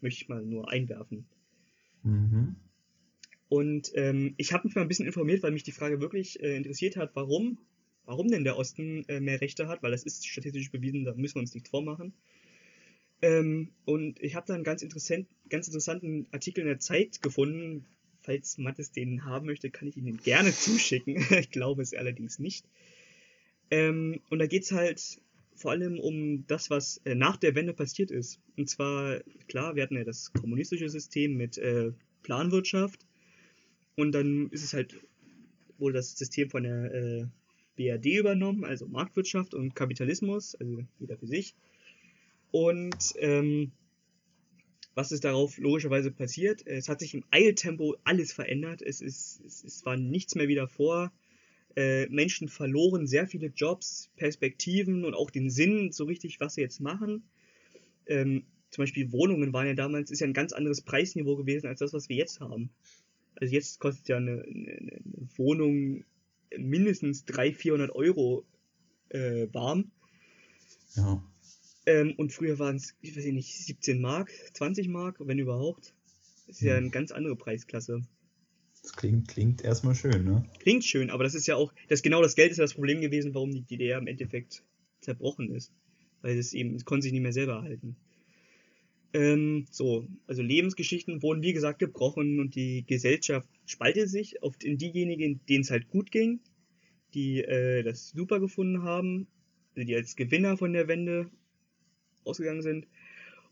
Möchte 0.00 0.22
ich 0.22 0.28
mal 0.28 0.44
nur 0.44 0.70
einwerfen. 0.70 1.26
Mhm. 2.02 2.56
Und 3.48 3.92
ähm, 3.94 4.34
ich 4.38 4.52
habe 4.52 4.66
mich 4.66 4.74
mal 4.74 4.82
ein 4.82 4.88
bisschen 4.88 5.06
informiert, 5.06 5.42
weil 5.42 5.50
mich 5.52 5.62
die 5.62 5.72
Frage 5.72 6.00
wirklich 6.00 6.42
äh, 6.42 6.56
interessiert 6.56 6.96
hat, 6.96 7.10
warum, 7.14 7.58
warum 8.06 8.28
denn 8.28 8.44
der 8.44 8.56
Osten 8.56 9.04
äh, 9.08 9.20
mehr 9.20 9.40
Rechte 9.40 9.68
hat, 9.68 9.82
weil 9.82 9.90
das 9.90 10.04
ist 10.04 10.26
statistisch 10.26 10.70
bewiesen, 10.70 11.04
da 11.04 11.14
müssen 11.14 11.36
wir 11.36 11.42
uns 11.42 11.54
nichts 11.54 11.68
vormachen. 11.68 12.14
Ähm, 13.20 13.68
und 13.84 14.20
ich 14.20 14.34
habe 14.34 14.46
da 14.46 14.54
einen 14.54 14.64
ganz, 14.64 14.82
interessant, 14.82 15.28
ganz 15.48 15.68
interessanten 15.68 16.26
Artikel 16.32 16.62
in 16.62 16.66
der 16.66 16.80
Zeit 16.80 17.22
gefunden. 17.22 17.84
Falls 18.22 18.56
Mattes 18.56 18.92
den 18.92 19.24
haben 19.24 19.46
möchte, 19.46 19.70
kann 19.70 19.88
ich 19.88 19.96
ihn 19.96 20.16
gerne 20.16 20.52
zuschicken. 20.52 21.16
ich 21.38 21.50
glaube 21.50 21.82
es 21.82 21.94
allerdings 21.94 22.38
nicht. 22.38 22.66
Ähm, 23.70 24.20
und 24.30 24.38
da 24.38 24.46
geht's 24.46 24.72
halt 24.72 25.20
vor 25.54 25.70
allem 25.70 25.98
um 25.98 26.46
das, 26.46 26.70
was 26.70 27.00
äh, 27.04 27.14
nach 27.14 27.36
der 27.36 27.54
Wende 27.54 27.72
passiert 27.72 28.10
ist. 28.10 28.40
Und 28.56 28.68
zwar, 28.68 29.20
klar, 29.48 29.76
wir 29.76 29.82
hatten 29.82 29.96
ja 29.96 30.04
das 30.04 30.32
kommunistische 30.32 30.88
System 30.88 31.36
mit 31.36 31.58
äh, 31.58 31.92
Planwirtschaft. 32.22 33.06
Und 33.96 34.12
dann 34.12 34.48
ist 34.50 34.64
es 34.64 34.72
halt, 34.72 34.96
wurde 35.78 35.94
das 35.94 36.16
System 36.16 36.50
von 36.50 36.62
der 36.62 36.94
äh, 36.94 37.26
BRD 37.76 38.18
übernommen, 38.18 38.64
also 38.64 38.86
Marktwirtschaft 38.86 39.54
und 39.54 39.74
Kapitalismus, 39.74 40.54
also 40.54 40.84
jeder 40.98 41.16
für 41.16 41.26
sich. 41.26 41.54
Und 42.50 43.14
ähm, 43.18 43.72
was 44.94 45.12
ist 45.12 45.24
darauf 45.24 45.56
logischerweise 45.58 46.10
passiert? 46.10 46.66
Es 46.66 46.88
hat 46.88 47.00
sich 47.00 47.14
im 47.14 47.24
Eiltempo 47.30 47.96
alles 48.04 48.32
verändert. 48.32 48.82
Es, 48.82 49.00
ist, 49.00 49.40
es, 49.44 49.64
es 49.64 49.86
war 49.86 49.96
nichts 49.96 50.34
mehr 50.34 50.48
wie 50.48 50.54
davor. 50.54 51.12
Äh, 51.76 52.06
Menschen 52.08 52.48
verloren 52.48 53.06
sehr 53.06 53.26
viele 53.26 53.48
Jobs, 53.48 54.10
Perspektiven 54.16 55.04
und 55.04 55.14
auch 55.14 55.30
den 55.30 55.50
Sinn, 55.50 55.92
so 55.92 56.04
richtig, 56.04 56.40
was 56.40 56.54
sie 56.54 56.60
jetzt 56.60 56.80
machen. 56.80 57.22
Ähm, 58.06 58.44
zum 58.70 58.82
Beispiel 58.82 59.12
Wohnungen 59.12 59.52
waren 59.52 59.66
ja 59.66 59.74
damals, 59.74 60.10
ist 60.10 60.20
ja 60.20 60.26
ein 60.26 60.32
ganz 60.32 60.52
anderes 60.52 60.80
Preisniveau 60.80 61.36
gewesen 61.36 61.66
als 61.66 61.80
das, 61.80 61.92
was 61.92 62.08
wir 62.08 62.16
jetzt 62.16 62.40
haben. 62.40 62.70
Also 63.36 63.54
jetzt 63.54 63.80
kostet 63.80 64.08
ja 64.08 64.16
eine, 64.16 64.42
eine, 64.42 65.00
Wohnung 65.36 66.04
mindestens 66.56 67.24
300, 67.24 67.56
400 67.56 67.90
Euro 67.94 68.44
äh, 69.10 69.46
warm. 69.52 69.90
Ja. 70.94 71.22
Ähm, 71.86 72.14
und 72.16 72.32
früher 72.32 72.58
waren 72.58 72.76
es, 72.76 72.94
ich 73.00 73.16
weiß 73.16 73.24
nicht, 73.26 73.54
17 73.64 74.00
Mark, 74.00 74.30
20 74.54 74.88
Mark, 74.88 75.16
wenn 75.20 75.38
überhaupt. 75.38 75.94
Das 76.46 76.56
ist 76.56 76.62
ja 76.62 76.72
Hm. 76.72 76.84
eine 76.84 76.90
ganz 76.90 77.12
andere 77.12 77.36
Preisklasse. 77.36 78.02
Das 78.82 78.92
klingt, 78.94 79.28
klingt 79.28 79.62
erstmal 79.62 79.94
schön, 79.94 80.24
ne? 80.24 80.44
Klingt 80.58 80.84
schön, 80.84 81.10
aber 81.10 81.22
das 81.24 81.34
ist 81.34 81.46
ja 81.46 81.54
auch, 81.54 81.72
das 81.88 82.02
genau 82.02 82.20
das 82.20 82.34
Geld 82.34 82.50
ist 82.50 82.58
ja 82.58 82.64
das 82.64 82.74
Problem 82.74 83.00
gewesen, 83.00 83.34
warum 83.34 83.52
die 83.52 83.62
DDR 83.62 83.98
im 83.98 84.08
Endeffekt 84.08 84.64
zerbrochen 85.00 85.54
ist. 85.54 85.72
Weil 86.20 86.36
es 86.36 86.52
eben, 86.52 86.74
es 86.74 86.84
konnte 86.84 87.04
sich 87.04 87.12
nicht 87.12 87.22
mehr 87.22 87.32
selber 87.32 87.54
erhalten. 87.54 87.96
Ähm, 89.14 89.66
so, 89.70 90.08
also 90.26 90.42
Lebensgeschichten 90.42 91.22
wurden 91.22 91.42
wie 91.42 91.52
gesagt 91.52 91.78
gebrochen 91.78 92.40
und 92.40 92.54
die 92.54 92.84
Gesellschaft 92.86 93.48
spaltet 93.66 94.08
sich 94.08 94.42
auf 94.42 94.54
in 94.62 94.78
diejenigen, 94.78 95.40
denen 95.48 95.62
es 95.62 95.70
halt 95.70 95.88
gut 95.88 96.10
ging, 96.10 96.40
die 97.14 97.42
äh, 97.42 97.82
das 97.82 98.10
super 98.10 98.40
gefunden 98.40 98.82
haben, 98.82 99.28
also 99.76 99.86
die 99.86 99.94
als 99.94 100.16
Gewinner 100.16 100.56
von 100.56 100.72
der 100.72 100.88
Wende 100.88 101.30
ausgegangen 102.24 102.62
sind 102.62 102.86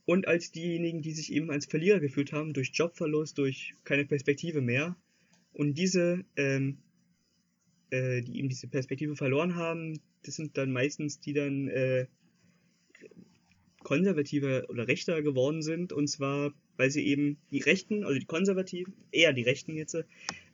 und 0.06 0.26
als 0.26 0.50
diejenigen, 0.50 1.02
die 1.02 1.12
sich 1.12 1.32
eben 1.32 1.50
als 1.50 1.66
Verlierer 1.66 2.00
gefühlt 2.00 2.32
haben 2.32 2.54
durch 2.54 2.70
Jobverlust, 2.72 3.36
durch 3.36 3.74
keine 3.84 4.06
Perspektive 4.06 4.60
mehr. 4.62 4.96
Und 5.52 5.74
diese, 5.74 6.24
ähm, 6.36 6.78
äh, 7.90 8.22
die 8.22 8.38
eben 8.38 8.48
diese 8.48 8.68
Perspektive 8.68 9.16
verloren 9.16 9.56
haben, 9.56 10.00
das 10.22 10.36
sind 10.36 10.56
dann 10.56 10.72
meistens 10.72 11.20
die 11.20 11.32
dann 11.32 11.68
äh, 11.68 12.06
konservativer 13.82 14.68
oder 14.68 14.86
rechter 14.88 15.22
geworden 15.22 15.62
sind. 15.62 15.92
Und 15.92 16.08
zwar, 16.08 16.52
weil 16.76 16.90
sie 16.90 17.06
eben 17.06 17.38
die 17.50 17.60
Rechten, 17.60 18.04
also 18.04 18.18
die 18.18 18.26
Konservativen, 18.26 18.94
eher 19.10 19.32
die 19.32 19.42
Rechten 19.42 19.76
jetzt, 19.76 19.96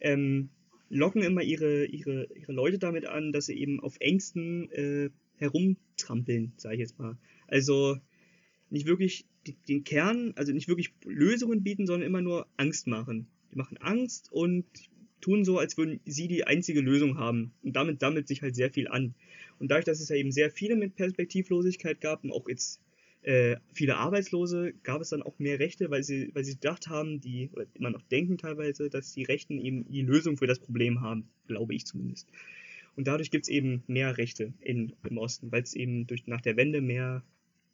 ähm, 0.01 0.51
locken 0.88 1.22
immer 1.22 1.42
ihre, 1.42 1.84
ihre, 1.86 2.28
ihre 2.34 2.53
Leute 2.53 2.78
damit 2.78 3.07
an, 3.07 3.32
dass 3.32 3.47
sie 3.47 3.59
eben 3.59 3.80
auf 3.80 3.97
Ängsten 4.01 4.70
äh, 4.70 5.11
herumtrampeln, 5.36 6.53
sage 6.57 6.76
ich 6.76 6.80
jetzt 6.80 6.99
mal. 6.99 7.18
Also 7.49 7.97
nicht 8.70 8.86
wirklich 8.86 9.26
den 9.68 9.84
Kern, 9.84 10.32
also 10.36 10.53
nicht 10.53 10.68
wirklich 10.68 10.92
Lösungen 11.05 11.62
bieten, 11.62 11.86
sondern 11.86 12.07
immer 12.07 12.22
nur 12.22 12.47
Angst 12.57 12.86
machen. 12.86 13.28
Die 13.57 13.59
machen 13.59 13.79
Angst 13.79 14.31
und 14.31 14.67
tun 15.23 15.47
so, 15.47 15.59
als 15.59 15.79
würden 15.79 15.99
sie 16.05 16.29
die 16.29 16.47
einzige 16.47 16.83
Lösung 16.83 17.17
haben. 17.17 17.53
Und 17.63 17.75
damit 17.75 18.01
sammelt 18.01 18.29
sich 18.29 18.43
halt 18.43 18.55
sehr 18.55 18.71
viel 18.71 18.87
an. 18.87 19.15
Und 19.59 19.71
dadurch, 19.71 19.87
dass 19.87 20.01
es 20.01 20.11
ja 20.11 20.17
eben 20.17 20.31
sehr 20.31 20.51
viele 20.51 20.77
mit 20.77 20.95
Perspektivlosigkeit 20.95 22.03
gab 22.03 22.23
und 22.23 22.33
auch 22.33 22.47
jetzt 22.51 22.83
äh, 23.23 23.57
viele 23.73 23.97
Arbeitslose, 23.97 24.75
gab 24.83 25.01
es 25.01 25.09
dann 25.09 25.23
auch 25.23 25.39
mehr 25.39 25.59
Rechte, 25.59 25.91
weil 25.91 26.03
sie, 26.03 26.31
weil 26.35 26.45
sie 26.45 26.53
gedacht 26.53 26.89
haben, 26.89 27.23
die, 27.23 27.49
oder 27.55 27.65
immer 27.73 27.89
noch 27.89 28.03
denken 28.03 28.37
teilweise, 28.37 28.91
dass 28.91 29.15
die 29.15 29.25
Rechten 29.25 29.59
eben 29.59 29.91
die 29.91 30.03
Lösung 30.03 30.37
für 30.37 30.47
das 30.47 30.59
Problem 30.59 31.01
haben, 31.01 31.27
glaube 31.47 31.75
ich 31.75 31.87
zumindest. 31.87 32.29
Und 32.95 33.07
dadurch 33.07 33.31
gibt 33.31 33.47
es 33.47 33.49
eben 33.49 33.85
mehr 33.87 34.19
Rechte 34.19 34.53
in, 34.61 34.93
im 35.09 35.17
Osten, 35.17 35.51
weil 35.51 35.63
es 35.63 35.73
eben 35.73 36.07
durch, 36.07 36.27
nach 36.27 36.43
der 36.43 36.59
Wende 36.59 36.83
mehr 36.83 37.23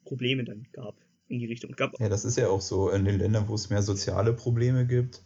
Probleme 0.05 0.45
dann 0.45 0.65
gab 0.71 0.95
in 1.27 1.39
die 1.39 1.45
Richtung. 1.45 1.71
Gab 1.73 1.99
ja, 1.99 2.07
das 2.07 2.23
ist 2.23 2.37
ja 2.37 2.47
auch 2.47 2.61
so. 2.61 2.89
In 2.89 3.03
den 3.03 3.19
Ländern, 3.19 3.49
wo 3.49 3.55
es 3.55 3.69
mehr 3.69 3.81
soziale 3.81 4.33
Probleme 4.33 4.87
gibt, 4.87 5.23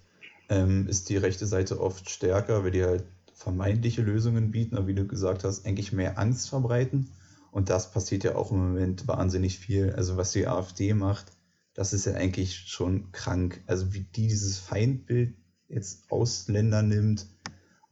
ähm, 0.50 0.88
ist 0.88 1.10
die 1.10 1.18
rechte 1.18 1.46
Seite 1.46 1.80
oft 1.82 2.10
stärker, 2.10 2.64
weil 2.64 2.72
die 2.72 2.84
halt 2.84 3.06
vermeintliche 3.34 4.02
Lösungen 4.02 4.52
bieten, 4.52 4.76
aber 4.76 4.88
wie 4.88 4.96
du 4.96 5.06
gesagt 5.06 5.44
hast, 5.44 5.66
eigentlich 5.66 5.92
mehr 5.92 6.18
Angst 6.18 6.50
verbreiten. 6.50 7.10
Und 7.52 7.70
das 7.70 7.92
passiert 7.92 8.24
ja 8.24 8.36
auch 8.36 8.52
im 8.52 8.58
Moment 8.58 9.08
wahnsinnig 9.08 9.60
viel. 9.60 9.94
Also 9.94 10.18
was 10.18 10.32
die 10.32 10.48
AfD 10.48 10.94
macht, 10.94 11.32
das 11.74 11.94
ist 11.94 12.06
ja 12.06 12.14
eigentlich 12.14 12.56
schon 12.68 13.12
krank. 13.12 13.62
Also 13.68 13.94
wie 13.94 14.02
die 14.02 14.28
dieses 14.28 14.58
Feindbild 14.58 15.36
jetzt 15.70 16.12
Ausländer 16.12 16.82
nimmt 16.82 17.28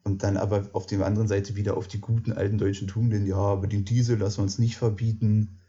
und 0.03 0.23
dann 0.23 0.37
aber 0.37 0.69
auf 0.73 0.85
der 0.87 1.05
anderen 1.05 1.27
Seite 1.27 1.55
wieder 1.55 1.77
auf 1.77 1.87
die 1.87 1.99
guten 1.99 2.31
alten 2.31 2.57
deutschen 2.57 2.87
Tugenden, 2.87 3.25
ja, 3.25 3.37
aber 3.37 3.67
den 3.67 3.85
Diesel 3.85 4.17
lassen 4.17 4.37
wir 4.37 4.43
uns 4.43 4.59
nicht 4.59 4.77
verbieten. 4.77 5.59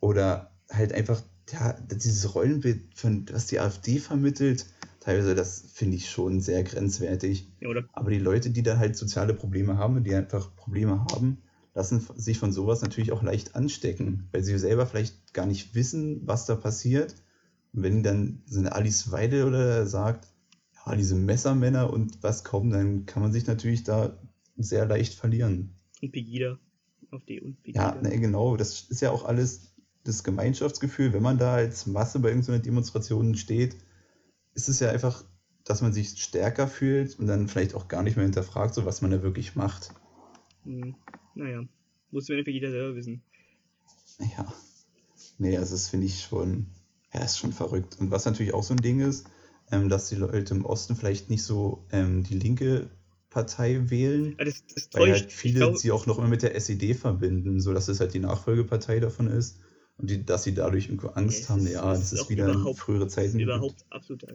Oder 0.00 0.50
halt 0.70 0.92
einfach 0.92 1.22
ja, 1.50 1.72
dieses 1.90 2.34
Rollenbild, 2.34 2.98
von, 2.98 3.26
was 3.30 3.46
die 3.46 3.60
AfD 3.60 3.98
vermittelt, 3.98 4.66
teilweise, 5.06 5.36
das 5.36 5.70
finde 5.72 5.96
ich 5.96 6.10
schon 6.10 6.40
sehr 6.40 6.64
grenzwertig. 6.64 7.48
Ja? 7.60 7.68
Aber 7.92 8.10
die 8.10 8.18
Leute, 8.18 8.50
die 8.50 8.64
da 8.64 8.76
halt 8.76 8.96
soziale 8.96 9.34
Probleme 9.34 9.78
haben 9.78 10.02
die 10.02 10.14
einfach 10.14 10.54
Probleme 10.56 11.06
haben, 11.12 11.38
lassen 11.74 12.04
sich 12.16 12.38
von 12.38 12.52
sowas 12.52 12.82
natürlich 12.82 13.12
auch 13.12 13.22
leicht 13.22 13.54
anstecken, 13.54 14.28
weil 14.32 14.42
sie 14.42 14.58
selber 14.58 14.84
vielleicht 14.84 15.32
gar 15.32 15.46
nicht 15.46 15.76
wissen, 15.76 16.26
was 16.26 16.46
da 16.46 16.56
passiert. 16.56 17.14
Und 17.72 17.84
wenn 17.84 18.02
dann 18.02 18.42
so 18.46 18.58
eine 18.58 18.74
Alice 18.74 19.12
Weide 19.12 19.46
oder 19.46 19.86
sagt, 19.86 20.26
ja, 20.74 20.96
diese 20.96 21.14
Messermänner 21.14 21.92
und 21.92 22.24
was 22.24 22.42
kommen, 22.42 22.70
dann 22.70 23.06
kann 23.06 23.22
man 23.22 23.32
sich 23.32 23.46
natürlich 23.46 23.84
da 23.84 24.18
sehr 24.56 24.86
leicht 24.86 25.14
verlieren. 25.14 25.76
Und 26.02 26.10
Pegida. 26.10 26.58
Auf 27.12 27.24
die 27.24 27.40
und 27.40 27.62
Pegida. 27.62 27.94
Ja, 27.94 28.02
ne, 28.02 28.18
genau. 28.18 28.56
Das 28.56 28.82
ist 28.88 29.02
ja 29.02 29.12
auch 29.12 29.24
alles 29.24 29.72
das 30.02 30.24
Gemeinschaftsgefühl. 30.24 31.12
Wenn 31.12 31.22
man 31.22 31.38
da 31.38 31.54
als 31.54 31.86
Masse 31.86 32.18
bei 32.18 32.30
irgendeiner 32.30 32.58
Demonstration 32.58 33.36
steht, 33.36 33.76
ist 34.56 34.68
es 34.68 34.80
ja 34.80 34.90
einfach, 34.90 35.24
dass 35.64 35.82
man 35.82 35.92
sich 35.92 36.20
stärker 36.20 36.66
fühlt 36.66 37.18
und 37.18 37.26
dann 37.26 37.46
vielleicht 37.46 37.74
auch 37.74 37.88
gar 37.88 38.02
nicht 38.02 38.16
mehr 38.16 38.24
hinterfragt, 38.24 38.74
so 38.74 38.86
was 38.86 39.02
man 39.02 39.10
da 39.10 39.22
wirklich 39.22 39.54
macht. 39.54 39.90
Hm. 40.64 40.96
Naja, 41.34 41.62
muss 42.10 42.28
man 42.28 42.42
jeder 42.44 42.70
selber 42.70 42.96
wissen. 42.96 43.22
Ja. 44.18 44.52
Nee, 45.38 45.58
also 45.58 45.74
das 45.74 45.88
finde 45.88 46.06
ich 46.06 46.22
schon, 46.22 46.66
ja, 47.12 47.22
ist 47.22 47.38
schon 47.38 47.52
verrückt. 47.52 47.98
Und 48.00 48.10
was 48.10 48.24
natürlich 48.24 48.54
auch 48.54 48.62
so 48.62 48.72
ein 48.72 48.80
Ding 48.80 49.00
ist, 49.00 49.28
ähm, 49.70 49.90
dass 49.90 50.08
die 50.08 50.14
Leute 50.14 50.54
im 50.54 50.64
Osten 50.64 50.96
vielleicht 50.96 51.28
nicht 51.28 51.42
so 51.42 51.84
ähm, 51.92 52.22
die 52.22 52.38
linke 52.38 52.88
Partei 53.28 53.90
wählen, 53.90 54.34
ja, 54.38 54.46
das, 54.46 54.64
das 54.74 54.88
weil 54.94 55.12
halt 55.12 55.30
viele 55.30 55.58
glaub... 55.58 55.76
sie 55.76 55.90
auch 55.90 56.06
noch 56.06 56.18
immer 56.18 56.28
mit 56.28 56.42
der 56.42 56.54
SED 56.54 56.94
verbinden, 56.94 57.60
so 57.60 57.74
dass 57.74 57.88
es 57.88 58.00
halt 58.00 58.14
die 58.14 58.20
Nachfolgepartei 58.20 59.00
davon 59.00 59.26
ist 59.26 59.58
und 59.98 60.10
die, 60.10 60.24
dass 60.24 60.44
sie 60.44 60.54
dadurch 60.54 60.86
irgendwo 60.86 61.08
Angst 61.08 61.44
ja, 61.44 61.48
haben, 61.50 61.66
ja, 61.66 61.90
das 61.90 62.12
ist, 62.12 62.20
ist 62.20 62.30
wieder 62.30 62.54
frühere 62.74 63.08
Zeiten. 63.08 63.38
Ist 63.38 63.42
überhaupt 63.42 63.84
absoluter 63.90 64.34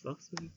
Schwachsinn. 0.00 0.52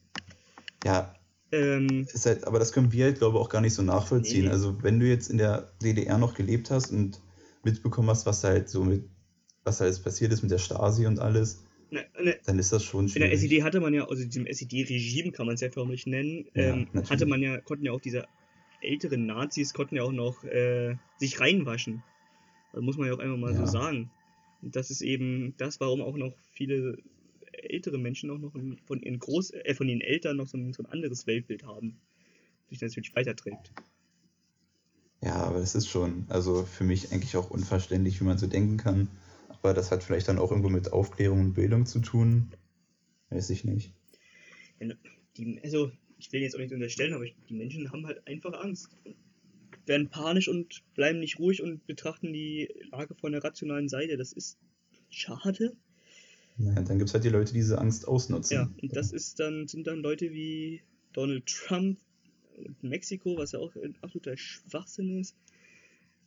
Ja. 0.84 1.16
Ähm, 1.52 2.08
ist 2.12 2.26
halt, 2.26 2.46
aber 2.48 2.60
das 2.60 2.74
können 2.74 2.92
wir 2.92 3.06
halt, 3.06 3.20
glaube 3.20 3.38
ich, 3.38 3.44
auch 3.44 3.50
gar 3.50 3.62
nicht 3.62 3.76
so 3.76 3.84
nachvollziehen. 3.84 4.46
Nee. 4.46 4.52
Also 4.52 4.82
wenn 4.82 5.00
du 5.00 5.08
jetzt 5.08 5.30
in 5.30 5.38
der 5.38 5.72
DDR 5.82 6.18
noch 6.18 6.34
gelebt 6.34 6.72
hast 6.72 6.92
und 6.92 7.22
mitbekommen 7.64 8.10
hast, 8.10 8.26
was 8.26 8.44
halt 8.44 8.70
so 8.70 8.84
mit, 8.84 9.06
was 9.64 9.78
da 9.78 9.86
jetzt 9.86 10.04
passiert 10.04 10.34
ist 10.34 10.42
mit 10.42 10.52
der 10.52 10.58
Stasi 10.58 11.06
und 11.06 11.20
alles, 11.20 11.64
ne, 11.92 12.06
ne, 12.22 12.38
dann 12.46 12.58
ist 12.60 12.74
das 12.74 12.84
schon 12.84 13.08
schwierig. 13.08 13.24
In 13.24 13.30
der 13.30 13.40
SED 13.40 13.64
hatte 13.64 13.80
man 13.80 13.94
ja, 13.94 14.08
also 14.08 14.26
diesem 14.26 14.48
SED-Regime 14.48 15.32
kann 15.32 15.46
man 15.46 15.56
es 15.56 15.62
ja 15.62 15.70
förmlich 15.70 16.08
nennen, 16.08 16.48
ja, 16.56 16.74
ähm, 16.74 16.88
hatte 17.08 17.28
man 17.28 17.42
ja, 17.42 17.62
konnten 17.62 17.86
ja 17.86 17.92
auch 17.92 18.02
diese 18.02 18.26
älteren 18.82 19.26
Nazis 19.28 19.74
konnten 19.74 19.96
ja 19.96 20.04
auch 20.04 20.12
noch 20.12 20.44
äh, 20.44 20.96
sich 21.18 21.40
reinwaschen. 21.40 22.04
Das 22.74 22.82
muss 22.82 22.98
man 22.98 23.08
ja 23.08 23.14
auch 23.14 23.20
einfach 23.20 23.38
mal 23.38 23.54
ja. 23.54 23.60
so 23.60 23.66
sagen. 23.66 24.10
Das 24.72 24.90
ist 24.90 25.02
eben 25.02 25.56
das, 25.58 25.80
warum 25.80 26.02
auch 26.02 26.18
noch 26.18 26.34
viele 26.52 26.98
ältere 27.52 27.98
Menschen 27.98 28.30
auch 28.30 28.38
noch 28.38 28.54
von 28.86 29.02
ihren 29.02 29.20
Groß 29.20 29.52
äh, 29.52 29.74
von 29.74 29.88
ihren 29.88 30.02
Eltern 30.02 30.38
noch 30.38 30.48
so 30.48 30.58
ein, 30.58 30.74
so 30.74 30.84
ein 30.84 30.88
anderes 30.88 31.28
Weltbild 31.28 31.64
haben, 31.64 32.00
sich 32.70 32.82
natürlich 32.82 33.16
weiterträgt. 33.16 33.72
Ja, 35.22 35.36
aber 35.36 35.60
das 35.60 35.76
ist 35.76 35.88
schon, 35.88 36.26
also 36.28 36.64
für 36.64 36.84
mich 36.84 37.12
eigentlich 37.14 37.38
auch 37.38 37.50
unverständlich, 37.50 38.20
wie 38.20 38.26
man 38.26 38.38
so 38.38 38.48
denken 38.48 38.78
kann. 38.78 39.10
Aber 39.48 39.74
das 39.74 39.92
hat 39.92 40.04
vielleicht 40.04 40.28
dann 40.28 40.38
auch 40.38 40.52
irgendwo 40.52 40.70
mit 40.70 40.92
Aufklärung 40.92 41.40
und 41.40 41.54
Bildung 41.54 41.86
zu 41.86 42.00
tun. 42.00 42.52
Weiß 43.30 43.50
ich 43.50 43.64
nicht. 43.64 43.94
Ja, 44.82 44.94
die, 45.38 45.62
also, 45.64 45.92
ich 46.18 46.32
will 46.34 46.42
jetzt 46.42 46.56
auch 46.56 46.60
nicht 46.60 46.74
unterstellen, 46.74 47.14
aber 47.14 47.26
die 47.26 47.54
Menschen 47.54 47.90
haben 47.92 48.06
halt 48.06 48.26
einfach 48.28 48.54
Angst 48.62 48.90
werden 49.86 50.10
panisch 50.10 50.48
und 50.48 50.84
bleiben 50.96 51.20
nicht 51.20 51.40
ruhig 51.40 51.62
und 51.62 51.86
betrachten 51.86 52.34
die 52.34 52.70
Lage 52.92 53.16
von 53.16 53.32
der 53.32 53.44
rationalen 53.44 53.90
Seite. 53.90 54.18
Das 54.18 54.34
ist 54.34 54.58
schade. 55.10 55.74
Ja, 56.58 56.74
dann 56.74 56.98
gibt 56.98 57.10
es 57.10 57.14
halt 57.14 57.24
die 57.24 57.30
Leute, 57.30 57.54
die 57.54 57.60
diese 57.60 57.80
Angst 57.80 58.08
ausnutzen. 58.08 58.56
Ja, 58.56 58.70
und 58.82 58.96
das 58.96 59.12
ist 59.12 59.40
dann, 59.40 59.68
sind 59.68 59.88
dann 59.88 60.00
Leute 60.00 60.32
wie 60.32 60.82
Donald 61.12 61.46
Trump 61.48 61.98
und 62.58 62.84
Mexiko, 62.84 63.38
was 63.38 63.54
ja 63.54 63.60
auch 63.60 63.76
ein 63.76 63.96
absoluter 64.02 64.38
Schwachsinn 64.38 65.20
ist. 65.20 65.36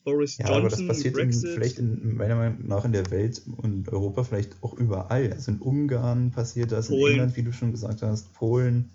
Boris 0.04 0.38
ja, 0.38 0.46
Johnson, 0.46 0.60
aber 0.60 0.68
das 0.68 0.86
passiert 0.86 1.16
in, 1.16 1.32
vielleicht 1.32 1.78
in, 1.78 2.16
meiner 2.16 2.36
Meinung 2.36 2.66
nach 2.66 2.84
in 2.84 2.92
der 2.92 3.10
Welt 3.10 3.42
und 3.56 3.88
Europa 3.88 4.22
vielleicht 4.22 4.62
auch 4.62 4.74
überall. 4.74 5.32
Also 5.32 5.50
in 5.50 5.58
Ungarn 5.58 6.30
passiert 6.30 6.70
das, 6.70 6.88
Polen. 6.88 7.02
in 7.02 7.12
England, 7.12 7.36
wie 7.36 7.42
du 7.42 7.52
schon 7.52 7.72
gesagt 7.72 8.02
hast, 8.02 8.32
Polen 8.32 8.90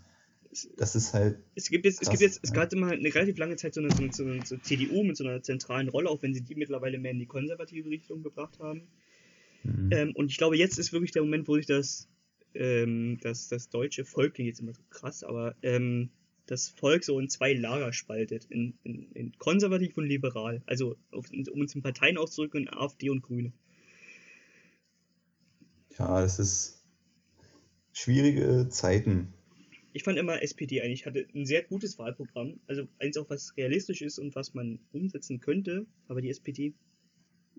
das 0.76 0.96
ist 0.96 1.14
halt. 1.14 1.40
Es 1.56 1.70
gibt 1.70 1.86
jetzt, 1.86 2.02
krass, 2.02 2.08
es 2.08 2.12
gibt 2.12 2.22
jetzt, 2.22 2.40
es 2.44 2.54
gab 2.54 2.74
immer 2.74 2.88
eine 2.88 3.14
relativ 3.16 3.38
lange 3.38 3.56
Zeit 3.56 3.74
so 3.74 3.82
eine, 3.82 3.92
so 3.92 4.04
eine, 4.04 4.14
so 4.14 4.56
eine 4.56 4.62
CDU 4.62 5.04
mit 5.04 5.16
so 5.16 5.24
einer 5.24 5.42
zentralen 5.42 5.88
Rolle, 5.90 6.10
auch 6.10 6.22
wenn 6.22 6.34
sie 6.34 6.42
die 6.42 6.56
mittlerweile 6.56 6.98
mehr 6.98 7.12
in 7.12 7.20
die 7.20 7.26
konservative 7.26 7.90
Richtung 7.90 8.22
gebracht 8.22 8.60
haben. 8.60 8.88
Mhm. 9.64 9.90
Ähm, 9.92 10.16
und 10.16 10.30
ich 10.30 10.38
glaube, 10.38 10.58
jetzt 10.58 10.78
ist 10.78 10.92
wirklich 10.92 11.12
der 11.12 11.22
Moment, 11.22 11.48
wo 11.48 11.56
sich 11.56 11.68
das, 11.68 12.10
ähm, 12.54 13.18
das, 13.22 13.48
das 13.48 13.70
deutsche 13.70 14.04
Volk, 14.04 14.34
klingt 14.34 14.48
jetzt 14.48 14.60
immer 14.60 14.74
so 14.74 14.82
krass, 14.90 15.24
aber 15.24 15.56
ähm, 15.62 16.10
das 16.48 16.68
Volk 16.68 17.06
so 17.06 17.18
in 17.20 17.30
zwei 17.30 17.54
Lager 17.54 17.94
spaltet, 17.94 18.46
in, 18.46 18.74
in, 18.84 19.10
in 19.14 19.32
konservativ 19.38 19.96
und 19.98 20.06
liberal. 20.06 20.62
Also, 20.66 20.98
auf, 21.12 21.32
um 21.32 21.62
uns 21.62 21.76
in 21.76 21.82
Parteien 21.82 22.18
auszudrücken, 22.18 22.64
in 22.64 22.70
AfD 22.70 23.10
und 23.10 23.22
Grüne. 23.22 23.54
Ja, 25.98 26.20
das 26.20 26.40
ist 26.40 26.84
schwierige 27.94 28.68
Zeiten 28.70 29.34
ich 29.94 30.04
fand 30.04 30.18
immer, 30.18 30.42
SPD 30.42 30.82
eigentlich 30.82 31.06
hatte 31.06 31.28
ein 31.36 31.46
sehr 31.46 31.64
gutes 31.64 31.98
Wahlprogramm. 32.00 32.60
Also 32.68 32.88
eins 33.00 33.18
auch, 33.18 33.30
was 33.30 33.56
realistisch 33.58 34.02
ist 34.02 34.20
und 34.20 34.36
was 34.36 34.54
man 34.54 34.80
umsetzen 34.94 35.40
könnte. 35.40 35.86
Aber 36.08 36.22
die 36.22 36.30
SPD 36.30 36.74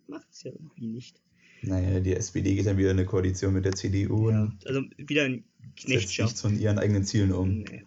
macht 0.07 0.28
es 0.30 0.43
ja 0.43 0.53
irgendwie 0.53 0.87
nicht. 0.87 1.20
Naja, 1.62 2.01
die 2.01 2.14
SPD 2.14 2.55
geht 2.55 2.66
dann 2.66 2.78
wieder 2.78 2.91
in 2.91 2.99
eine 2.99 3.07
Koalition 3.07 3.55
mit 3.55 3.64
der 3.64 3.74
CDU 3.74 4.30
ja, 4.30 4.53
also 4.64 4.83
wieder 4.97 5.24
ein 5.24 5.45
Knechtschaft. 5.76 6.30
nichts 6.30 6.41
von 6.41 6.59
ihren 6.59 6.78
eigenen 6.78 7.05
Zielen 7.05 7.33
um. 7.33 7.61
Nee. 7.61 7.85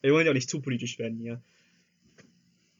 Wir 0.00 0.12
wollen 0.12 0.26
ja 0.26 0.32
auch 0.32 0.34
nicht 0.34 0.50
zu 0.50 0.60
politisch 0.60 0.98
werden 0.98 1.18
hier. 1.18 1.40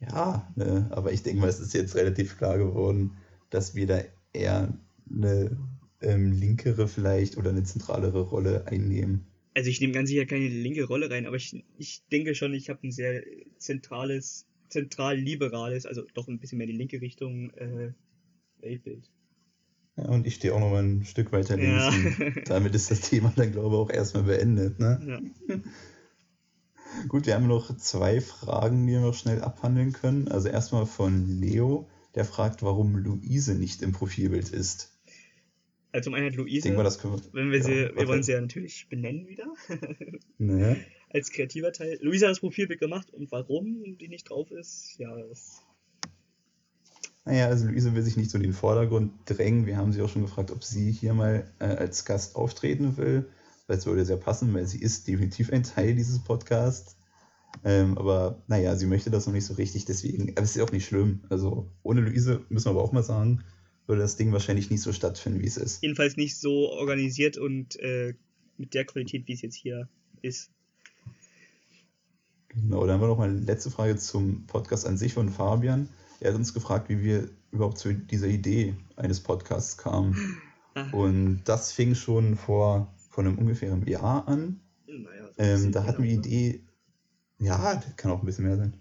Ja, 0.00 0.52
ne, 0.56 0.88
aber 0.90 1.12
ich 1.12 1.22
denke 1.22 1.40
mal, 1.40 1.48
es 1.48 1.60
ist 1.60 1.74
jetzt 1.74 1.94
relativ 1.96 2.36
klar 2.36 2.58
geworden, 2.58 3.16
dass 3.50 3.74
wir 3.74 3.86
da 3.86 4.00
eher 4.32 4.76
eine 5.10 5.56
ähm, 6.00 6.32
linkere 6.32 6.88
vielleicht 6.88 7.36
oder 7.36 7.50
eine 7.50 7.64
zentralere 7.64 8.20
Rolle 8.20 8.66
einnehmen 8.66 9.26
also 9.58 9.70
ich 9.70 9.80
nehme 9.80 9.92
ganz 9.92 10.08
sicher 10.08 10.24
keine 10.24 10.46
linke 10.46 10.84
Rolle 10.84 11.10
rein, 11.10 11.26
aber 11.26 11.34
ich, 11.34 11.64
ich 11.78 12.04
denke 12.12 12.36
schon, 12.36 12.54
ich 12.54 12.70
habe 12.70 12.86
ein 12.86 12.92
sehr 12.92 13.24
zentrales, 13.58 14.46
zentral-liberales, 14.68 15.84
also 15.84 16.04
doch 16.14 16.28
ein 16.28 16.38
bisschen 16.38 16.58
mehr 16.58 16.68
in 16.68 16.74
die 16.74 16.78
linke 16.78 17.00
Richtung 17.00 17.50
äh, 17.54 17.92
Weltbild. 18.60 19.10
Ja, 19.96 20.10
und 20.10 20.28
ich 20.28 20.36
stehe 20.36 20.54
auch 20.54 20.60
noch 20.60 20.70
mal 20.70 20.84
ein 20.84 21.04
Stück 21.04 21.32
weiter 21.32 21.56
links. 21.56 22.18
Ja. 22.20 22.30
damit 22.44 22.76
ist 22.76 22.92
das 22.92 23.00
Thema 23.00 23.32
dann, 23.34 23.50
glaube 23.50 23.74
ich, 23.74 23.80
auch 23.80 23.90
erstmal 23.90 24.22
beendet. 24.22 24.78
Ne? 24.78 25.20
Ja. 25.48 25.56
Gut, 27.08 27.26
wir 27.26 27.34
haben 27.34 27.48
noch 27.48 27.76
zwei 27.78 28.20
Fragen, 28.20 28.86
die 28.86 28.92
wir 28.92 29.00
noch 29.00 29.14
schnell 29.14 29.42
abhandeln 29.42 29.92
können. 29.92 30.28
Also 30.28 30.48
erstmal 30.48 30.86
von 30.86 31.26
Leo, 31.26 31.88
der 32.14 32.24
fragt, 32.24 32.62
warum 32.62 32.94
Luise 32.96 33.56
nicht 33.56 33.82
im 33.82 33.90
Profilbild 33.90 34.50
ist. 34.50 34.97
Also 35.98 36.10
zum 36.10 36.14
einen 36.14 36.26
hat 36.26 36.32
Ich 36.32 36.38
Luise, 36.38 36.62
denke 36.62 36.78
mal, 36.78 36.84
das 36.84 36.98
können 36.98 37.14
wir. 37.14 37.22
wenn 37.32 37.50
wir 37.52 37.62
sie, 37.62 37.72
ja, 37.72 37.76
wir 37.88 37.96
warte. 37.96 38.08
wollen 38.08 38.22
sie 38.22 38.32
ja 38.32 38.40
natürlich 38.40 38.86
benennen 38.88 39.26
wieder, 39.28 39.46
Naja. 40.38 40.76
als 41.10 41.30
kreativer 41.30 41.72
Teil. 41.72 41.98
Luise 42.02 42.26
hat 42.26 42.32
das 42.32 42.40
Profilbild 42.40 42.80
gemacht 42.80 43.12
und 43.12 43.30
warum 43.32 43.96
die 43.98 44.08
nicht 44.08 44.30
drauf 44.30 44.50
ist, 44.50 44.96
ja, 44.98 45.14
das 45.28 45.62
Naja, 47.24 47.46
also 47.46 47.66
Luise 47.66 47.94
will 47.94 48.02
sich 48.02 48.16
nicht 48.16 48.30
so 48.30 48.38
in 48.38 48.42
den 48.44 48.52
Vordergrund 48.54 49.12
drängen. 49.26 49.66
Wir 49.66 49.76
haben 49.76 49.92
sie 49.92 50.00
auch 50.02 50.08
schon 50.08 50.22
gefragt, 50.22 50.50
ob 50.50 50.64
sie 50.64 50.90
hier 50.92 51.14
mal 51.14 51.50
äh, 51.58 51.64
als 51.64 52.04
Gast 52.04 52.36
auftreten 52.36 52.96
will. 52.96 53.28
Weil 53.66 53.76
es 53.76 53.84
würde 53.84 54.06
sehr 54.06 54.16
passen, 54.16 54.54
weil 54.54 54.66
sie 54.66 54.80
ist 54.80 55.06
definitiv 55.08 55.52
ein 55.52 55.62
Teil 55.62 55.94
dieses 55.94 56.20
Podcasts. 56.24 56.96
Ähm, 57.64 57.98
aber 57.98 58.42
naja, 58.46 58.76
sie 58.76 58.86
möchte 58.86 59.10
das 59.10 59.26
noch 59.26 59.34
nicht 59.34 59.44
so 59.44 59.54
richtig, 59.54 59.84
deswegen, 59.84 60.30
aber 60.30 60.42
es 60.42 60.50
ist 60.50 60.56
ja 60.56 60.64
auch 60.64 60.72
nicht 60.72 60.86
schlimm. 60.86 61.20
Also 61.28 61.70
ohne 61.82 62.00
Luise, 62.00 62.40
müssen 62.48 62.66
wir 62.66 62.70
aber 62.70 62.82
auch 62.82 62.92
mal 62.92 63.02
sagen, 63.02 63.42
würde 63.88 64.02
das 64.02 64.16
Ding 64.16 64.32
wahrscheinlich 64.32 64.70
nicht 64.70 64.82
so 64.82 64.92
stattfinden, 64.92 65.40
wie 65.40 65.46
es 65.46 65.56
ist. 65.56 65.82
jedenfalls 65.82 66.16
nicht 66.16 66.38
so 66.38 66.70
organisiert 66.70 67.38
und 67.38 67.76
äh, 67.80 68.14
mit 68.58 68.74
der 68.74 68.84
Qualität, 68.84 69.26
wie 69.28 69.32
es 69.32 69.42
jetzt 69.42 69.54
hier 69.56 69.88
ist. 70.22 70.50
Genau, 72.48 72.86
dann 72.86 72.94
haben 72.94 73.00
wir 73.02 73.08
noch 73.08 73.18
mal 73.18 73.28
eine 73.28 73.40
letzte 73.40 73.70
Frage 73.70 73.96
zum 73.96 74.46
Podcast 74.46 74.86
an 74.86 74.96
sich 74.96 75.14
von 75.14 75.28
Fabian. 75.28 75.88
Er 76.20 76.30
hat 76.30 76.38
uns 76.38 76.54
gefragt, 76.54 76.88
wie 76.88 77.02
wir 77.02 77.28
überhaupt 77.52 77.78
zu 77.78 77.92
dieser 77.94 78.26
Idee 78.26 78.74
eines 78.96 79.20
Podcasts 79.20 79.76
kamen. 79.78 80.38
Ah, 80.74 80.88
Und 80.92 81.42
das 81.44 81.72
fing 81.72 81.94
schon 81.94 82.36
vor, 82.36 82.92
vor 83.10 83.24
einem 83.24 83.38
ungefähren 83.38 83.86
Jahr 83.86 84.26
an. 84.26 84.60
naja, 84.86 85.26
so 85.36 85.42
Ähm, 85.42 85.72
da 85.72 85.84
hatten 85.84 86.02
wir 86.02 86.10
die 86.10 86.16
Idee, 86.28 86.60
ja, 87.38 87.74
das 87.76 87.96
kann 87.96 88.10
auch 88.10 88.20
ein 88.20 88.26
bisschen 88.26 88.46
mehr 88.46 88.56
sein, 88.56 88.74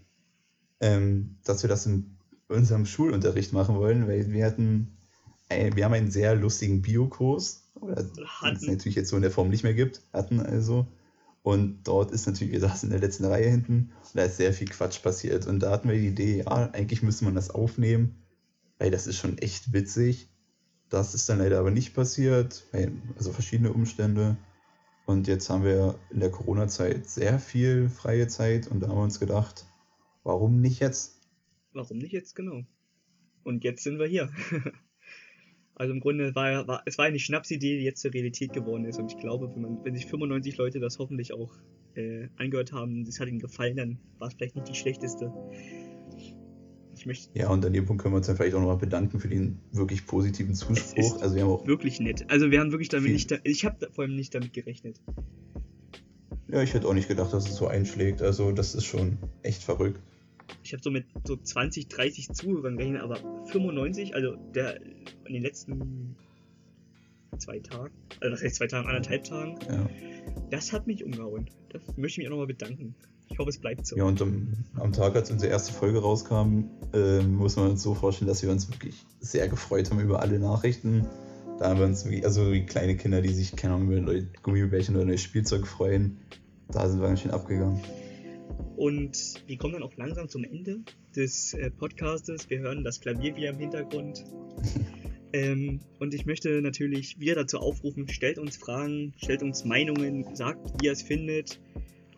ähm, 0.79 1.37
dass 1.43 1.63
wir 1.63 1.69
das 1.69 1.85
in 1.85 2.17
unserem 2.47 2.85
Schulunterricht 2.85 3.53
machen 3.53 3.75
wollen, 3.75 4.07
weil 4.07 4.31
wir 4.31 4.45
hatten, 4.45 4.96
wir 5.49 5.85
haben 5.85 5.93
einen 5.93 6.11
sehr 6.11 6.35
lustigen 6.35 6.81
Biokurs, 6.81 7.63
oder 7.75 8.03
den 8.03 8.55
es 8.55 8.61
natürlich 8.63 8.95
jetzt 8.95 9.09
so 9.09 9.15
in 9.15 9.21
der 9.21 9.31
Form 9.31 9.49
nicht 9.49 9.63
mehr 9.63 9.73
gibt, 9.73 10.01
hatten 10.13 10.39
also. 10.39 10.87
Und 11.43 11.87
dort 11.87 12.11
ist 12.11 12.27
natürlich, 12.27 12.51
wir 12.51 12.59
saßen 12.59 12.89
in 12.89 12.91
der 12.91 12.99
letzten 12.99 13.25
Reihe 13.25 13.49
hinten 13.49 13.93
und 14.03 14.15
da 14.15 14.23
ist 14.23 14.37
sehr 14.37 14.51
viel 14.51 14.67
Quatsch 14.67 15.01
passiert. 15.01 15.47
Und 15.47 15.61
da 15.61 15.71
hatten 15.71 15.87
wir 15.87 15.95
die 15.95 16.07
Idee, 16.07 16.39
ja, 16.39 16.71
eigentlich 16.71 17.03
müsste 17.03 17.23
man 17.23 17.35
das 17.35 17.49
aufnehmen, 17.49 18.21
weil 18.79 18.91
das 18.91 19.07
ist 19.07 19.17
schon 19.17 19.37
echt 19.37 19.71
witzig. 19.71 20.29
Das 20.89 21.13
ist 21.13 21.29
dann 21.29 21.39
leider 21.39 21.59
aber 21.59 21.71
nicht 21.71 21.93
passiert, 21.93 22.65
weil, 22.71 22.91
also 23.15 23.31
verschiedene 23.31 23.71
Umstände. 23.71 24.37
Und 25.05 25.27
jetzt 25.27 25.49
haben 25.49 25.63
wir 25.63 25.97
in 26.09 26.19
der 26.19 26.31
Corona-Zeit 26.31 27.07
sehr 27.07 27.39
viel 27.39 27.87
freie 27.87 28.27
Zeit 28.27 28.67
und 28.67 28.81
da 28.81 28.89
haben 28.89 28.97
wir 28.97 29.03
uns 29.03 29.21
gedacht, 29.21 29.65
warum 30.23 30.59
nicht 30.59 30.81
jetzt? 30.81 31.21
Warum 31.71 31.99
nicht 31.99 32.11
jetzt 32.11 32.35
genau? 32.35 32.63
Und 33.45 33.63
jetzt 33.63 33.83
sind 33.83 33.99
wir 33.99 34.07
hier. 34.07 34.29
also 35.79 35.93
im 35.93 35.99
Grunde 35.99 36.33
war, 36.33 36.67
war 36.67 36.81
es 36.85 36.97
war 36.97 37.05
eine 37.05 37.19
Schnapsidee, 37.19 37.77
die 37.77 37.83
jetzt 37.83 38.01
zur 38.01 38.13
Realität 38.13 38.51
geworden 38.51 38.85
ist. 38.85 38.97
Und 38.99 39.11
ich 39.11 39.19
glaube, 39.19 39.51
wenn, 39.53 39.61
man, 39.61 39.77
wenn 39.83 39.93
sich 39.93 40.07
95 40.07 40.57
Leute 40.57 40.79
das 40.79 40.97
hoffentlich 40.97 41.33
auch 41.33 41.53
äh, 41.95 42.27
angehört 42.37 42.71
haben, 42.71 43.05
das 43.05 43.19
hat 43.19 43.27
ihnen 43.27 43.39
gefallen, 43.39 43.77
dann 43.77 43.99
war 44.17 44.27
es 44.27 44.33
vielleicht 44.33 44.55
nicht 44.55 44.67
die 44.67 44.75
schlechteste. 44.75 45.31
Ich 46.95 47.05
möchte 47.05 47.29
Ja, 47.37 47.49
und 47.49 47.63
an 47.63 47.73
dem 47.73 47.85
Punkt 47.85 48.01
können 48.01 48.15
wir 48.15 48.17
uns 48.17 48.25
dann 48.25 48.37
vielleicht 48.37 48.55
auch 48.55 48.59
nochmal 48.59 48.77
bedanken 48.77 49.19
für 49.19 49.27
den 49.27 49.59
wirklich 49.71 50.07
positiven 50.07 50.55
Zuspruch. 50.55 51.21
Also 51.21 51.35
wir 51.35 51.43
haben 51.43 51.51
auch, 51.51 51.67
wirklich 51.67 51.99
nett. 51.99 52.25
Also 52.27 52.49
wir 52.49 52.59
haben 52.59 52.71
wirklich 52.71 52.89
damit 52.89 53.11
nicht, 53.11 53.29
da, 53.29 53.37
ich 53.43 53.63
habe 53.63 53.89
vor 53.91 54.03
allem 54.03 54.15
nicht 54.15 54.33
damit 54.33 54.53
gerechnet. 54.53 54.99
ja, 56.47 56.63
ich 56.63 56.73
hätte 56.73 56.87
auch 56.87 56.95
nicht 56.95 57.07
gedacht, 57.07 57.33
dass 57.33 57.47
es 57.47 57.55
so 57.55 57.67
einschlägt. 57.67 58.23
Also 58.23 58.51
das 58.51 58.73
ist 58.73 58.85
schon 58.85 59.19
echt 59.43 59.61
verrückt. 59.61 60.01
Ich 60.63 60.73
habe 60.73 60.83
so 60.83 60.91
mit 60.91 61.05
so 61.25 61.35
20, 61.35 61.87
30 61.87 62.29
Zuhörern 62.29 62.77
gerechnet, 62.77 63.01
aber 63.01 63.17
95, 63.45 64.15
also 64.15 64.35
der 64.53 64.81
in 65.25 65.33
den 65.33 65.41
letzten 65.41 66.15
zwei 67.37 67.59
Tagen, 67.59 67.93
also 68.21 68.33
was 68.33 68.43
heißt 68.43 68.55
zwei 68.55 68.67
Tagen, 68.67 68.87
anderthalb 68.87 69.23
Tagen, 69.23 69.57
Ja, 69.69 69.89
das 70.49 70.73
hat 70.73 70.87
mich 70.87 71.03
umgehauen. 71.03 71.49
Das 71.69 71.81
möchte 71.97 72.07
ich 72.07 72.17
mich 72.19 72.27
auch 72.27 72.31
nochmal 72.31 72.47
bedanken. 72.47 72.95
Ich 73.29 73.37
hoffe, 73.39 73.49
es 73.49 73.57
bleibt 73.57 73.85
so. 73.85 73.97
ja 73.97 74.05
und 74.05 74.21
am, 74.21 74.53
am 74.75 74.93
Tag, 74.93 75.15
als 75.15 75.29
unsere 75.29 75.51
erste 75.51 75.73
Folge 75.73 75.99
rauskam, 75.99 76.65
äh, 76.93 77.21
muss 77.21 77.57
man 77.57 77.71
uns 77.71 77.83
so 77.83 77.93
vorstellen, 77.93 78.27
dass 78.27 78.41
wir 78.41 78.49
uns 78.49 78.69
wirklich 78.71 79.05
sehr 79.19 79.49
gefreut 79.49 79.91
haben 79.91 79.99
über 79.99 80.21
alle 80.21 80.39
Nachrichten. 80.39 81.05
Da 81.59 81.69
haben 81.69 81.79
wir 81.79 81.85
uns 81.87 82.05
wirklich, 82.05 82.23
also 82.23 82.51
wie 82.51 82.65
kleine 82.65 82.95
Kinder, 82.95 83.21
die 83.21 83.33
sich, 83.33 83.55
keine 83.55 83.73
Ahnung, 83.73 83.91
über 83.91 83.99
neue 83.99 84.27
Gummibärchen 84.43 84.95
oder 84.95 85.05
neues 85.05 85.21
Spielzeug 85.21 85.67
freuen. 85.67 86.19
Da 86.69 86.87
sind 86.87 87.01
wir 87.01 87.07
ganz 87.07 87.21
schön 87.21 87.31
abgegangen. 87.31 87.81
Und 88.75 89.43
wir 89.47 89.57
kommen 89.57 89.73
dann 89.73 89.83
auch 89.83 89.95
langsam 89.97 90.29
zum 90.29 90.43
Ende 90.43 90.79
des 91.15 91.53
äh, 91.53 91.71
Podcastes. 91.71 92.49
Wir 92.49 92.59
hören 92.59 92.83
das 92.83 92.99
Klavier 92.99 93.35
wieder 93.35 93.49
im 93.49 93.57
Hintergrund. 93.57 94.23
ähm, 95.33 95.79
und 95.99 96.13
ich 96.13 96.25
möchte 96.25 96.61
natürlich 96.61 97.19
wieder 97.19 97.35
dazu 97.35 97.59
aufrufen, 97.59 98.07
stellt 98.07 98.37
uns 98.37 98.57
Fragen, 98.57 99.13
stellt 99.17 99.41
uns 99.41 99.65
Meinungen, 99.65 100.35
sagt, 100.35 100.79
wie 100.79 100.87
ihr 100.87 100.91
es 100.91 101.01
findet, 101.01 101.59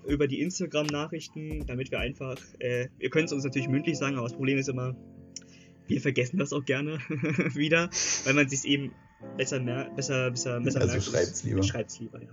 über 0.05 0.27
die 0.27 0.41
Instagram-Nachrichten, 0.41 1.65
damit 1.65 1.91
wir 1.91 1.99
einfach, 1.99 2.37
äh, 2.59 2.87
ihr 2.99 3.09
könnt 3.09 3.27
es 3.27 3.33
uns 3.33 3.43
natürlich 3.43 3.69
mündlich 3.69 3.97
sagen, 3.97 4.17
aber 4.17 4.27
das 4.27 4.35
Problem 4.35 4.57
ist 4.57 4.69
immer, 4.69 4.95
wir 5.87 6.01
vergessen 6.01 6.37
das 6.37 6.53
auch 6.53 6.65
gerne 6.65 6.99
wieder, 7.55 7.89
weil 8.25 8.33
man 8.33 8.47
sich 8.47 8.65
eben 8.65 8.91
besser, 9.37 9.59
mer 9.59 9.89
besser, 9.95 10.31
besser, 10.31 10.59
besser 10.59 10.81
Also 10.81 10.93
merkt. 10.93 11.05
schreibt's 11.05 11.43
lieber. 11.43 11.63
Schreibt's 11.63 11.99
lieber, 11.99 12.21
ja. 12.21 12.29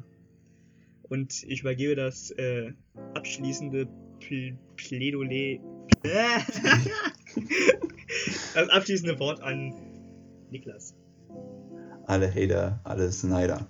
Und 1.09 1.45
ich 1.45 1.61
übergebe 1.61 1.95
das 1.95 2.31
äh, 2.33 2.73
abschließende 3.15 3.87
Pl 4.21 4.57
Plädoyer. 4.77 5.61
das 8.55 8.69
abschließende 8.69 9.19
Wort 9.19 9.41
an 9.41 9.75
Niklas. 10.51 10.95
Alle 12.07 12.33
Hater, 12.33 12.81
alle 12.85 13.11
Snyder. 13.11 13.67